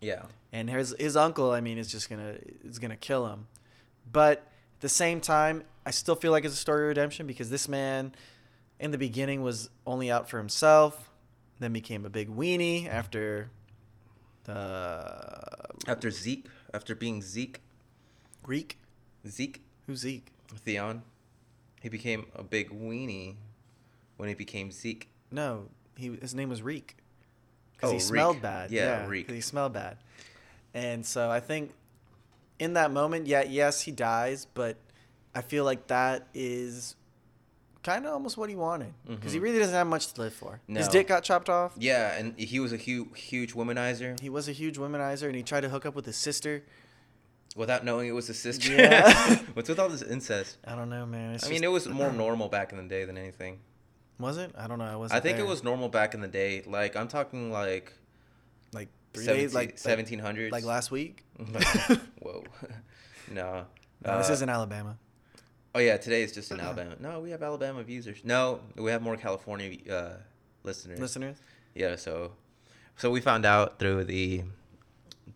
Yeah. 0.00 0.26
And 0.52 0.70
his 0.70 0.94
his 0.98 1.16
uncle, 1.16 1.50
I 1.50 1.60
mean, 1.60 1.78
is 1.78 1.90
just 1.90 2.08
gonna 2.08 2.38
is 2.62 2.78
gonna 2.78 2.96
kill 2.96 3.26
him. 3.26 3.48
But 4.10 4.38
at 4.38 4.80
the 4.80 4.88
same 4.88 5.20
time, 5.20 5.64
I 5.84 5.90
still 5.90 6.14
feel 6.14 6.30
like 6.32 6.44
it's 6.44 6.54
a 6.54 6.58
story 6.58 6.84
of 6.84 6.88
redemption 6.88 7.26
because 7.26 7.50
this 7.50 7.68
man, 7.68 8.14
in 8.78 8.90
the 8.92 8.98
beginning, 8.98 9.42
was 9.42 9.70
only 9.86 10.10
out 10.10 10.30
for 10.30 10.38
himself, 10.38 11.10
then 11.58 11.72
became 11.72 12.04
a 12.06 12.10
big 12.10 12.28
weenie 12.28 12.88
after 12.88 13.50
the 14.44 15.68
After 15.86 16.10
Zeke, 16.10 16.46
after 16.72 16.94
being 16.94 17.22
Zeke, 17.22 17.60
Greek. 18.42 18.78
Zeke 19.26 19.62
Who's 19.88 20.00
Zeke? 20.00 20.26
Theon, 20.54 21.02
he 21.80 21.88
became 21.88 22.26
a 22.36 22.42
big 22.42 22.68
weenie 22.70 23.36
when 24.18 24.28
he 24.28 24.34
became 24.34 24.70
Zeke. 24.70 25.08
No, 25.32 25.68
he 25.96 26.14
his 26.20 26.34
name 26.34 26.50
was 26.50 26.60
Reek. 26.62 26.96
Because 27.72 27.90
Oh, 27.90 27.94
he 27.94 28.00
smelled 28.00 28.36
Reek. 28.36 28.42
bad. 28.42 28.70
Yeah, 28.70 29.00
'cause 29.00 29.08
Reek. 29.08 29.30
he 29.30 29.40
smelled 29.40 29.72
bad. 29.72 29.96
And 30.74 31.06
so 31.06 31.30
I 31.30 31.40
think 31.40 31.72
in 32.58 32.74
that 32.74 32.90
moment, 32.90 33.26
yeah, 33.26 33.42
yes, 33.44 33.80
he 33.82 33.90
dies, 33.92 34.46
but 34.52 34.76
I 35.34 35.40
feel 35.40 35.64
like 35.64 35.86
that 35.86 36.28
is 36.34 36.94
kind 37.82 38.04
of 38.04 38.12
almost 38.12 38.36
what 38.36 38.50
he 38.50 38.56
wanted 38.56 38.92
because 39.06 39.32
he 39.32 39.38
Mhm. 39.38 39.42
really 39.42 39.58
doesn't 39.60 39.74
have 39.74 39.86
much 39.86 40.12
to 40.12 40.20
live 40.20 40.34
for. 40.34 40.60
His 40.68 40.88
dick 40.88 41.06
got 41.06 41.24
chopped 41.24 41.48
off. 41.48 41.72
Yeah, 41.78 42.14
and 42.18 42.38
he 42.38 42.60
was 42.60 42.72
a 42.74 42.76
huge, 42.76 43.18
huge 43.18 43.54
womanizer 43.54 44.20
He 44.20 44.28
was 44.28 44.48
a 44.48 44.52
huge 44.52 44.76
womanizer, 44.76 45.28
and 45.28 45.34
he 45.36 45.42
tried 45.42 45.62
to 45.62 45.70
hook 45.70 45.86
up 45.86 45.94
with 45.94 46.04
his 46.04 46.16
sister. 46.16 46.62
Without 47.58 47.84
knowing 47.84 48.08
it 48.08 48.12
was 48.12 48.28
a 48.30 48.34
sister. 48.34 48.72
Yeah. 48.72 49.36
What's 49.54 49.68
with 49.68 49.78
all 49.78 49.88
this 49.88 50.02
incest? 50.02 50.56
I 50.64 50.74
don't 50.74 50.88
know, 50.88 51.04
man. 51.04 51.34
It's 51.34 51.46
I 51.46 51.50
mean, 51.50 51.64
it 51.64 51.70
was 51.70 51.86
more 51.88 52.12
normal 52.24 52.48
back 52.48 52.72
in 52.72 52.78
the 52.78 52.84
day 52.88 53.04
than 53.04 53.18
anything. 53.18 53.58
Was 54.18 54.38
it? 54.38 54.52
I 54.56 54.66
don't 54.66 54.78
know. 54.78 54.84
I 54.84 54.96
was. 54.96 55.12
I 55.12 55.20
think 55.20 55.38
it 55.38 55.46
was 55.46 55.62
normal 55.62 55.88
back 55.88 56.14
in 56.14 56.20
the 56.20 56.28
day. 56.28 56.62
Like 56.66 56.96
I'm 56.96 57.08
talking 57.08 57.52
like 57.52 57.92
like 58.72 58.88
three 59.12 59.24
17, 59.24 59.44
days, 59.44 59.54
like 59.54 59.78
seventeen 59.78 60.18
hundreds. 60.18 60.52
like 60.52 60.64
last 60.64 60.90
week. 60.90 61.24
Whoa. 62.22 62.44
no. 63.30 63.64
No, 64.04 64.18
this 64.18 64.30
Uh, 64.30 64.32
is 64.32 64.42
in 64.42 64.48
Alabama. 64.48 64.96
Oh 65.74 65.80
yeah, 65.80 65.96
today 65.98 66.22
is 66.22 66.32
just 66.32 66.50
in 66.50 66.58
Alabama. 66.60 66.96
No, 66.98 67.20
we 67.20 67.30
have 67.30 67.42
Alabama 67.42 67.84
users. 67.86 68.24
No, 68.24 68.60
we 68.76 68.90
have 68.90 69.02
more 69.02 69.16
California 69.16 69.76
uh, 69.92 70.14
listeners. 70.64 70.98
Listeners. 70.98 71.36
Yeah, 71.74 71.94
so 71.96 72.32
so 72.96 73.10
we 73.10 73.20
found 73.20 73.44
out 73.46 73.78
through 73.78 74.04
the 74.04 74.42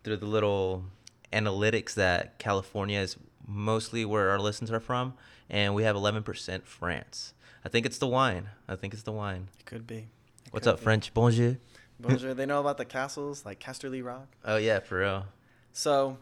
through 0.02 0.16
the 0.16 0.26
little 0.26 0.84
analytics 1.32 1.94
that 1.94 2.38
California 2.38 2.98
is 3.00 3.16
mostly 3.46 4.04
where 4.04 4.30
our 4.30 4.38
listeners 4.38 4.70
are 4.70 4.80
from, 4.80 5.14
and 5.50 5.74
we 5.74 5.82
have 5.84 5.96
11% 5.96 6.64
France. 6.64 7.34
I 7.64 7.68
think 7.68 7.86
it's 7.86 7.98
the 7.98 8.06
wine. 8.08 8.48
I 8.68 8.76
think 8.76 8.92
it's 8.94 9.02
the 9.02 9.12
wine. 9.12 9.48
It 9.58 9.66
could 9.66 9.86
be. 9.86 9.96
It 9.96 10.06
What's 10.50 10.64
could 10.64 10.74
up, 10.74 10.78
be. 10.78 10.84
French? 10.84 11.14
Bonjour. 11.14 11.58
Bonjour. 12.00 12.34
they 12.34 12.46
know 12.52 12.60
about 12.60 12.78
the 12.78 12.84
castles 12.84 13.44
like 13.44 13.60
Casterly 13.60 14.04
Rock. 14.04 14.26
Oh 14.44 14.56
yeah, 14.56 14.80
for 14.80 14.98
real. 14.98 15.26
So 15.72 16.18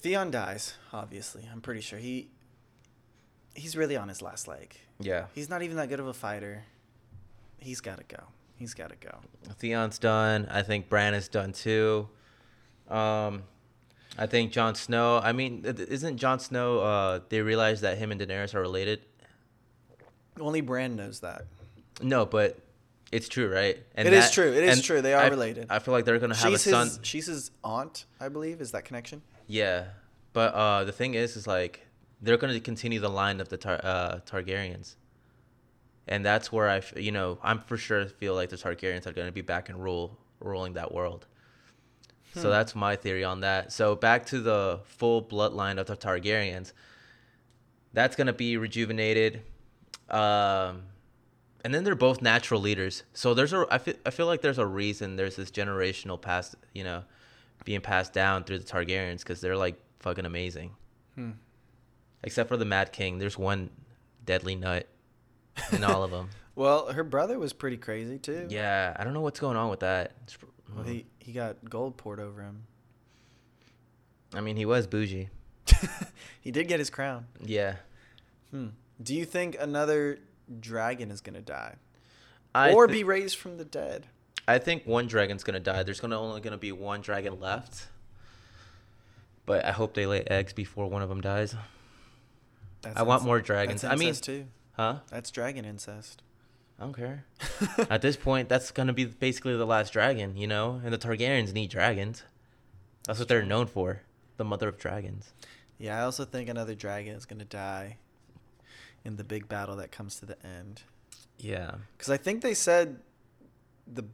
Theon 0.00 0.30
dies, 0.30 0.74
obviously. 0.92 1.48
I'm 1.50 1.60
pretty 1.60 1.80
sure 1.80 1.98
he 1.98 2.28
he's 3.54 3.76
really 3.76 3.96
on 3.96 4.08
his 4.08 4.20
last 4.22 4.48
leg. 4.48 4.76
Yeah. 4.98 5.26
He's 5.34 5.48
not 5.48 5.62
even 5.62 5.76
that 5.76 5.88
good 5.88 6.00
of 6.00 6.06
a 6.06 6.14
fighter. 6.14 6.64
He's 7.58 7.80
got 7.80 7.98
to 7.98 8.04
go. 8.16 8.24
He's 8.56 8.74
got 8.74 8.90
to 8.90 8.96
go. 8.96 9.18
Theon's 9.58 9.98
done. 9.98 10.48
I 10.50 10.62
think 10.62 10.88
Bran 10.88 11.14
is 11.14 11.28
done 11.28 11.52
too. 11.52 12.08
Um, 12.88 13.44
I 14.18 14.26
think 14.26 14.52
Jon 14.52 14.74
Snow. 14.74 15.18
I 15.22 15.32
mean, 15.32 15.62
isn't 15.64 16.18
Jon 16.18 16.38
Snow? 16.38 16.80
Uh, 16.80 17.20
they 17.28 17.40
realize 17.40 17.80
that 17.80 17.98
him 17.98 18.12
and 18.12 18.20
Daenerys 18.20 18.54
are 18.54 18.60
related. 18.60 19.00
Only 20.40 20.60
Bran 20.60 20.96
knows 20.96 21.20
that. 21.20 21.44
No, 22.02 22.26
but 22.26 22.58
it's 23.10 23.28
true, 23.28 23.52
right? 23.52 23.78
It 23.96 24.12
is 24.12 24.30
true. 24.30 24.52
It 24.52 24.64
is 24.64 24.82
true. 24.82 25.00
They 25.02 25.14
are 25.14 25.22
I- 25.24 25.28
related. 25.28 25.66
I 25.70 25.78
feel 25.78 25.92
like 25.92 26.04
they're 26.04 26.18
gonna 26.18 26.34
have 26.34 26.50
She's 26.50 26.66
a 26.66 26.70
son. 26.70 26.86
his 26.88 26.98
she's 27.02 27.26
his 27.26 27.50
aunt, 27.64 28.06
I 28.20 28.28
believe. 28.28 28.60
Is 28.60 28.72
that 28.72 28.84
connection? 28.84 29.22
Yeah, 29.46 29.86
but 30.32 30.54
uh, 30.54 30.84
the 30.84 30.92
thing 30.92 31.14
is, 31.14 31.36
is 31.36 31.46
like 31.46 31.86
they're 32.20 32.36
gonna 32.36 32.58
continue 32.60 33.00
the 33.00 33.10
line 33.10 33.40
of 33.40 33.48
the 33.48 33.56
Tar- 33.56 33.80
uh, 33.82 34.20
Targaryens, 34.26 34.96
and 36.08 36.24
that's 36.24 36.50
where 36.52 36.68
I, 36.68 36.78
f- 36.78 36.94
you 36.96 37.12
know, 37.12 37.38
I'm 37.42 37.60
for 37.60 37.76
sure 37.76 38.06
feel 38.06 38.34
like 38.34 38.48
the 38.48 38.56
Targaryens 38.56 39.06
are 39.06 39.12
gonna 39.12 39.32
be 39.32 39.42
back 39.42 39.68
and 39.68 39.82
rule 39.82 40.16
ruling 40.40 40.72
that 40.74 40.92
world. 40.92 41.26
So 42.34 42.42
Hmm. 42.44 42.48
that's 42.50 42.74
my 42.74 42.96
theory 42.96 43.24
on 43.24 43.40
that. 43.40 43.72
So 43.72 43.94
back 43.94 44.24
to 44.26 44.40
the 44.40 44.80
full 44.84 45.22
bloodline 45.22 45.78
of 45.78 45.86
the 45.86 45.96
Targaryens. 45.96 46.72
That's 47.92 48.16
gonna 48.16 48.32
be 48.32 48.56
rejuvenated, 48.56 49.42
um, 50.08 50.84
and 51.64 51.74
then 51.74 51.84
they're 51.84 51.94
both 51.94 52.22
natural 52.22 52.60
leaders. 52.60 53.02
So 53.12 53.34
there's 53.34 53.52
a 53.52 53.66
I 53.70 53.78
feel 53.78 53.94
I 54.06 54.10
feel 54.10 54.26
like 54.26 54.40
there's 54.40 54.58
a 54.58 54.66
reason 54.66 55.16
there's 55.16 55.36
this 55.36 55.50
generational 55.50 56.20
past 56.20 56.54
you 56.72 56.84
know, 56.84 57.04
being 57.64 57.80
passed 57.82 58.12
down 58.12 58.44
through 58.44 58.58
the 58.60 58.64
Targaryens 58.64 59.18
because 59.18 59.40
they're 59.40 59.56
like 59.56 59.76
fucking 60.00 60.24
amazing. 60.24 60.74
Hmm. 61.16 61.32
Except 62.24 62.48
for 62.48 62.56
the 62.56 62.64
Mad 62.64 62.92
King, 62.92 63.18
there's 63.18 63.36
one 63.36 63.68
deadly 64.24 64.54
nut 64.54 64.88
in 65.72 65.84
all 65.84 66.02
of 66.02 66.10
them. 66.10 66.30
Well, 66.54 66.92
her 66.92 67.02
brother 67.02 67.38
was 67.38 67.54
pretty 67.54 67.78
crazy 67.78 68.18
too. 68.18 68.46
Yeah, 68.50 68.94
I 68.98 69.04
don't 69.04 69.14
know 69.14 69.22
what's 69.22 69.40
going 69.40 69.56
on 69.56 69.70
with 69.70 69.80
that. 69.80 70.12
It's- 70.24 70.36
Well, 70.74 70.84
he 70.84 71.06
he 71.18 71.32
got 71.32 71.68
gold 71.68 71.96
poured 71.96 72.20
over 72.20 72.42
him. 72.42 72.64
I 74.34 74.40
mean, 74.40 74.56
he 74.56 74.64
was 74.64 74.86
bougie. 74.86 75.28
he 76.40 76.50
did 76.50 76.68
get 76.68 76.78
his 76.78 76.90
crown. 76.90 77.26
Yeah. 77.40 77.76
Hmm. 78.50 78.68
Do 79.02 79.14
you 79.14 79.24
think 79.24 79.56
another 79.58 80.18
dragon 80.60 81.10
is 81.10 81.20
gonna 81.20 81.40
die, 81.42 81.76
I 82.54 82.72
or 82.72 82.86
thi- 82.86 82.94
be 82.94 83.04
raised 83.04 83.36
from 83.36 83.58
the 83.58 83.64
dead? 83.64 84.06
I 84.48 84.58
think 84.58 84.84
one 84.86 85.06
dragon's 85.06 85.44
gonna 85.44 85.60
die. 85.60 85.82
There's 85.82 86.00
gonna 86.00 86.20
only 86.20 86.40
gonna 86.40 86.58
be 86.58 86.72
one 86.72 87.00
dragon 87.00 87.38
left. 87.40 87.88
But 89.44 89.64
I 89.64 89.72
hope 89.72 89.94
they 89.94 90.06
lay 90.06 90.22
eggs 90.22 90.52
before 90.52 90.88
one 90.88 91.02
of 91.02 91.08
them 91.08 91.20
dies. 91.20 91.54
That's 92.82 92.96
I 92.98 93.02
want 93.02 93.24
more 93.24 93.40
dragons. 93.40 93.84
I 93.84 93.96
mean, 93.96 94.14
too. 94.14 94.46
Huh? 94.72 95.00
That's 95.10 95.30
dragon 95.30 95.64
incest. 95.64 96.22
I 96.78 96.84
don't 96.84 96.94
care. 96.96 97.24
At 97.90 98.02
this 98.02 98.16
point, 98.16 98.48
that's 98.48 98.70
gonna 98.70 98.92
be 98.92 99.04
basically 99.04 99.56
the 99.56 99.66
last 99.66 99.92
dragon, 99.92 100.36
you 100.36 100.46
know. 100.46 100.80
And 100.84 100.92
the 100.92 100.98
Targaryens 100.98 101.52
need 101.52 101.70
dragons. 101.70 102.22
That's 103.06 103.18
what 103.18 103.28
they're 103.28 103.44
known 103.44 103.66
for. 103.66 104.02
The 104.36 104.44
mother 104.44 104.68
of 104.68 104.78
dragons. 104.78 105.32
Yeah, 105.78 106.00
I 106.00 106.02
also 106.04 106.24
think 106.24 106.48
another 106.48 106.74
dragon 106.74 107.14
is 107.14 107.24
gonna 107.26 107.44
die 107.44 107.98
in 109.04 109.16
the 109.16 109.24
big 109.24 109.48
battle 109.48 109.76
that 109.76 109.90
comes 109.92 110.18
to 110.20 110.26
the 110.26 110.36
end. 110.44 110.82
Yeah. 111.38 111.72
Because 111.96 112.10
I 112.10 112.16
think 112.16 112.42
they 112.42 112.54
said 112.54 113.00
the 113.86 114.04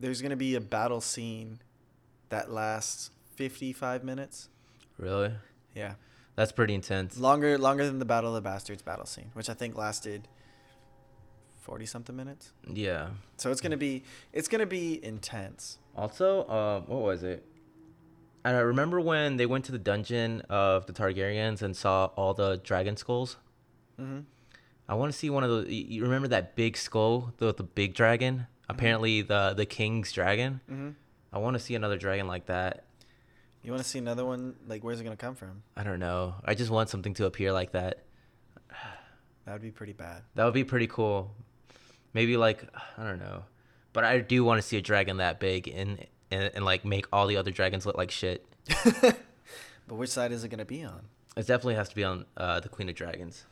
there's 0.00 0.22
gonna 0.22 0.36
be 0.36 0.54
a 0.54 0.60
battle 0.60 1.00
scene 1.00 1.60
that 2.30 2.50
lasts 2.50 3.10
55 3.36 4.02
minutes. 4.04 4.48
Really? 4.98 5.32
Yeah, 5.74 5.94
That's 6.36 6.52
pretty 6.52 6.74
intense. 6.74 7.18
longer 7.18 7.58
longer 7.58 7.86
than 7.86 7.98
the 7.98 8.04
Battle 8.04 8.30
of 8.36 8.42
the 8.42 8.48
Bastards 8.48 8.82
battle 8.82 9.06
scene, 9.06 9.30
which 9.34 9.48
I 9.48 9.54
think 9.54 9.76
lasted 9.76 10.28
40 11.62 11.86
something 11.86 12.16
minutes. 12.16 12.52
Yeah. 12.68 13.10
So 13.36 13.50
it's 13.50 13.60
gonna 13.60 13.76
be 13.76 14.02
it's 14.32 14.48
gonna 14.48 14.66
be 14.66 15.02
intense. 15.04 15.78
Also, 15.96 16.42
uh, 16.42 16.80
what 16.80 17.00
was 17.02 17.22
it? 17.22 17.44
And 18.44 18.56
I 18.56 18.60
remember 18.60 19.00
when 19.00 19.36
they 19.36 19.46
went 19.46 19.64
to 19.66 19.72
the 19.72 19.78
dungeon 19.78 20.40
of 20.50 20.86
the 20.86 20.92
Targaryens 20.92 21.62
and 21.62 21.76
saw 21.76 22.06
all 22.16 22.34
the 22.34 22.56
dragon 22.58 22.96
skulls. 22.96 23.36
hmm 23.96 24.20
I 24.88 24.94
want 24.94 25.12
to 25.12 25.16
see 25.18 25.30
one 25.30 25.44
of 25.44 25.48
those. 25.50 25.68
You 25.68 26.02
remember 26.02 26.28
that 26.28 26.56
big 26.56 26.76
skull, 26.76 27.32
the 27.38 27.54
the 27.54 27.62
big 27.62 27.94
dragon? 27.94 28.46
Apparently, 28.68 29.22
the 29.22 29.54
the 29.56 29.64
king's 29.64 30.10
dragon. 30.12 30.60
hmm 30.68 30.90
I 31.32 31.38
want 31.38 31.54
to 31.54 31.60
see 31.60 31.74
another 31.76 31.96
dragon 31.96 32.26
like 32.26 32.46
that. 32.46 32.84
You 33.62 33.70
want 33.70 33.82
to 33.84 33.88
see 33.88 34.00
another 34.00 34.26
one? 34.26 34.56
Like, 34.66 34.82
where's 34.82 35.00
it 35.00 35.04
gonna 35.04 35.16
come 35.16 35.36
from? 35.36 35.62
I 35.76 35.84
don't 35.84 36.00
know. 36.00 36.34
I 36.44 36.54
just 36.54 36.70
want 36.70 36.90
something 36.90 37.14
to 37.14 37.26
appear 37.26 37.52
like 37.52 37.72
that. 37.72 38.02
That 39.44 39.52
would 39.54 39.62
be 39.62 39.70
pretty 39.70 39.92
bad. 39.92 40.22
That 40.34 40.44
would 40.44 40.54
be 40.54 40.64
pretty 40.64 40.86
cool. 40.88 41.34
Maybe 42.14 42.36
like 42.36 42.64
I 42.98 43.04
don't 43.04 43.18
know, 43.18 43.44
but 43.92 44.04
I 44.04 44.20
do 44.20 44.44
want 44.44 44.60
to 44.60 44.66
see 44.66 44.76
a 44.76 44.82
dragon 44.82 45.18
that 45.18 45.40
big 45.40 45.68
and 45.68 46.06
and, 46.30 46.50
and 46.54 46.64
like 46.64 46.84
make 46.84 47.06
all 47.12 47.26
the 47.26 47.36
other 47.36 47.50
dragons 47.50 47.86
look 47.86 47.96
like 47.96 48.10
shit. 48.10 48.46
But 49.88 49.96
which 49.96 50.10
side 50.10 50.32
is 50.32 50.44
it 50.44 50.48
gonna 50.48 50.64
be 50.64 50.84
on? 50.84 51.02
It 51.36 51.46
definitely 51.46 51.74
has 51.74 51.88
to 51.88 51.94
be 51.94 52.04
on 52.04 52.24
uh, 52.36 52.60
the 52.60 52.68
Queen 52.68 52.88
of 52.88 52.94
Dragons 52.94 53.44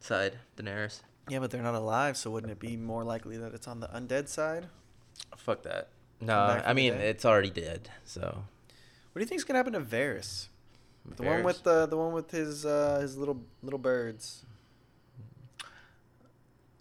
side, 0.00 0.38
Daenerys. 0.56 1.02
Yeah, 1.28 1.40
but 1.40 1.50
they're 1.50 1.62
not 1.62 1.74
alive, 1.74 2.16
so 2.16 2.30
wouldn't 2.30 2.52
it 2.52 2.58
be 2.58 2.76
more 2.76 3.04
likely 3.04 3.36
that 3.36 3.52
it's 3.52 3.68
on 3.68 3.80
the 3.80 3.88
undead 3.88 4.28
side? 4.28 4.66
Fuck 5.36 5.62
that. 5.64 5.88
No, 6.20 6.36
I 6.64 6.72
mean 6.72 6.94
it's 6.94 7.24
already 7.24 7.50
dead. 7.50 7.90
So 8.04 8.20
What 9.12 9.18
do 9.18 9.20
you 9.20 9.26
think's 9.26 9.44
gonna 9.44 9.58
happen 9.58 9.74
to 9.74 9.80
Varys? 9.80 10.46
The 11.16 11.22
one 11.22 11.42
with 11.44 11.62
the 11.62 11.86
the 11.86 11.96
one 11.96 12.12
with 12.12 12.30
his 12.30 12.64
uh 12.64 12.98
his 13.00 13.16
little 13.16 13.40
little 13.62 13.78
birds. 13.78 14.44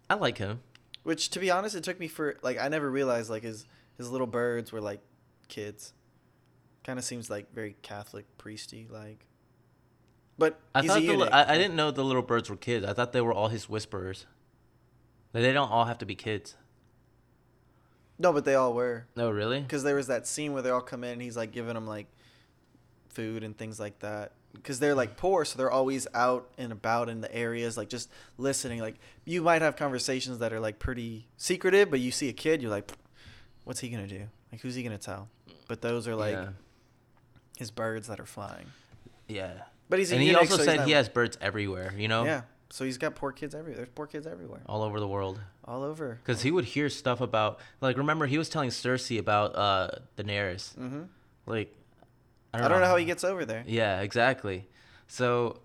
I 0.09 0.15
like 0.15 0.37
him. 0.37 0.61
Which 1.05 1.29
to 1.29 1.39
be 1.39 1.51
honest, 1.51 1.75
it 1.75 1.83
took 1.83 1.99
me 1.99 2.07
for 2.07 2.35
like 2.41 2.59
I 2.59 2.67
never 2.67 2.89
realized 2.89 3.29
like 3.29 3.43
his 3.43 3.67
his 3.95 4.09
little 4.09 4.25
birds 4.25 4.71
were 4.71 4.81
like 4.81 5.01
kids. 5.47 5.93
Kind 6.83 6.97
of 6.97 7.05
seems 7.05 7.29
like 7.29 7.53
very 7.53 7.75
Catholic 7.83 8.25
priesty 8.39 8.87
like. 8.89 9.27
But 10.39 10.59
I 10.73 10.81
thought 10.81 11.01
the, 11.01 11.29
I, 11.31 11.53
I 11.53 11.57
didn't 11.59 11.75
know 11.75 11.91
the 11.91 12.03
little 12.03 12.23
birds 12.23 12.49
were 12.49 12.55
kids. 12.55 12.83
I 12.87 12.93
thought 12.93 13.13
they 13.13 13.21
were 13.21 13.33
all 13.33 13.49
his 13.49 13.69
whisperers. 13.69 14.25
Like, 15.31 15.43
They 15.43 15.53
don't 15.53 15.69
all 15.69 15.85
have 15.85 15.99
to 15.99 16.07
be 16.07 16.15
kids. 16.15 16.55
No, 18.17 18.33
but 18.33 18.43
they 18.43 18.55
all 18.55 18.73
were. 18.73 19.05
No, 19.15 19.29
really? 19.29 19.61
Because 19.61 19.83
there 19.83 19.95
was 19.95 20.07
that 20.07 20.25
scene 20.25 20.53
where 20.53 20.63
they 20.63 20.71
all 20.71 20.81
come 20.81 21.03
in 21.03 21.11
and 21.11 21.21
he's 21.21 21.37
like 21.37 21.51
giving 21.51 21.75
them 21.75 21.85
like 21.85 22.07
food 23.09 23.43
and 23.43 23.55
things 23.55 23.79
like 23.79 23.99
that. 23.99 24.31
Because 24.55 24.79
they're 24.79 24.95
like 24.95 25.17
poor, 25.17 25.45
so 25.45 25.57
they're 25.57 25.71
always 25.71 26.07
out 26.13 26.49
and 26.57 26.71
about 26.71 27.09
in 27.09 27.21
the 27.21 27.33
areas, 27.33 27.77
like 27.77 27.89
just 27.89 28.09
listening. 28.37 28.79
Like 28.79 28.95
you 29.23 29.41
might 29.41 29.61
have 29.61 29.75
conversations 29.75 30.39
that 30.39 30.51
are 30.53 30.59
like 30.59 30.79
pretty 30.79 31.27
secretive, 31.37 31.91
but 31.91 31.99
you 31.99 32.11
see 32.11 32.29
a 32.29 32.33
kid, 32.33 32.61
you're 32.61 32.71
like, 32.71 32.91
what's 33.63 33.79
he 33.79 33.89
gonna 33.89 34.07
do? 34.07 34.23
Like 34.51 34.61
who's 34.61 34.75
he 34.75 34.83
gonna 34.83 34.97
tell? 34.97 35.29
But 35.67 35.81
those 35.81 36.07
are 36.07 36.15
like 36.15 36.33
yeah. 36.33 36.49
his 37.57 37.71
birds 37.71 38.07
that 38.07 38.19
are 38.19 38.25
flying. 38.25 38.67
Yeah. 39.27 39.53
But 39.89 39.99
he's 39.99 40.11
and 40.11 40.21
he 40.21 40.27
eunuch, 40.27 40.41
also 40.41 40.57
so 40.57 40.63
said 40.63 40.81
he 40.81 40.91
has 40.91 41.09
birds 41.09 41.37
everywhere. 41.41 41.93
You 41.95 42.07
know. 42.07 42.25
Yeah, 42.25 42.41
so 42.69 42.85
he's 42.85 42.97
got 42.97 43.15
poor 43.15 43.31
kids 43.31 43.53
everywhere. 43.53 43.77
There's 43.77 43.93
poor 43.93 44.07
kids 44.07 44.25
everywhere, 44.27 44.61
All 44.65 44.81
over 44.81 44.99
the 44.99 45.07
world. 45.07 45.39
all 45.63 45.83
over. 45.83 46.19
Because 46.23 46.41
he 46.41 46.51
would 46.51 46.65
hear 46.65 46.89
stuff 46.89 47.21
about, 47.21 47.59
like, 47.81 47.97
remember 47.97 48.25
he 48.25 48.37
was 48.37 48.49
telling 48.49 48.69
Cersei 48.69 49.19
about 49.19 49.55
uh 49.55 49.89
Daenerys. 50.17 50.73
hmm 50.75 51.03
Like, 51.45 51.75
I 52.63 52.67
don't, 52.67 52.79
know 52.81 52.87
how 52.87 52.95
he 52.97 53.05
gets 53.05 53.23
over 53.23 53.45
there. 53.45 53.63
Yeah, 53.67 54.01
exactly. 54.01 54.67
So, 55.07 55.59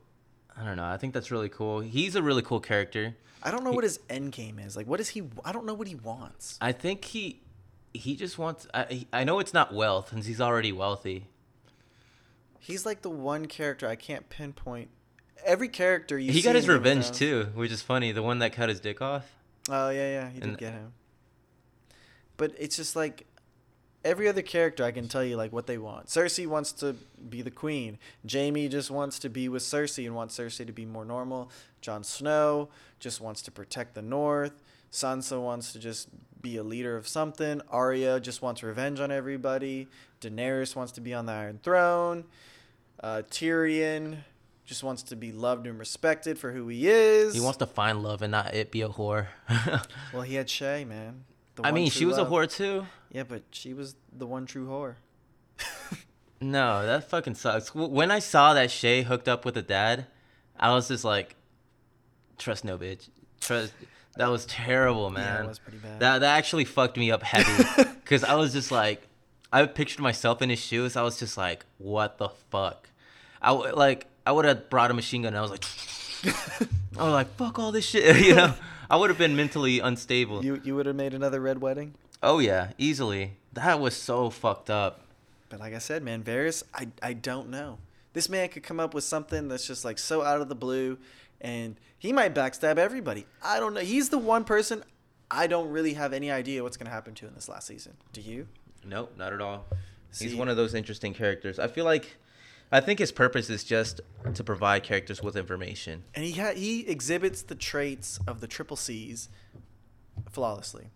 I 0.56 0.64
don't 0.64 0.76
know. 0.76 0.84
I 0.84 0.96
think 0.96 1.14
that's 1.14 1.30
really 1.30 1.48
cool. 1.48 1.80
He's 1.80 2.14
a 2.16 2.22
really 2.22 2.42
cool 2.42 2.60
character. 2.60 3.16
I 3.42 3.50
don't 3.50 3.64
know 3.64 3.70
He- 3.70 3.76
what 3.76 3.84
his 3.84 4.00
end 4.10 4.32
game 4.32 4.58
is. 4.58 4.76
Like, 4.76 4.86
what 4.86 5.00
is 5.00 5.08
he? 5.10 5.22
I 5.44 5.52
don't 5.52 5.64
know 5.66 5.74
what 5.74 5.88
he 5.88 5.94
wants. 5.94 6.58
I 6.60 6.72
think 6.72 7.04
he 7.06 7.40
he 7.94 8.14
just 8.16 8.38
wants. 8.38 8.66
I 8.74 9.06
I 9.12 9.24
know 9.24 9.38
it's 9.40 9.54
not 9.54 9.72
wealth, 9.74 10.10
since 10.10 10.26
he's 10.26 10.40
already 10.40 10.72
wealthy. 10.72 11.26
He's 12.58 12.84
like 12.84 13.02
the 13.02 13.10
one 13.10 13.46
character 13.46 13.88
I 13.88 13.96
can't 13.96 14.28
pinpoint. 14.28 14.90
Every 15.44 15.68
character 15.68 16.18
you 16.18 16.32
he 16.32 16.42
got 16.42 16.54
his 16.54 16.64
of 16.68 16.74
revenge 16.74 17.10
too, 17.12 17.48
which 17.54 17.72
is 17.72 17.80
funny. 17.80 18.12
The 18.12 18.22
one 18.22 18.40
that 18.40 18.52
cut 18.52 18.68
his 18.68 18.78
dick 18.80 19.00
off. 19.00 19.24
Oh 19.70 19.88
yeah, 19.88 20.08
yeah, 20.08 20.28
he 20.28 20.40
did 20.40 20.48
And- 20.50 20.58
get 20.58 20.72
him. 20.74 20.92
But 22.36 22.54
it's 22.58 22.76
just 22.76 22.94
like 22.96 23.26
every 24.04 24.28
other 24.28 24.42
character 24.42 24.84
I 24.84 24.92
can 24.92 25.08
tell 25.08 25.24
you 25.24 25.36
like 25.36 25.52
what 25.52 25.66
they 25.66 25.78
want. 25.78 26.06
Cersei 26.06 26.46
wants 26.46 26.72
to 26.72 26.94
be 27.28 27.42
the 27.42 27.50
queen. 27.50 27.98
Jaime 28.30 28.68
just 28.68 28.90
wants 28.90 29.18
to 29.20 29.28
be 29.28 29.48
with 29.48 29.62
Cersei 29.62 30.06
and 30.06 30.14
wants 30.14 30.38
Cersei 30.38 30.66
to 30.66 30.72
be 30.72 30.86
more 30.86 31.04
normal. 31.04 31.50
Jon 31.80 32.04
Snow 32.04 32.68
just 32.98 33.20
wants 33.20 33.42
to 33.42 33.50
protect 33.50 33.94
the 33.94 34.02
North. 34.02 34.62
Sansa 34.92 35.40
wants 35.40 35.72
to 35.72 35.78
just 35.78 36.08
be 36.40 36.56
a 36.56 36.62
leader 36.62 36.96
of 36.96 37.06
something. 37.06 37.60
Arya 37.70 38.20
just 38.20 38.42
wants 38.42 38.62
revenge 38.62 39.00
on 39.00 39.12
everybody. 39.12 39.88
Daenerys 40.20 40.74
wants 40.74 40.92
to 40.92 41.00
be 41.00 41.14
on 41.14 41.26
the 41.26 41.32
Iron 41.32 41.60
Throne. 41.62 42.24
Uh, 43.02 43.22
Tyrion 43.30 44.18
just 44.64 44.82
wants 44.82 45.02
to 45.04 45.16
be 45.16 45.32
loved 45.32 45.66
and 45.66 45.78
respected 45.78 46.38
for 46.38 46.52
who 46.52 46.68
he 46.68 46.88
is. 46.88 47.34
He 47.34 47.40
wants 47.40 47.58
to 47.58 47.66
find 47.66 48.02
love 48.02 48.22
and 48.22 48.30
not 48.30 48.54
it 48.54 48.70
be 48.70 48.82
a 48.82 48.88
whore. 48.88 49.28
Well, 50.12 50.22
he 50.22 50.34
had 50.34 50.48
Shae, 50.48 50.86
man. 50.86 51.24
I 51.62 51.72
mean, 51.72 51.90
she 51.90 52.04
was 52.04 52.16
love. 52.16 52.30
a 52.30 52.34
whore 52.34 52.50
too. 52.50 52.86
Yeah, 53.10 53.24
but 53.24 53.42
she 53.50 53.74
was 53.74 53.96
the 54.12 54.26
one 54.26 54.46
true 54.46 54.66
whore. 54.66 54.94
No, 56.40 56.86
that 56.86 57.08
fucking 57.10 57.34
sucks. 57.34 57.74
When 57.74 58.10
I 58.10 58.18
saw 58.18 58.54
that 58.54 58.70
Shae 58.70 59.04
hooked 59.04 59.28
up 59.28 59.44
with 59.44 59.56
a 59.58 59.62
dad, 59.62 60.06
I 60.58 60.72
was 60.72 60.88
just 60.88 61.04
like, 61.04 61.36
trust 62.38 62.64
no 62.64 62.78
bitch. 62.78 63.10
Trust. 63.40 63.74
That 64.16 64.28
was 64.28 64.46
terrible, 64.46 65.10
man. 65.10 65.44
Yeah, 65.44 65.48
was 65.48 65.58
pretty 65.58 65.78
bad. 65.78 66.00
That 66.00 66.18
that 66.20 66.36
actually 66.38 66.64
fucked 66.64 66.96
me 66.96 67.10
up 67.10 67.22
heavy 67.22 67.90
because 68.02 68.24
I 68.24 68.34
was 68.36 68.52
just 68.52 68.70
like, 68.70 69.06
I 69.52 69.66
pictured 69.66 70.00
myself 70.00 70.40
in 70.40 70.48
his 70.48 70.58
shoes. 70.58 70.96
I 70.96 71.02
was 71.02 71.18
just 71.18 71.36
like, 71.36 71.66
what 71.78 72.16
the 72.18 72.30
fuck? 72.50 72.88
I 73.42 73.52
like 73.52 74.06
I 74.26 74.32
would 74.32 74.46
have 74.46 74.70
brought 74.70 74.90
a 74.90 74.94
machine 74.94 75.22
gun. 75.22 75.34
and 75.34 75.38
I 75.38 75.42
was 75.42 75.50
like, 75.50 75.64
I 76.98 77.04
was 77.04 77.12
like, 77.12 77.34
fuck 77.36 77.58
all 77.58 77.70
this 77.70 77.84
shit. 77.84 78.16
you 78.24 78.34
know, 78.34 78.54
I 78.90 78.96
would 78.96 79.08
have 79.08 79.18
been 79.18 79.36
mentally 79.36 79.78
unstable. 79.78 80.44
you 80.44 80.60
you 80.64 80.74
would 80.76 80.86
have 80.86 80.96
made 80.96 81.14
another 81.14 81.40
red 81.40 81.60
wedding. 81.60 81.94
oh 82.22 82.38
yeah, 82.40 82.72
easily. 82.76 83.34
That 83.52 83.80
was 83.80 83.96
so 83.96 84.30
fucked 84.30 84.68
up. 84.70 85.00
But 85.48 85.60
like 85.60 85.74
I 85.74 85.78
said, 85.78 86.02
man, 86.02 86.22
Varys, 86.22 86.62
I 86.74 86.88
I 87.02 87.12
don't 87.12 87.48
know. 87.50 87.78
This 88.12 88.28
man 88.28 88.48
could 88.48 88.64
come 88.64 88.80
up 88.80 88.92
with 88.92 89.04
something 89.04 89.48
that's 89.48 89.66
just 89.66 89.84
like 89.84 89.98
so 89.98 90.22
out 90.22 90.40
of 90.40 90.48
the 90.48 90.54
blue, 90.56 90.98
and 91.40 91.76
he 91.98 92.12
might 92.12 92.34
backstab 92.34 92.76
everybody. 92.78 93.26
I 93.42 93.60
don't 93.60 93.74
know. 93.74 93.80
He's 93.80 94.08
the 94.08 94.18
one 94.18 94.44
person 94.44 94.82
I 95.30 95.46
don't 95.46 95.70
really 95.70 95.94
have 95.94 96.12
any 96.12 96.30
idea 96.30 96.62
what's 96.64 96.76
gonna 96.76 96.90
happen 96.90 97.14
to 97.14 97.26
in 97.28 97.34
this 97.34 97.48
last 97.48 97.68
season. 97.68 97.96
Do 98.12 98.20
you? 98.20 98.48
Nope, 98.84 99.12
not 99.16 99.32
at 99.32 99.40
all. 99.40 99.66
He's 100.18 100.34
one 100.34 100.48
of 100.48 100.56
those 100.56 100.74
interesting 100.74 101.14
characters. 101.14 101.60
I 101.60 101.68
feel 101.68 101.84
like, 101.84 102.16
I 102.72 102.80
think 102.80 102.98
his 103.00 103.10
purpose 103.10 103.50
is 103.50 103.64
just 103.64 104.00
to 104.32 104.44
provide 104.44 104.84
characters 104.84 105.22
with 105.22 105.36
information. 105.36 106.04
And 106.14 106.24
he 106.24 106.32
ha- 106.32 106.54
he 106.54 106.86
exhibits 106.86 107.42
the 107.42 107.56
traits 107.56 108.20
of 108.26 108.40
the 108.40 108.46
triple 108.46 108.76
C's 108.76 109.28
flawlessly. 110.30 110.90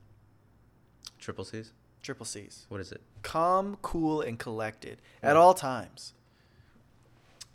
Triple 1.18 1.44
C's. 1.44 1.72
Triple 2.02 2.26
C's. 2.26 2.66
What 2.68 2.80
is 2.80 2.92
it? 2.92 3.00
Calm, 3.22 3.78
cool, 3.82 4.20
and 4.20 4.38
collected 4.38 5.00
hmm. 5.20 5.26
at 5.26 5.36
all 5.36 5.54
times. 5.54 6.12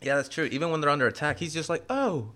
Yeah, 0.02 0.16
that's 0.16 0.28
true. 0.28 0.44
Even 0.46 0.70
when 0.70 0.80
they're 0.80 0.90
under 0.90 1.06
attack, 1.06 1.38
he's 1.38 1.54
just 1.54 1.68
like, 1.68 1.84
oh, 1.88 2.32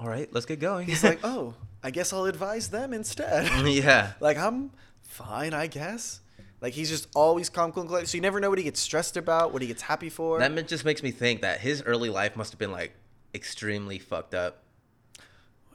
all 0.00 0.08
right, 0.08 0.28
let's 0.32 0.46
get 0.46 0.58
going. 0.58 0.86
He's 0.86 1.04
like, 1.04 1.20
oh, 1.24 1.54
I 1.82 1.90
guess 1.90 2.12
I'll 2.12 2.24
advise 2.24 2.68
them 2.68 2.92
instead. 2.92 3.66
yeah. 3.66 4.12
like 4.20 4.36
I'm 4.36 4.70
fine, 5.02 5.54
I 5.54 5.66
guess. 5.66 6.20
Like 6.60 6.72
he's 6.74 6.90
just 6.90 7.08
always 7.14 7.48
calm, 7.48 7.70
cool, 7.72 7.82
and 7.82 7.88
collected. 7.88 8.08
So 8.10 8.16
you 8.16 8.20
never 8.22 8.40
know 8.40 8.50
what 8.50 8.58
he 8.58 8.64
gets 8.64 8.80
stressed 8.80 9.16
about, 9.16 9.52
what 9.52 9.62
he 9.62 9.68
gets 9.68 9.82
happy 9.82 10.08
for. 10.08 10.38
That 10.40 10.66
just 10.68 10.84
makes 10.84 11.02
me 11.02 11.10
think 11.10 11.40
that 11.42 11.60
his 11.60 11.82
early 11.82 12.10
life 12.10 12.34
must 12.36 12.52
have 12.52 12.58
been 12.58 12.72
like 12.72 12.94
extremely 13.34 13.98
fucked 13.98 14.34
up. 14.34 14.62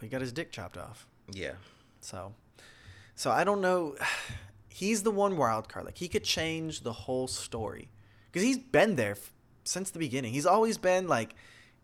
he 0.01 0.07
got 0.07 0.21
his 0.21 0.31
dick 0.33 0.51
chopped 0.51 0.77
off. 0.77 1.07
Yeah. 1.31 1.53
So, 2.01 2.33
so 3.15 3.31
I 3.31 3.43
don't 3.43 3.61
know. 3.61 3.95
He's 4.69 5.03
the 5.03 5.11
one 5.11 5.37
wild 5.37 5.69
card. 5.69 5.85
Like 5.85 5.97
he 5.99 6.07
could 6.07 6.23
change 6.23 6.81
the 6.81 6.91
whole 6.91 7.27
story 7.27 7.89
because 8.31 8.41
he's 8.41 8.57
been 8.57 8.95
there 8.95 9.11
f- 9.11 9.31
since 9.63 9.91
the 9.91 9.99
beginning. 9.99 10.33
He's 10.33 10.47
always 10.47 10.79
been 10.79 11.07
like 11.07 11.35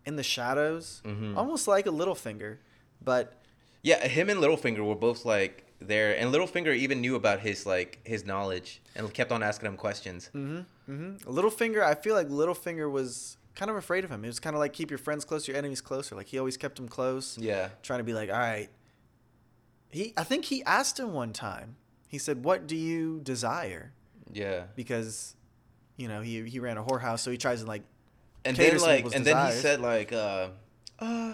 in 0.07 0.15
the 0.15 0.23
shadows, 0.23 1.01
Mhm. 1.05 1.37
almost 1.37 1.67
like 1.67 1.85
a 1.85 1.91
Littlefinger, 1.91 2.57
but 2.99 3.41
Yeah, 3.83 4.05
him 4.07 4.27
and 4.31 4.39
Littlefinger 4.41 4.83
were 4.83 4.95
both 4.95 5.23
like 5.23 5.65
there, 5.79 6.17
and 6.17 6.33
Littlefinger 6.33 6.75
even 6.75 7.01
knew 7.01 7.15
about 7.15 7.39
his 7.39 7.65
like 7.65 7.99
his 8.03 8.25
knowledge 8.25 8.81
and 8.95 9.13
kept 9.13 9.31
on 9.31 9.43
asking 9.43 9.67
him 9.67 9.77
questions. 9.77 10.29
Mm-hmm. 10.33 10.91
Mm-hmm. 10.91 11.29
Littlefinger, 11.29 11.81
I 11.81 11.95
feel 11.95 12.15
like 12.15 12.27
Littlefinger 12.27 12.91
was 12.91 13.37
kind 13.55 13.71
of 13.71 13.77
afraid 13.77 14.03
of 14.03 14.11
him. 14.11 14.23
It 14.23 14.27
was 14.27 14.39
kind 14.39 14.55
of 14.55 14.59
like 14.59 14.73
keep 14.73 14.89
your 14.89 14.97
friends 14.97 15.25
close, 15.25 15.47
your 15.47 15.57
enemies 15.57 15.81
closer. 15.81 16.15
Like 16.15 16.27
he 16.27 16.39
always 16.39 16.57
kept 16.57 16.79
him 16.79 16.87
close, 16.87 17.37
Yeah, 17.37 17.69
trying 17.83 17.99
to 17.99 18.03
be 18.03 18.13
like, 18.13 18.29
all 18.29 18.37
right. 18.37 18.69
He, 19.91 20.13
I 20.15 20.23
think 20.23 20.45
he 20.45 20.63
asked 20.65 20.99
him 20.99 21.13
one 21.13 21.33
time. 21.33 21.75
He 22.07 22.17
said, 22.17 22.43
"What 22.43 22.67
do 22.67 22.75
you 22.75 23.21
desire?" 23.21 23.93
yeah. 24.31 24.63
Because, 24.75 25.35
you 25.97 26.07
know, 26.07 26.21
he 26.21 26.43
he 26.43 26.59
ran 26.59 26.77
a 26.77 26.83
whorehouse, 26.83 27.19
so 27.19 27.31
he 27.31 27.37
tries 27.37 27.61
to 27.61 27.67
like 27.67 27.83
And 28.45 28.55
then 28.55 28.77
like, 28.79 29.05
and 29.15 29.25
then 29.25 29.47
he 29.47 29.51
said 29.53 29.81
like, 29.81 30.13
uh, 30.13 30.49
uh, 30.99 31.33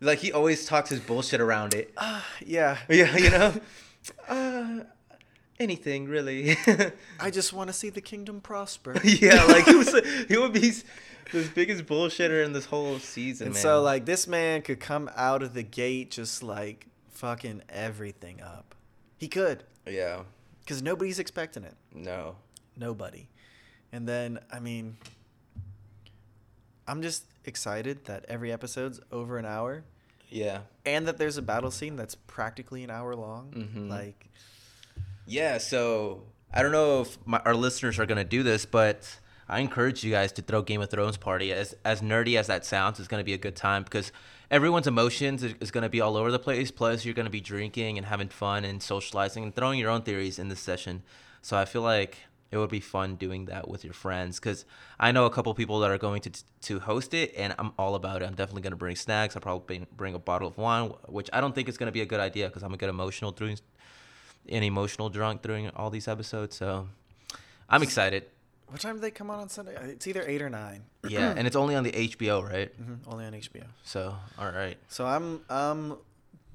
like 0.00 0.18
he 0.18 0.32
always 0.32 0.64
talks 0.64 0.90
his 0.90 1.00
bullshit 1.00 1.40
around 1.40 1.74
it. 1.74 1.92
ah, 1.96 2.24
yeah. 2.44 2.78
Yeah, 2.88 3.16
you 3.16 3.30
know, 3.30 3.54
uh, 4.28 4.80
anything 5.58 6.06
really. 6.08 6.56
I 7.20 7.30
just 7.30 7.52
want 7.52 7.68
to 7.68 7.74
see 7.74 7.90
the 7.90 8.00
kingdom 8.00 8.40
prosper. 8.40 8.94
yeah, 9.04 9.44
like 9.44 9.64
he 9.66 9.74
was, 9.74 9.94
he 10.28 10.36
would 10.38 10.52
be 10.52 10.72
the 11.32 11.48
biggest 11.54 11.86
bullshitter 11.86 12.44
in 12.44 12.52
this 12.52 12.66
whole 12.66 12.98
season, 12.98 13.48
and 13.48 13.54
man. 13.54 13.62
so 13.62 13.82
like 13.82 14.04
this 14.06 14.26
man 14.26 14.62
could 14.62 14.80
come 14.80 15.10
out 15.16 15.42
of 15.42 15.52
the 15.54 15.62
gate 15.62 16.10
just 16.10 16.42
like 16.42 16.86
fucking 17.10 17.62
everything 17.68 18.40
up. 18.40 18.74
He 19.18 19.28
could, 19.28 19.64
yeah, 19.86 20.22
because 20.60 20.80
nobody's 20.82 21.18
expecting 21.18 21.64
it. 21.64 21.74
no, 21.94 22.36
Nobody. 22.76 23.28
And 23.90 24.06
then, 24.06 24.38
I 24.52 24.60
mean, 24.60 24.96
I'm 26.86 27.02
just 27.02 27.24
excited 27.48 28.04
that 28.04 28.24
every 28.28 28.52
episode's 28.52 29.00
over 29.10 29.38
an 29.38 29.44
hour 29.46 29.82
yeah, 30.30 30.60
and 30.84 31.08
that 31.08 31.16
there's 31.16 31.38
a 31.38 31.42
battle 31.42 31.70
scene 31.70 31.96
that's 31.96 32.14
practically 32.14 32.84
an 32.84 32.90
hour 32.90 33.16
long. 33.16 33.50
Mhm. 33.50 33.88
Like, 33.88 34.28
yeah. 35.26 35.58
So 35.58 36.24
I 36.52 36.62
don't 36.62 36.72
know 36.72 37.02
if 37.02 37.18
my, 37.26 37.38
our 37.44 37.54
listeners 37.54 37.98
are 37.98 38.06
gonna 38.06 38.24
do 38.24 38.42
this, 38.42 38.66
but 38.66 39.18
I 39.48 39.60
encourage 39.60 40.04
you 40.04 40.10
guys 40.12 40.32
to 40.32 40.42
throw 40.42 40.62
Game 40.62 40.80
of 40.82 40.90
Thrones 40.90 41.16
party. 41.16 41.52
As 41.52 41.74
as 41.84 42.02
nerdy 42.02 42.36
as 42.38 42.46
that 42.48 42.64
sounds, 42.66 42.98
it's 42.98 43.08
gonna 43.08 43.24
be 43.24 43.32
a 43.32 43.38
good 43.38 43.56
time 43.56 43.84
because 43.84 44.12
everyone's 44.50 44.86
emotions 44.86 45.42
is, 45.42 45.54
is 45.60 45.70
gonna 45.70 45.88
be 45.88 46.00
all 46.00 46.16
over 46.16 46.30
the 46.30 46.38
place. 46.38 46.70
Plus, 46.70 47.04
you're 47.04 47.14
gonna 47.14 47.30
be 47.30 47.40
drinking 47.40 47.96
and 47.96 48.06
having 48.06 48.28
fun 48.28 48.64
and 48.64 48.82
socializing 48.82 49.44
and 49.44 49.54
throwing 49.54 49.78
your 49.78 49.90
own 49.90 50.02
theories 50.02 50.38
in 50.38 50.48
this 50.48 50.60
session. 50.60 51.02
So 51.40 51.56
I 51.56 51.64
feel 51.64 51.82
like 51.82 52.18
it 52.50 52.56
would 52.58 52.70
be 52.70 52.80
fun 52.80 53.16
doing 53.16 53.44
that 53.46 53.68
with 53.68 53.84
your 53.84 53.92
friends 53.92 54.40
because 54.40 54.64
I 54.98 55.12
know 55.12 55.26
a 55.26 55.30
couple 55.30 55.52
people 55.54 55.80
that 55.80 55.90
are 55.90 55.98
going 55.98 56.22
to 56.22 56.30
to 56.62 56.80
host 56.80 57.12
it, 57.14 57.34
and 57.36 57.54
I'm 57.58 57.72
all 57.78 57.94
about 57.94 58.22
it. 58.22 58.26
I'm 58.26 58.34
definitely 58.34 58.62
gonna 58.62 58.76
bring 58.76 58.96
snacks. 58.96 59.36
I'll 59.36 59.42
probably 59.42 59.86
bring 59.96 60.14
a 60.14 60.18
bottle 60.18 60.48
of 60.48 60.56
wine, 60.58 60.90
which 61.06 61.28
I 61.32 61.40
don't 61.40 61.54
think 61.54 61.68
is 61.68 61.76
gonna 61.76 61.92
be 61.92 62.00
a 62.00 62.06
good 62.06 62.20
idea 62.20 62.46
because 62.48 62.62
I'm 62.62 62.68
gonna 62.70 62.78
get 62.78 62.88
emotional 62.88 63.30
during 63.32 63.58
an 64.48 64.62
emotional 64.62 65.08
drunk 65.10 65.42
during 65.42 65.68
all 65.70 65.90
these 65.90 66.08
episodes. 66.08 66.56
So 66.56 66.88
I'm 67.68 67.82
excited. 67.82 68.24
what 68.68 68.80
time 68.80 68.94
do 68.96 69.00
they 69.00 69.10
come 69.10 69.28
on 69.30 69.40
on 69.40 69.48
Sunday? 69.50 69.74
It's 69.92 70.06
either 70.06 70.24
8 70.26 70.40
or 70.42 70.48
9. 70.50 70.82
Yeah, 71.08 71.34
and 71.36 71.46
it's 71.46 71.56
only 71.56 71.74
on 71.74 71.84
the 71.84 71.92
HBO, 71.92 72.42
right? 72.42 72.70
hmm 72.74 72.94
Only 73.06 73.26
on 73.26 73.32
HBO. 73.34 73.64
So 73.84 74.14
all 74.38 74.50
right. 74.50 74.78
So 74.88 75.06
I'm 75.06 75.42
I'm 75.50 75.96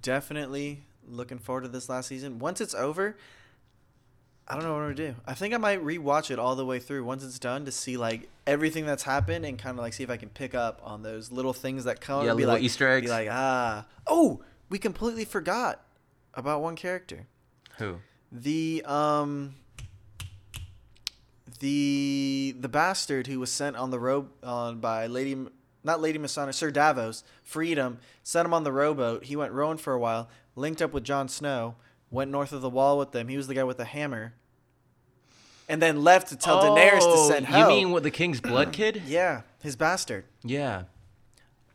definitely 0.01 0.83
looking 1.07 1.37
forward 1.39 1.61
to 1.61 1.67
this 1.67 1.89
last 1.89 2.07
season. 2.07 2.39
Once 2.39 2.61
it's 2.61 2.73
over, 2.73 3.15
I 4.47 4.55
don't 4.55 4.63
know 4.63 4.73
what 4.73 4.79
I'm 4.79 4.95
gonna 4.95 5.13
do. 5.13 5.15
I 5.25 5.33
think 5.33 5.53
I 5.53 5.57
might 5.57 5.83
rewatch 5.83 6.29
it 6.29 6.39
all 6.39 6.55
the 6.55 6.65
way 6.65 6.79
through 6.79 7.03
once 7.05 7.23
it's 7.23 7.39
done 7.39 7.65
to 7.65 7.71
see 7.71 7.97
like 7.97 8.29
everything 8.45 8.85
that's 8.85 9.03
happened 9.03 9.45
and 9.45 9.57
kind 9.57 9.77
of 9.77 9.83
like 9.83 9.93
see 9.93 10.03
if 10.03 10.09
I 10.09 10.17
can 10.17 10.29
pick 10.29 10.53
up 10.53 10.81
on 10.83 11.01
those 11.01 11.31
little 11.31 11.53
things 11.53 11.85
that 11.85 12.01
come. 12.01 12.25
Yeah, 12.25 12.31
and 12.31 12.37
be 12.37 12.43
little 12.43 12.55
like, 12.55 12.63
Easter 12.63 12.89
eggs. 12.89 13.05
Be 13.05 13.11
like, 13.11 13.29
ah, 13.31 13.85
oh, 14.05 14.41
we 14.69 14.77
completely 14.79 15.25
forgot 15.25 15.81
about 16.33 16.61
one 16.61 16.75
character. 16.75 17.27
Who? 17.77 17.99
The 18.31 18.83
um. 18.85 19.55
The 21.59 22.55
the 22.59 22.67
bastard 22.67 23.27
who 23.27 23.39
was 23.39 23.49
sent 23.49 23.77
on 23.77 23.89
the 23.89 23.99
robe 23.99 24.29
on 24.43 24.79
by 24.79 25.07
Lady, 25.07 25.37
not 25.81 26.01
Lady 26.01 26.19
Masana, 26.19 26.53
Sir 26.53 26.71
Davos, 26.71 27.23
freed 27.41 27.77
him, 27.77 27.99
sent 28.21 28.45
him 28.45 28.53
on 28.53 28.65
the 28.65 28.71
rowboat. 28.73 29.25
He 29.25 29.37
went 29.37 29.53
rowing 29.53 29.77
for 29.77 29.93
a 29.93 29.99
while, 29.99 30.27
linked 30.57 30.81
up 30.81 30.91
with 30.91 31.05
Jon 31.05 31.29
Snow, 31.29 31.75
went 32.13 32.31
north 32.31 32.53
of 32.53 32.61
the 32.61 32.69
wall 32.69 32.97
with 32.97 33.11
them. 33.11 33.27
He 33.27 33.35
was 33.35 33.47
the 33.47 33.53
guy 33.55 33.63
with 33.63 33.77
the 33.77 33.85
hammer, 33.85 34.33
and 35.67 35.81
then 35.81 36.03
left 36.03 36.29
to 36.29 36.35
tell 36.37 36.61
Daenerys 36.63 36.99
to 36.99 37.05
Oh, 37.07 37.29
send 37.29 37.49
You 37.49 37.67
mean 37.67 37.91
with 37.91 38.03
the 38.03 38.11
King's 38.11 38.39
Blood 38.41 38.71
kid? 38.71 39.01
yeah, 39.05 39.41
his 39.61 39.75
bastard. 39.75 40.25
Yeah. 40.43 40.83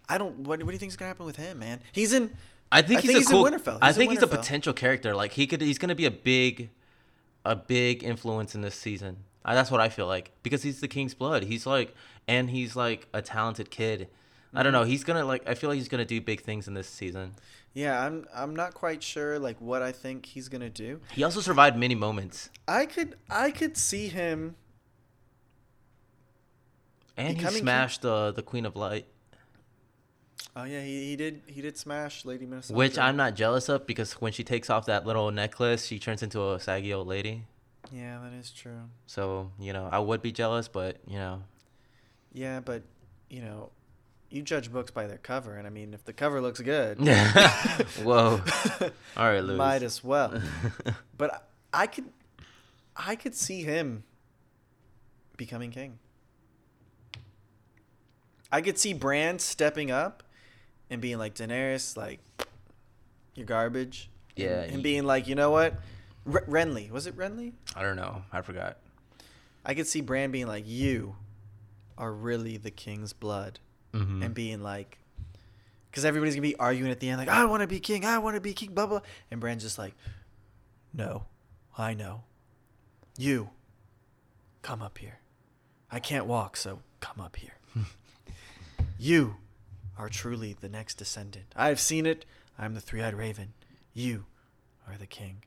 I 0.09 0.17
don't. 0.17 0.39
What, 0.41 0.61
what 0.63 0.69
do 0.69 0.73
you 0.73 0.79
think 0.79 0.91
is 0.91 0.97
gonna 0.97 1.09
happen 1.09 1.27
with 1.27 1.37
him, 1.37 1.59
man? 1.59 1.81
He's 1.93 2.15
in. 2.15 2.31
I 2.73 2.81
think 2.83 2.99
I 2.99 3.01
he's 3.03 3.11
think 3.11 3.17
a 3.17 3.21
he's 3.21 3.29
cool. 3.29 3.45
Winterfell. 3.45 3.79
I 3.83 3.89
He's 3.89 3.97
in 3.97 4.01
think 4.01 4.13
he's 4.13 4.23
a 4.23 4.27
potential 4.27 4.73
character. 4.73 5.15
Like 5.15 5.33
he 5.33 5.47
could. 5.47 5.61
He's 5.61 5.79
gonna 5.79 5.95
be 5.95 6.07
a 6.07 6.11
big, 6.11 6.71
a 7.45 7.55
big 7.57 8.03
influence 8.03 8.55
in 8.55 8.63
this 8.63 8.75
season. 8.75 9.19
That's 9.45 9.71
what 9.71 9.81
I 9.81 9.89
feel 9.89 10.07
like 10.07 10.31
because 10.43 10.63
he's 10.63 10.81
the 10.81 10.89
King's 10.89 11.15
Blood. 11.15 11.45
He's 11.45 11.67
like, 11.67 11.95
and 12.27 12.51
he's 12.51 12.77
like 12.77 13.07
a 13.15 13.21
talented 13.23 13.71
kid. 13.71 14.09
I 14.55 14.63
don't 14.63 14.73
know. 14.73 14.83
Mm-hmm. 14.83 14.91
He's 14.91 15.05
gonna 15.05 15.25
like. 15.25 15.49
I 15.49 15.55
feel 15.55 15.71
like 15.71 15.77
he's 15.79 15.89
gonna 15.89 16.05
do 16.05 16.21
big 16.21 16.41
things 16.43 16.69
in 16.69 16.75
this 16.75 16.89
season. 16.89 17.35
Yeah, 17.75 18.03
I'm. 18.05 18.27
I'm 18.35 18.57
not 18.57 18.75
quite 18.75 19.03
sure 19.03 19.39
like 19.39 19.61
what 19.61 19.83
I 19.83 19.93
think 19.93 20.27
he's 20.27 20.49
gonna 20.49 20.71
do. 20.71 21.01
He 21.13 21.23
also 21.23 21.41
survived 21.41 21.77
many 21.77 21.95
moments, 21.95 22.51
I 22.67 22.87
could. 22.87 23.17
I 23.31 23.51
could 23.51 23.77
see 23.77 24.09
him. 24.09 24.57
and 27.17 27.39
he 27.39 27.47
smashed 27.47 28.03
the 28.03 28.33
the 28.33 28.43
Queen 28.43 28.65
of 28.65 28.75
Light, 28.77 29.07
Oh 30.57 30.65
yeah, 30.65 30.81
he, 30.81 31.11
he 31.11 31.17
did. 31.17 31.43
He 31.47 31.61
did 31.61 31.77
smash 31.77 32.25
Lady 32.25 32.45
Minnesota. 32.45 32.77
which 32.77 32.99
I'm 32.99 33.17
not 33.17 33.35
jealous 33.37 33.69
of 33.69 33.87
because 33.87 34.15
when 34.15 34.33
she 34.33 34.43
takes 34.43 34.69
off 34.71 34.87
that 34.87 35.07
little 35.07 35.31
necklace, 35.31 35.87
she 35.87 36.01
turns 36.01 36.23
into 36.23 36.53
a 36.53 36.59
saggy 36.59 36.93
old 36.93 37.07
lady. 37.07 37.45
Yeah, 37.93 38.19
that 38.25 38.33
is 38.33 38.51
true. 38.51 38.81
So 39.07 39.53
you 39.61 39.73
know, 39.73 39.89
I 39.93 40.01
would 40.01 40.21
be 40.21 40.33
jealous, 40.33 40.67
but 40.67 40.97
you 41.07 41.17
know, 41.19 41.43
Yeah, 42.33 42.59
but 42.59 42.83
you 43.31 43.41
know, 43.41 43.71
you 44.31 44.43
judge 44.43 44.71
books 44.73 44.91
by 44.91 45.07
their 45.07 45.19
cover, 45.19 45.57
and 45.57 45.67
I 45.67 45.71
mean, 45.71 45.95
if 45.95 46.05
the 46.05 46.13
cover 46.13 46.41
looks 46.41 46.61
good, 46.61 46.99
Whoa. 48.03 48.41
All 49.17 49.25
right, 49.25 49.41
Louis. 49.41 49.57
might 49.57 49.83
as 49.83 50.03
well. 50.05 50.41
But 51.17 51.49
I 51.73 51.87
could, 51.89 52.05
I 52.97 53.17
could 53.17 53.35
see 53.35 53.63
him 53.63 54.05
becoming 55.37 55.71
king. 55.73 55.99
I 58.51 58.61
could 58.61 58.79
see 58.79 58.93
Bran 58.95 59.39
stepping 59.39 59.91
up 59.91 60.23
and 60.91 61.01
being 61.01 61.19
like 61.19 61.35
Daenerys, 61.35 61.97
like 61.97 62.21
you're 63.35 63.47
garbage. 63.47 64.11
And 64.37 64.45
Yeah, 64.45 64.67
he- 64.67 64.81
being 64.83 65.05
like, 65.05 65.27
you 65.29 65.35
know 65.35 65.51
what, 65.51 65.75
R- 66.33 66.45
Renly 66.47 66.91
was 66.91 67.07
it 67.07 67.17
Renly? 67.17 67.53
I 67.75 67.83
don't 67.83 67.97
know. 67.97 68.23
I 68.33 68.41
forgot. 68.43 68.79
I 69.65 69.75
could 69.75 69.87
see 69.87 70.01
Bran 70.01 70.31
being 70.31 70.47
like, 70.47 70.65
you 70.67 71.17
are 71.99 72.13
really 72.13 72.57
the 72.57 72.71
king's 72.71 73.13
blood, 73.13 73.59
Mm-hmm. 73.93 74.23
and 74.23 74.35
being 74.35 74.63
like, 74.63 74.99
because 75.91 76.05
everybody's 76.05 76.35
gonna 76.35 76.43
be 76.43 76.57
arguing 76.57 76.91
at 76.91 77.01
the 77.01 77.09
end, 77.09 77.19
like, 77.19 77.29
I 77.29 77.45
want 77.47 77.63
to 77.63 77.67
be 77.67 77.81
king, 77.81 78.05
I 78.05 78.19
want 78.19 78.35
to 78.37 78.41
be 78.41 78.53
king, 78.53 78.73
blah 78.75 78.87
blah, 78.87 79.01
and 79.31 79.41
Bran's 79.41 79.63
just 79.63 79.79
like, 79.79 79.95
no, 80.93 81.25
I 81.77 81.95
know, 81.95 82.23
you, 83.17 83.51
come 84.63 84.83
up 84.83 84.99
here, 84.99 85.21
I 85.91 86.01
can't 86.01 86.27
walk, 86.27 86.57
so 86.57 86.81
come 87.01 87.21
up 87.21 87.37
here. 87.37 87.55
you 88.99 89.37
are 89.97 90.09
truly 90.09 90.55
the 90.59 90.69
next 90.69 90.95
descendant. 90.95 91.47
I 91.57 91.69
have 91.69 91.81
seen 91.81 92.07
it. 92.07 92.25
I'm 92.59 92.75
the 92.75 92.81
three-eyed 92.81 93.15
raven. 93.15 93.55
You 93.95 94.27
are 94.87 94.97
the 94.97 95.07
king. 95.07 95.43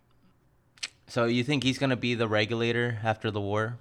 So 1.07 1.25
you 1.25 1.43
think 1.43 1.63
he's 1.63 1.77
gonna 1.77 1.95
be 1.97 2.15
the 2.15 2.27
regulator 2.27 2.99
after 3.03 3.31
the 3.31 3.41
war? 3.41 3.77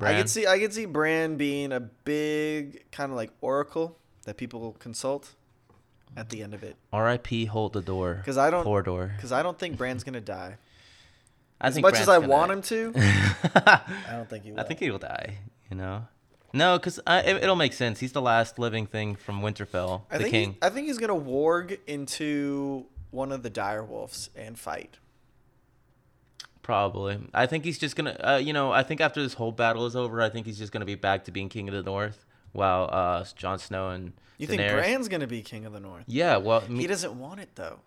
I 0.00 0.14
could 0.18 0.28
see 0.30 0.46
I 0.46 0.58
could 0.58 0.72
see 0.72 0.84
Bran 0.86 1.36
being 1.36 1.72
a 1.72 1.80
big 1.80 2.90
kind 2.92 3.10
of 3.10 3.16
like 3.16 3.30
oracle 3.40 3.96
that 4.24 4.36
people 4.36 4.76
consult 4.78 5.34
at 6.16 6.28
the 6.30 6.42
end 6.42 6.54
of 6.54 6.62
it. 6.62 6.76
R.I.P. 6.92 7.46
Hold 7.46 7.72
the 7.72 7.80
door. 7.82 8.22
'Cause 8.24 8.38
I 8.38 8.50
don't- 8.50 8.64
Hodor. 8.66 9.14
Because 9.16 9.32
I 9.32 9.42
don't 9.42 9.58
think 9.58 9.76
Bran's 9.76 10.04
gonna 10.04 10.20
die. 10.20 10.56
I 11.60 11.68
As 11.68 11.74
think 11.74 11.82
much 11.84 11.98
as 11.98 12.08
I 12.08 12.18
want 12.18 12.48
die. 12.48 12.54
him 12.54 12.62
to, 12.62 12.92
I 13.56 14.12
don't 14.12 14.28
think 14.30 14.44
he 14.44 14.52
will. 14.52 14.60
I 14.60 14.62
think 14.62 14.78
he 14.80 14.90
will 14.90 14.98
die. 14.98 15.38
You 15.70 15.76
know. 15.76 16.06
No, 16.52 16.78
because 16.78 16.98
it, 17.06 17.42
it'll 17.42 17.56
make 17.56 17.72
sense. 17.72 17.98
He's 18.00 18.12
the 18.12 18.22
last 18.22 18.58
living 18.58 18.86
thing 18.86 19.16
from 19.16 19.42
Winterfell, 19.42 20.02
I 20.10 20.18
the 20.18 20.24
think 20.24 20.32
king. 20.32 20.56
I 20.62 20.70
think 20.70 20.86
he's 20.86 20.98
gonna 20.98 21.14
warg 21.14 21.78
into 21.86 22.86
one 23.10 23.32
of 23.32 23.42
the 23.42 23.50
dire 23.50 23.84
wolves 23.84 24.30
and 24.36 24.58
fight. 24.58 24.98
Probably. 26.68 27.18
I 27.32 27.46
think 27.46 27.64
he's 27.64 27.78
just 27.78 27.96
gonna. 27.96 28.14
Uh, 28.22 28.36
you 28.36 28.52
know, 28.52 28.70
I 28.70 28.82
think 28.82 29.00
after 29.00 29.22
this 29.22 29.32
whole 29.32 29.52
battle 29.52 29.86
is 29.86 29.96
over, 29.96 30.20
I 30.20 30.28
think 30.28 30.44
he's 30.44 30.58
just 30.58 30.70
gonna 30.70 30.84
be 30.84 30.96
back 30.96 31.24
to 31.24 31.30
being 31.30 31.48
king 31.48 31.66
of 31.66 31.72
the 31.72 31.82
North, 31.82 32.26
while 32.52 32.90
uh, 32.92 33.24
Jon 33.36 33.58
Snow 33.58 33.88
and 33.88 34.12
You 34.36 34.46
Daenerys. 34.46 34.50
think 34.50 34.72
Bran's 34.72 35.08
gonna 35.08 35.26
be 35.26 35.40
king 35.40 35.64
of 35.64 35.72
the 35.72 35.80
North? 35.80 36.04
Yeah. 36.06 36.36
Well, 36.36 36.62
mean, 36.68 36.80
He 36.80 36.86
doesn't 36.86 37.18
want 37.18 37.40
it 37.40 37.48
though. 37.54 37.80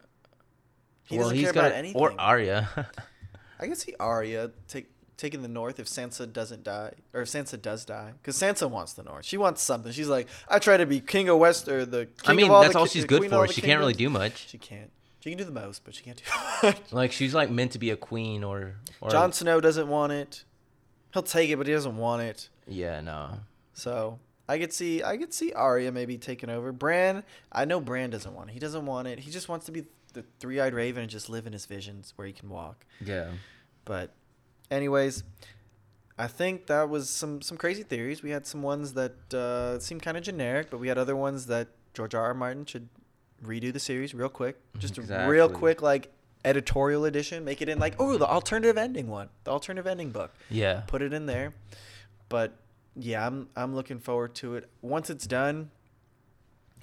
He 1.04 1.16
well, 1.16 1.26
doesn't 1.26 1.38
he's 1.38 1.46
care 1.46 1.54
gonna 1.54 1.68
about 1.68 1.78
anything. 1.78 2.02
or 2.02 2.20
Arya. 2.20 2.70
I 3.60 3.66
can 3.68 3.76
see 3.76 3.94
Arya 4.00 4.50
take 4.68 4.90
taking 5.16 5.44
the 5.44 5.48
North 5.48 5.80
if 5.80 5.86
Sansa 5.86 6.34
doesn't 6.34 6.64
die, 6.64 6.94
or 7.14 7.22
if 7.22 7.28
Sansa 7.30 7.62
does 7.62 7.86
die, 7.86 8.14
because 8.20 8.36
Sansa 8.36 8.68
wants 8.68 8.94
the 8.94 9.04
North. 9.04 9.26
She 9.26 9.38
wants 9.38 9.62
something. 9.62 9.92
She's 9.92 10.10
like, 10.10 10.28
I 10.50 10.58
try 10.58 10.78
to 10.78 10.88
be 10.88 11.02
king 11.02 11.30
of 11.30 11.38
West 11.38 11.68
or 11.68 11.86
the. 11.86 12.08
King 12.08 12.14
I 12.26 12.34
mean, 12.34 12.46
of 12.48 12.52
all 12.54 12.62
that's 12.64 12.74
the 12.74 12.80
all 12.80 12.88
she's 12.88 13.06
good 13.06 13.20
queen 13.20 13.32
of 13.32 13.38
all 13.38 13.46
for. 13.46 13.54
She 13.54 13.62
can't 13.62 13.80
really 13.80 13.94
do 13.94 14.10
much. 14.10 14.48
She 14.50 14.58
can't. 14.58 14.92
She 15.22 15.30
can 15.30 15.38
do 15.38 15.44
the 15.46 15.52
most, 15.52 15.86
but 15.86 15.94
she 15.96 16.04
can't 16.04 16.18
do 16.18 16.24
much. 16.64 16.78
Like 16.92 17.12
she's 17.12 17.34
like 17.34 17.50
meant 17.50 17.72
to 17.74 17.80
be 17.80 17.92
a 17.92 17.96
queen 17.96 18.44
or. 18.44 18.76
or 19.00 19.10
Jon 19.10 19.32
Snow 19.32 19.62
doesn't 19.62 19.88
want 19.88 20.12
it. 20.12 20.44
He'll 21.14 21.24
take 21.24 21.50
it, 21.50 21.58
but 21.58 21.68
he 21.68 21.74
doesn't 21.74 21.96
want 21.98 22.24
it. 22.24 22.50
Yeah, 22.68 23.02
no. 23.02 23.40
So 23.74 24.20
I 24.50 24.58
could 24.58 24.74
see 24.74 25.04
I 25.04 25.18
could 25.18 25.34
see 25.34 25.54
Arya 25.54 25.92
maybe 25.92 26.18
taking 26.18 26.50
over. 26.50 26.72
Bran, 26.72 27.24
I 27.52 27.66
know 27.66 27.80
Bran 27.80 28.10
doesn't 28.10 28.34
want 28.34 28.50
it. 28.50 28.54
He 28.54 28.60
doesn't 28.60 28.86
want 28.86 29.08
it. 29.08 29.20
He 29.20 29.32
just 29.32 29.48
wants 29.48 29.66
to 29.68 29.72
be 29.72 29.86
the 30.14 30.26
three-eyed 30.40 30.74
raven 30.74 31.04
and 31.04 31.10
just 31.10 31.30
live 31.30 31.48
in 31.48 31.54
his 31.54 31.66
visions 31.66 32.14
where 32.16 32.28
he 32.28 32.34
can 32.34 32.50
walk. 32.50 32.86
Yeah. 33.00 33.30
But 33.86 34.14
anyways, 34.70 35.24
I 36.18 36.28
think 36.28 36.68
that 36.68 36.90
was 36.90 37.10
some 37.10 37.42
some 37.42 37.58
crazy 37.58 37.84
theories. 37.84 38.24
We 38.24 38.32
had 38.32 38.46
some 38.48 38.62
ones 38.64 38.94
that 38.94 39.34
uh, 39.34 39.80
seemed 39.80 40.02
kind 40.02 40.18
of 40.18 40.24
generic, 40.24 40.70
but 40.72 40.80
we 40.80 40.88
had 40.88 40.98
other 40.98 41.16
ones 41.16 41.46
that 41.48 41.70
George 41.94 42.16
R. 42.16 42.24
R. 42.24 42.34
Martin 42.34 42.66
should 42.66 42.90
redo 43.46 43.72
the 43.74 43.80
series 43.80 44.14
real 44.14 44.30
quick. 44.30 44.58
Just 44.78 44.98
a 44.98 45.28
real 45.28 45.50
quick 45.50 45.82
like 45.82 46.12
editorial 46.46 47.06
edition. 47.06 47.44
Make 47.46 47.62
it 47.62 47.70
in 47.70 47.80
like 47.80 47.96
oh 48.00 48.18
the 48.18 48.28
alternative 48.28 48.78
ending 48.78 49.08
one, 49.08 49.30
the 49.44 49.52
alternative 49.52 49.88
ending 49.88 50.12
book. 50.12 50.32
Yeah. 50.50 50.82
Put 50.88 51.02
it 51.02 51.14
in 51.14 51.26
there. 51.26 51.54
But 52.30 52.54
yeah, 52.96 53.26
I'm 53.26 53.50
I'm 53.56 53.76
looking 53.76 54.00
forward 54.00 54.36
to 54.36 54.56
it. 54.56 54.70
Once 54.82 55.10
it's 55.10 55.28
done, 55.28 55.70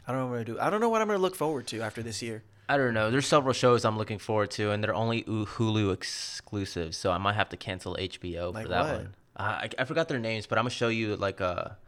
I 0.07 0.13
don't 0.13 0.21
know 0.21 0.27
what 0.27 0.39
I'm 0.39 0.45
gonna 0.45 0.57
do. 0.57 0.61
I 0.61 0.71
don't 0.71 0.81
know 0.81 0.89
what 0.89 1.01
I'm 1.03 1.07
gonna 1.09 1.19
look 1.19 1.37
forward 1.37 1.67
to 1.69 1.81
after 1.83 2.03
this 2.03 2.23
year. 2.23 2.43
I 2.71 2.77
don't 2.77 2.93
know. 2.93 3.11
There's 3.11 3.27
several 3.27 3.55
shows 3.55 3.85
I'm 3.87 3.97
looking 3.97 4.19
forward 4.19 4.51
to, 4.53 4.73
and 4.73 4.85
they're 4.85 4.95
only 4.95 5.23
Hulu 5.25 5.91
exclusive, 5.93 6.95
so 6.95 7.11
I 7.11 7.17
might 7.17 7.35
have 7.35 7.49
to 7.49 7.57
cancel 7.57 7.97
HBO 7.99 8.53
Like 8.53 8.65
for 8.65 8.69
that 8.69 8.85
what? 8.85 8.95
one. 8.97 9.15
Uh, 9.37 9.43
I, 9.43 9.69
I 9.79 9.85
forgot 9.85 10.09
their 10.09 10.19
names, 10.19 10.47
but 10.47 10.59
I'm 10.59 10.65
gonna 10.65 10.71
show 10.71 10.89
you 10.89 11.17
like 11.17 11.41
a, 11.41 11.79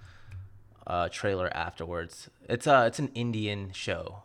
a 0.87 1.09
trailer 1.11 1.55
afterwards. 1.55 2.31
It's 2.49 2.67
uh 2.67 2.85
it's 2.87 2.99
an 2.99 3.11
Indian 3.15 3.73
show, 3.75 4.23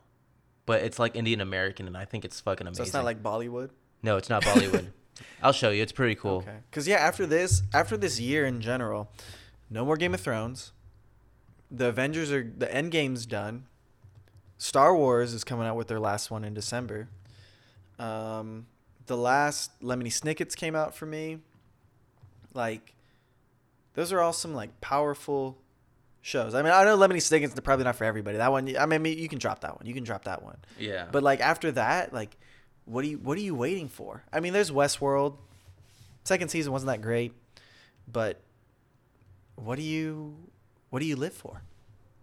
but 0.65 0.81
it's 0.81 0.99
like 0.99 1.15
Indian 1.15 1.41
American, 1.41 1.87
and 1.87 1.97
I 1.97 2.05
think 2.05 2.25
it's 2.25 2.39
fucking 2.39 2.65
amazing. 2.67 2.83
So 2.85 2.87
it's 2.87 2.93
not 2.93 3.05
like 3.05 3.21
Bollywood. 3.21 3.69
no, 4.03 4.17
it's 4.17 4.29
not 4.29 4.43
Bollywood. 4.43 4.87
I'll 5.41 5.53
show 5.53 5.69
you. 5.69 5.81
It's 5.81 5.91
pretty 5.91 6.15
cool. 6.15 6.37
Okay. 6.37 6.57
Because 6.69 6.87
yeah, 6.87 6.97
after 6.97 7.25
this, 7.25 7.61
after 7.73 7.95
this 7.95 8.19
year 8.19 8.45
in 8.45 8.61
general, 8.61 9.09
no 9.69 9.85
more 9.85 9.95
Game 9.97 10.13
of 10.13 10.19
Thrones. 10.21 10.71
The 11.71 11.87
Avengers 11.87 12.31
are 12.31 12.43
the 12.57 12.73
End 12.73 12.91
Game's 12.91 13.25
done. 13.25 13.65
Star 14.57 14.95
Wars 14.95 15.33
is 15.33 15.43
coming 15.43 15.67
out 15.67 15.75
with 15.75 15.87
their 15.87 15.99
last 15.99 16.31
one 16.31 16.43
in 16.43 16.53
December. 16.53 17.07
Um, 17.99 18.67
the 19.05 19.17
last 19.17 19.79
Lemony 19.81 20.11
Snickets 20.11 20.55
came 20.55 20.75
out 20.75 20.95
for 20.95 21.05
me. 21.05 21.39
Like, 22.53 22.93
those 23.93 24.11
are 24.11 24.19
all 24.21 24.33
some 24.33 24.53
like 24.53 24.81
powerful 24.81 25.57
shows. 26.25 26.55
I 26.55 26.63
mean, 26.63 26.73
I 26.73 26.83
know 26.83 26.97
Lemony 26.97 27.21
Snickets 27.21 27.53
probably 27.63 27.85
not 27.85 27.95
for 27.95 28.03
everybody. 28.03 28.37
That 28.37 28.51
one, 28.51 28.75
I 28.75 28.87
mean, 28.87 29.05
you 29.19 29.29
can 29.29 29.37
drop 29.37 29.61
that 29.61 29.77
one. 29.77 29.85
You 29.85 29.93
can 29.93 30.03
drop 30.03 30.23
that 30.23 30.41
one. 30.41 30.57
Yeah. 30.79 31.05
But 31.11 31.21
like 31.21 31.39
after 31.39 31.71
that, 31.73 32.13
like, 32.13 32.35
what 32.85 33.05
are 33.05 33.07
you 33.07 33.19
what 33.19 33.37
are 33.37 33.41
you 33.41 33.53
waiting 33.53 33.87
for? 33.87 34.23
I 34.33 34.39
mean, 34.39 34.51
there's 34.51 34.71
Westworld. 34.71 35.37
Second 36.23 36.49
season 36.49 36.71
wasn't 36.73 36.87
that 36.87 37.01
great, 37.03 37.33
but 38.11 38.41
what 39.55 39.75
do 39.75 39.83
you 39.83 40.35
what 40.89 40.99
do 40.99 41.05
you 41.05 41.15
live 41.15 41.33
for 41.33 41.61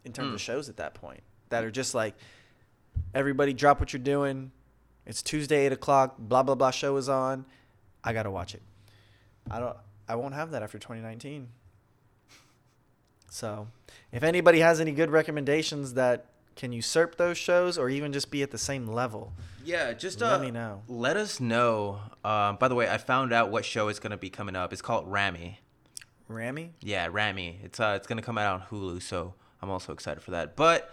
in 0.04 0.12
terms 0.12 0.28
Hmm. 0.30 0.34
of 0.34 0.40
shows 0.40 0.68
at 0.68 0.78
that 0.78 0.94
point 0.94 1.22
that 1.50 1.62
are 1.62 1.70
just 1.70 1.94
like 1.94 2.16
everybody 3.14 3.52
drop 3.52 3.78
what 3.78 3.92
you're 3.92 4.02
doing. 4.02 4.50
It's 5.06 5.22
Tuesday 5.22 5.66
eight 5.66 5.72
o'clock. 5.72 6.16
Blah 6.18 6.42
blah 6.42 6.56
blah. 6.56 6.72
Show 6.72 6.96
is 6.96 7.08
on. 7.08 7.46
I 8.02 8.12
gotta 8.12 8.32
watch 8.32 8.52
it. 8.54 8.62
I 9.48 9.60
don't. 9.60 9.76
I 10.08 10.16
won't 10.16 10.34
have 10.34 10.50
that 10.50 10.62
after 10.64 10.78
2019. 10.80 11.48
So, 13.32 13.68
if 14.12 14.22
anybody 14.22 14.60
has 14.60 14.78
any 14.78 14.92
good 14.92 15.10
recommendations 15.10 15.94
that 15.94 16.26
can 16.54 16.70
usurp 16.70 17.16
those 17.16 17.38
shows 17.38 17.78
or 17.78 17.88
even 17.88 18.12
just 18.12 18.30
be 18.30 18.42
at 18.42 18.50
the 18.50 18.58
same 18.58 18.86
level, 18.86 19.32
Yeah, 19.64 19.94
just 19.94 20.20
Let 20.20 20.34
uh, 20.34 20.38
me 20.38 20.50
know. 20.50 20.82
Let 20.86 21.16
us 21.16 21.40
know. 21.40 22.00
Um, 22.22 22.56
by 22.56 22.68
the 22.68 22.74
way, 22.74 22.90
I 22.90 22.98
found 22.98 23.32
out 23.32 23.50
what 23.50 23.64
show 23.64 23.88
is 23.88 23.98
gonna 23.98 24.18
be 24.18 24.28
coming 24.28 24.54
up. 24.54 24.70
It's 24.70 24.82
called 24.82 25.10
Ramy. 25.10 25.60
Ramy. 26.28 26.74
Yeah, 26.82 27.08
Ramy. 27.10 27.58
It's 27.64 27.80
uh, 27.80 27.94
it's 27.96 28.06
gonna 28.06 28.20
come 28.20 28.36
out 28.36 28.60
on 28.60 28.66
Hulu, 28.68 29.00
so 29.00 29.32
I'm 29.62 29.70
also 29.70 29.94
excited 29.94 30.22
for 30.22 30.32
that. 30.32 30.54
But 30.54 30.92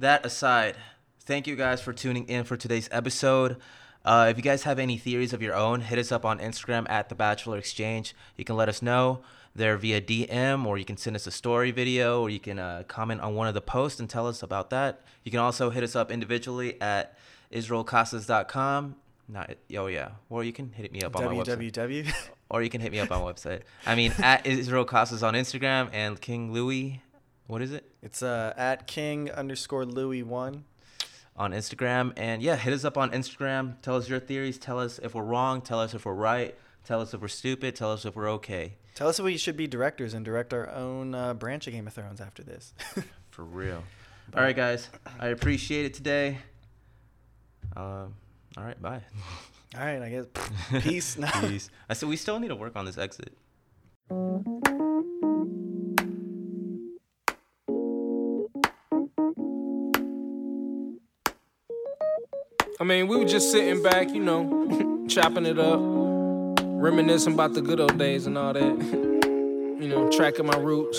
that 0.00 0.26
aside, 0.26 0.76
thank 1.20 1.46
you 1.46 1.54
guys 1.54 1.80
for 1.80 1.92
tuning 1.92 2.26
in 2.28 2.42
for 2.42 2.56
today's 2.56 2.88
episode. 2.90 3.58
Uh, 4.04 4.26
if 4.28 4.36
you 4.36 4.42
guys 4.42 4.64
have 4.64 4.80
any 4.80 4.98
theories 4.98 5.32
of 5.32 5.40
your 5.40 5.54
own, 5.54 5.82
hit 5.82 6.00
us 6.00 6.10
up 6.10 6.24
on 6.24 6.40
Instagram 6.40 6.84
at 6.90 7.10
the 7.10 7.14
Bachelor 7.14 7.58
Exchange. 7.58 8.16
You 8.36 8.44
can 8.44 8.56
let 8.56 8.68
us 8.68 8.82
know 8.82 9.20
there 9.56 9.76
via 9.76 10.00
DM, 10.00 10.66
or 10.66 10.78
you 10.78 10.84
can 10.84 10.96
send 10.96 11.16
us 11.16 11.26
a 11.26 11.30
story 11.30 11.70
video, 11.70 12.22
or 12.22 12.30
you 12.30 12.40
can 12.40 12.58
uh, 12.58 12.82
comment 12.88 13.20
on 13.20 13.34
one 13.34 13.48
of 13.48 13.54
the 13.54 13.60
posts 13.60 14.00
and 14.00 14.08
tell 14.08 14.26
us 14.26 14.42
about 14.42 14.70
that. 14.70 15.02
You 15.24 15.30
can 15.30 15.40
also 15.40 15.70
hit 15.70 15.82
us 15.82 15.96
up 15.96 16.10
individually 16.10 16.80
at 16.80 17.16
israelcasas.com. 17.52 18.96
Not, 19.28 19.56
oh 19.76 19.86
yeah, 19.86 20.10
or 20.30 20.44
you 20.44 20.52
can 20.52 20.70
hit 20.72 20.92
me 20.92 21.02
up 21.02 21.16
on 21.16 21.24
my 21.24 21.32
website 21.32 21.72
www. 21.72 22.12
or 22.50 22.62
you 22.62 22.70
can 22.70 22.80
hit 22.80 22.92
me 22.92 23.00
up 23.00 23.10
on 23.10 23.22
my 23.22 23.32
website. 23.32 23.62
I 23.84 23.96
mean, 23.96 24.12
at 24.18 24.46
Israel 24.46 24.84
Casas 24.84 25.22
on 25.22 25.34
Instagram 25.34 25.90
and 25.92 26.20
King 26.20 26.52
Louis, 26.52 27.02
what 27.48 27.60
is 27.60 27.72
it 27.72 27.90
it's 28.02 28.22
uh, 28.22 28.54
at 28.56 28.86
king 28.86 29.30
underscore 29.30 29.84
Louis 29.84 30.22
one. 30.22 30.64
on 31.36 31.52
Instagram? 31.52 32.12
And 32.16 32.40
yeah, 32.40 32.54
hit 32.54 32.72
us 32.72 32.84
up 32.84 32.96
on 32.96 33.10
Instagram. 33.10 33.80
Tell 33.82 33.96
us 33.96 34.08
your 34.08 34.20
theories. 34.20 34.58
Tell 34.58 34.78
us 34.78 35.00
if 35.02 35.14
we're 35.14 35.24
wrong. 35.24 35.60
Tell 35.60 35.80
us 35.80 35.92
if 35.92 36.04
we're 36.04 36.14
right. 36.14 36.54
Tell 36.84 37.00
us 37.00 37.12
if 37.12 37.20
we're 37.20 37.28
stupid. 37.28 37.74
Tell 37.74 37.92
us 37.92 38.04
if 38.04 38.14
we're 38.14 38.30
okay. 38.30 38.74
Tell 38.96 39.08
us 39.08 39.18
if 39.18 39.26
we 39.26 39.36
should 39.36 39.58
be 39.58 39.66
directors 39.66 40.14
and 40.14 40.24
direct 40.24 40.54
our 40.54 40.70
own 40.70 41.14
uh, 41.14 41.34
branch 41.34 41.66
of 41.66 41.74
Game 41.74 41.86
of 41.86 41.92
Thrones 41.92 42.18
after 42.18 42.42
this. 42.42 42.72
For 43.30 43.44
real. 43.44 43.84
All 44.34 44.42
right, 44.42 44.56
guys. 44.56 44.88
I 45.20 45.26
appreciate 45.28 45.84
it 45.84 45.92
today. 45.92 46.38
Um, 47.76 48.14
all 48.56 48.64
right, 48.64 48.80
bye. 48.80 49.02
All 49.76 49.84
right, 49.84 50.00
I 50.00 50.08
guess. 50.08 50.24
Peace. 50.82 51.18
No. 51.18 51.28
Peace. 51.42 51.68
I 51.90 51.92
said 51.92 52.08
we 52.08 52.16
still 52.16 52.40
need 52.40 52.48
to 52.48 52.56
work 52.56 52.74
on 52.74 52.86
this 52.86 52.96
exit. 52.96 53.36
I 62.80 62.84
mean, 62.84 63.08
we 63.08 63.16
were 63.18 63.26
just 63.26 63.52
sitting 63.52 63.82
back, 63.82 64.08
you 64.08 64.22
know, 64.22 65.04
chopping 65.08 65.44
it 65.44 65.58
up, 65.58 65.80
reminiscing 66.86 67.32
about 67.32 67.52
the 67.52 67.60
good 67.60 67.80
old 67.80 67.98
days 67.98 68.28
and 68.28 68.38
all 68.38 68.52
that. 68.52 68.62
You 69.76 69.88
know, 69.88 70.10
tracking 70.10 70.46
my 70.46 70.56
roots, 70.56 70.98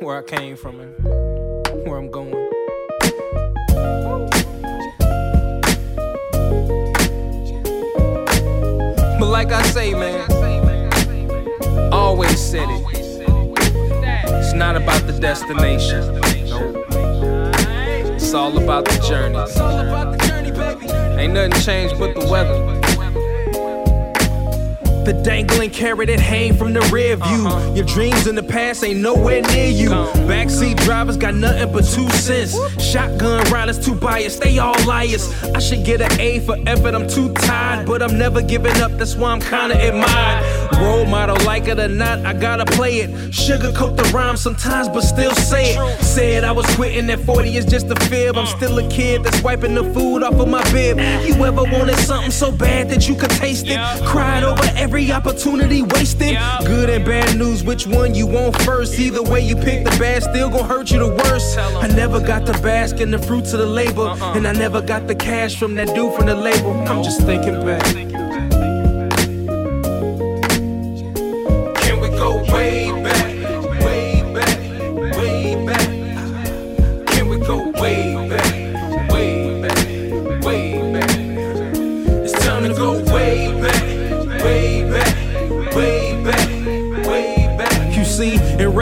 where 0.00 0.16
I 0.16 0.22
came 0.22 0.56
from 0.56 0.80
and 0.80 0.94
where 1.86 1.98
I'm 1.98 2.10
going. 2.10 2.32
But 9.20 9.28
like 9.28 9.52
I 9.52 9.62
say, 9.64 9.92
man, 9.92 10.24
always 11.92 12.40
said 12.40 12.66
it. 12.70 12.82
It's 14.40 14.54
not 14.54 14.74
about 14.74 15.06
the 15.06 15.12
destination. 15.20 16.18
It's 18.14 18.32
all 18.32 18.56
about 18.56 18.86
the 18.86 18.98
journey. 19.06 19.36
Ain't 21.20 21.34
nothing 21.34 21.60
changed 21.60 21.98
but 21.98 22.14
the 22.18 22.26
weather. 22.26 22.73
The 25.04 25.12
dangling 25.12 25.70
carrot 25.70 26.08
that 26.08 26.18
hang 26.18 26.54
from 26.56 26.72
the 26.72 26.80
rear 26.92 27.16
view. 27.16 27.48
Your 27.74 27.84
dreams 27.84 28.26
in 28.26 28.34
the 28.34 28.42
past 28.42 28.82
ain't 28.82 29.00
nowhere 29.00 29.42
near 29.42 29.68
you. 29.68 29.90
Backseat 30.28 30.78
drivers 30.78 31.18
got 31.18 31.34
nothing 31.34 31.70
but 31.72 31.84
two 31.84 32.08
cents. 32.10 32.56
Shotgun 32.82 33.44
riders 33.52 33.78
too 33.84 33.94
biased, 33.94 34.40
they 34.40 34.58
all 34.58 34.74
liars. 34.86 35.30
I 35.54 35.58
should 35.58 35.84
get 35.84 36.00
an 36.00 36.18
A 36.18 36.40
for 36.40 36.56
effort, 36.66 36.94
I'm 36.94 37.06
too 37.06 37.32
tired. 37.34 37.86
But 37.86 38.02
I'm 38.02 38.18
never 38.18 38.40
giving 38.40 38.76
up, 38.80 38.92
that's 38.92 39.14
why 39.14 39.32
I'm 39.32 39.40
kinda 39.40 39.76
admired. 39.76 40.80
Role 40.80 41.04
model, 41.06 41.36
like 41.44 41.68
it 41.68 41.78
or 41.78 41.88
not, 41.88 42.24
I 42.24 42.32
gotta 42.32 42.64
play 42.64 43.00
it. 43.00 43.10
Sugarcoat 43.30 43.96
the 43.96 44.04
rhyme 44.04 44.36
sometimes, 44.36 44.88
but 44.88 45.02
still 45.02 45.34
say 45.34 45.74
it. 45.74 46.02
Said 46.02 46.44
I 46.44 46.52
was 46.52 46.66
quitting 46.76 47.10
at 47.10 47.20
40 47.20 47.56
is 47.56 47.66
just 47.66 47.90
a 47.90 47.96
fib. 48.06 48.36
I'm 48.36 48.46
still 48.46 48.78
a 48.78 48.88
kid 48.88 49.22
that's 49.22 49.42
wiping 49.42 49.74
the 49.74 49.84
food 49.92 50.22
off 50.22 50.34
of 50.34 50.48
my 50.48 50.62
bib. 50.72 50.98
You 51.26 51.44
ever 51.44 51.62
wanted 51.62 51.96
something 51.96 52.30
so 52.30 52.50
bad 52.50 52.88
that 52.88 53.08
you 53.08 53.14
could 53.14 53.30
taste 53.30 53.66
it? 53.68 53.78
Cried 54.06 54.44
over 54.44 54.64
every 54.94 55.10
opportunity 55.10 55.82
wasted. 55.82 56.38
Good 56.64 56.88
and 56.88 57.04
bad 57.04 57.36
news, 57.36 57.64
which 57.64 57.84
one 57.84 58.14
you 58.14 58.28
want 58.28 58.56
first? 58.62 58.96
Either 58.96 59.24
way 59.24 59.40
you 59.40 59.56
pick, 59.56 59.82
the 59.82 59.90
bad 59.98 60.22
still 60.22 60.48
gon' 60.48 60.68
hurt 60.68 60.92
you 60.92 61.00
the 61.00 61.08
worst. 61.08 61.58
I 61.58 61.88
never 61.88 62.20
got 62.20 62.46
to 62.46 62.52
bask 62.62 63.00
in 63.00 63.10
the 63.10 63.18
fruits 63.18 63.52
of 63.52 63.58
the 63.58 63.66
labor, 63.66 64.02
uh-uh. 64.02 64.34
and 64.36 64.46
I 64.46 64.52
never 64.52 64.80
got 64.80 65.08
the 65.08 65.14
cash 65.16 65.56
from 65.56 65.74
that 65.74 65.88
dude 65.96 66.14
from 66.14 66.26
the 66.26 66.36
label. 66.36 66.70
I'm 66.88 67.02
just 67.02 67.22
thinking 67.22 67.64
back. 67.64 68.13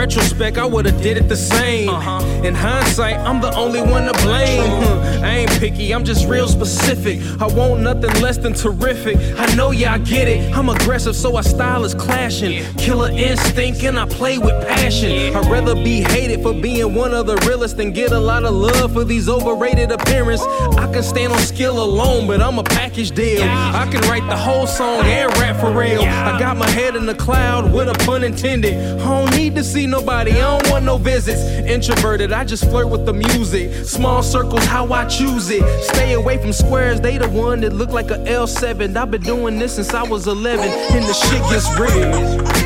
Retrospect, 0.03 0.57
I 0.57 0.65
would've 0.65 1.01
did 1.01 1.15
it 1.15 1.29
the 1.29 1.35
same. 1.37 1.87
Uh-huh. 1.87 2.19
In 2.43 2.53
hindsight, 2.53 3.15
I'm 3.19 3.39
the 3.39 3.55
only 3.55 3.81
one 3.81 4.05
to 4.11 4.13
blame. 4.21 4.83
I 5.23 5.37
ain't 5.37 5.51
picky, 5.51 5.93
I'm 5.93 6.03
just 6.03 6.27
real 6.27 6.49
specific. 6.49 7.21
I 7.41 7.47
want 7.47 7.79
nothing 7.79 8.11
less 8.21 8.37
than 8.37 8.53
terrific. 8.53 9.15
I 9.37 9.45
know 9.55 9.71
y'all 9.71 9.99
get 9.99 10.27
it. 10.27 10.53
I'm 10.53 10.67
aggressive, 10.67 11.15
so 11.15 11.37
our 11.37 11.43
style 11.43 11.85
is 11.85 11.93
clashing. 11.93 12.65
Killer 12.75 13.11
instinct, 13.11 13.81
and 13.83 13.97
I 13.97 14.05
play 14.05 14.37
with 14.37 14.67
passion. 14.67 15.33
I'd 15.37 15.49
rather 15.49 15.73
be 15.73 16.01
hated 16.01 16.41
for 16.41 16.53
being 16.53 16.93
one 16.93 17.13
of 17.13 17.25
the 17.25 17.37
realest 17.47 17.77
than 17.77 17.93
get 17.93 18.11
a 18.11 18.19
lot 18.19 18.43
of 18.43 18.53
love 18.53 18.91
for 18.91 19.05
these 19.05 19.29
overrated 19.29 19.89
appearance. 19.89 20.41
I 20.83 20.91
can 20.91 21.03
stand 21.03 21.31
on 21.31 21.39
skill 21.39 21.81
alone, 21.81 22.27
but 22.27 22.41
I'm 22.41 22.59
a 22.59 22.63
package 22.63 23.11
deal. 23.11 23.43
I 23.43 23.87
can 23.89 24.01
write 24.09 24.27
the 24.27 24.35
whole 24.35 24.67
song 24.67 25.05
and 25.05 25.31
rap 25.37 25.61
for 25.61 25.71
real. 25.71 26.01
I 26.01 26.37
got 26.37 26.57
my 26.57 26.69
head 26.69 26.97
in 26.97 27.05
the 27.05 27.15
cloud 27.15 27.71
with 27.71 27.87
a 27.87 27.93
pun 28.05 28.25
intended. 28.25 28.75
I 28.99 29.05
don't 29.05 29.33
need 29.37 29.55
to 29.55 29.63
see 29.63 29.85
nobody, 30.03 30.31
I 30.31 30.59
don't 30.59 30.69
want 30.69 30.85
no 30.85 30.97
visits. 30.97 31.41
Introverted, 31.69 32.33
I 32.33 32.43
just 32.43 32.65
flirt 32.65 32.89
with 32.89 33.05
the 33.05 33.13
music. 33.13 33.85
Small 33.85 34.21
circles, 34.21 34.65
how 34.65 34.91
I 34.91 35.05
choose 35.05 35.49
it. 35.49 35.63
Stay 35.81 36.13
away 36.13 36.37
from 36.37 36.51
squares, 36.51 36.99
they 36.99 37.17
the 37.17 37.29
one 37.29 37.61
that 37.61 37.71
look 37.71 37.89
like 37.89 38.11
a 38.11 38.17
L7. 38.17 38.97
I've 38.97 39.11
been 39.11 39.21
doing 39.21 39.59
this 39.59 39.75
since 39.75 39.93
I 39.93 40.03
was 40.03 40.27
11, 40.27 40.65
and 40.65 41.05
the 41.05 41.13
shit 41.13 41.41
gets 41.49 41.69
real. 41.79 42.62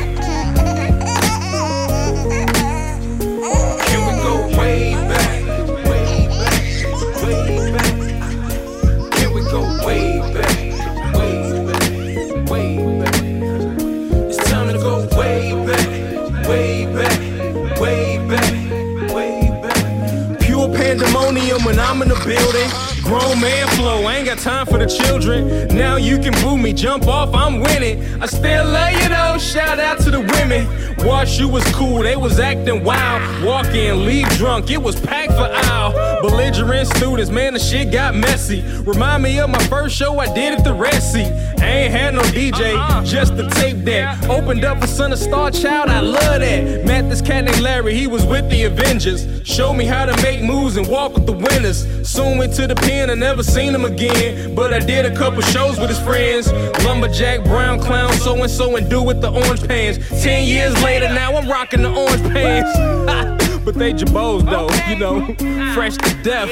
Jump 26.78 27.08
off, 27.08 27.34
I'm 27.34 27.60
winning. 27.60 28.22
I 28.22 28.26
still 28.26 28.64
love 28.64 28.92
you 28.92 29.08
though, 29.08 29.36
shout 29.38 29.80
out 29.80 29.98
to 30.00 30.10
the 30.10 30.20
women. 30.20 30.66
Wash, 31.04 31.38
you 31.38 31.48
was 31.48 31.64
cool, 31.74 32.02
they 32.02 32.16
was 32.16 32.38
acting 32.38 32.84
wild. 32.84 33.44
Walk 33.44 33.66
in, 33.66 34.06
leave 34.06 34.28
drunk, 34.30 34.70
it 34.70 34.80
was 34.80 34.98
packed 35.00 35.32
for 35.32 35.48
aisle. 35.52 36.22
Belligerent 36.22 36.88
students, 36.88 37.30
man, 37.30 37.54
the 37.54 37.58
shit 37.58 37.90
got 37.90 38.14
messy. 38.14 38.62
Remind 38.82 39.24
me 39.24 39.40
of 39.40 39.50
my 39.50 39.62
first 39.64 39.96
show 39.96 40.18
I 40.20 40.32
did 40.32 40.58
at 40.58 40.64
the 40.64 40.72
Red 40.72 41.00
Sea. 41.00 41.24
I 41.60 41.66
ain't 41.66 41.92
had 41.92 42.14
no 42.14 42.22
DJ, 42.22 42.76
uh-huh. 42.76 43.04
just 43.04 43.36
the 43.36 43.48
tape 43.50 43.84
deck. 43.84 44.22
Opened 44.28 44.64
up 44.64 44.80
for 44.80 44.86
Son 44.86 45.12
of 45.12 45.18
Star 45.18 45.50
Child, 45.50 45.90
I 45.90 46.00
love 46.00 46.40
that. 46.40 46.84
Met 46.84 47.08
this 47.08 47.20
cat 47.20 47.44
named 47.44 47.60
Larry, 47.60 47.94
he 47.94 48.06
was 48.06 48.24
with 48.24 48.48
the 48.50 48.64
Avengers. 48.64 49.26
Showed 49.44 49.74
me 49.74 49.84
how 49.84 50.06
to 50.06 50.22
make 50.22 50.42
moves 50.42 50.76
and 50.76 50.86
walk 50.86 51.14
with 51.14 51.26
the 51.26 51.32
winners. 51.32 51.97
Soon 52.18 52.36
went 52.36 52.52
to 52.54 52.66
the 52.66 52.74
pen, 52.74 53.10
I 53.10 53.14
never 53.14 53.44
seen 53.44 53.72
him 53.72 53.84
again. 53.84 54.52
But 54.52 54.74
I 54.74 54.80
did 54.80 55.06
a 55.06 55.14
couple 55.14 55.40
shows 55.40 55.78
with 55.78 55.88
his 55.88 56.00
friends. 56.00 56.52
Lumberjack, 56.82 57.44
brown 57.44 57.78
clown, 57.78 58.12
so 58.14 58.34
and 58.42 58.50
so, 58.50 58.74
and 58.74 58.90
do 58.90 59.04
with 59.04 59.20
the 59.20 59.30
orange 59.30 59.64
pants. 59.68 60.00
Ten 60.20 60.44
years 60.44 60.74
later, 60.82 61.06
now 61.14 61.36
I'm 61.36 61.48
rocking 61.48 61.82
the 61.82 61.94
orange 61.94 62.22
pants. 62.32 63.44
But 63.64 63.74
they 63.74 63.92
jabos 63.92 64.48
though, 64.48 64.70
you 64.88 64.98
know, 64.98 65.36
ah. 65.40 65.72
fresh 65.74 65.96
to 65.98 66.22
death, 66.22 66.48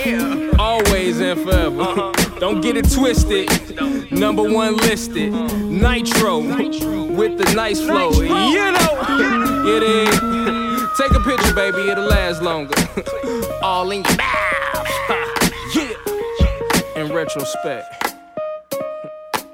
always 0.59 1.19
and 1.19 1.41
forever. 1.41 1.81
Uh-huh. 1.81 2.39
Don't 2.39 2.61
get 2.61 2.77
it 2.77 2.91
twisted. 2.91 3.49
Number 4.12 4.43
one 4.43 4.77
listed, 4.77 5.33
Nitro 5.33 6.41
with 6.41 7.39
the 7.39 7.53
nice 7.55 7.81
flow. 7.81 8.11
You 8.21 8.71
know, 8.71 9.64
it 9.67 9.83
is. 9.83 10.37
Take 10.99 11.12
a 11.12 11.21
picture, 11.21 11.55
baby, 11.55 11.89
it'll 11.89 12.05
last 12.05 12.43
longer. 12.43 12.75
All 13.62 13.91
in 13.91 14.05
your 14.05 14.17
mouth. 14.17 14.36
Retrospect, 17.17 18.14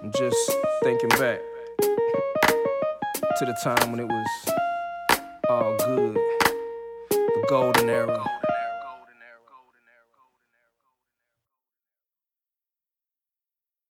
I'm 0.03 0.11
just 0.11 0.53
thinking 0.83 1.09
back 1.11 1.39
to 1.79 3.45
the 3.47 3.57
time 3.63 3.93
when 3.93 4.01
it 4.01 4.09
was 4.09 4.27
all 5.49 5.77
good, 5.77 6.17
the 7.11 7.47
golden 7.49 7.89
era. 7.89 8.42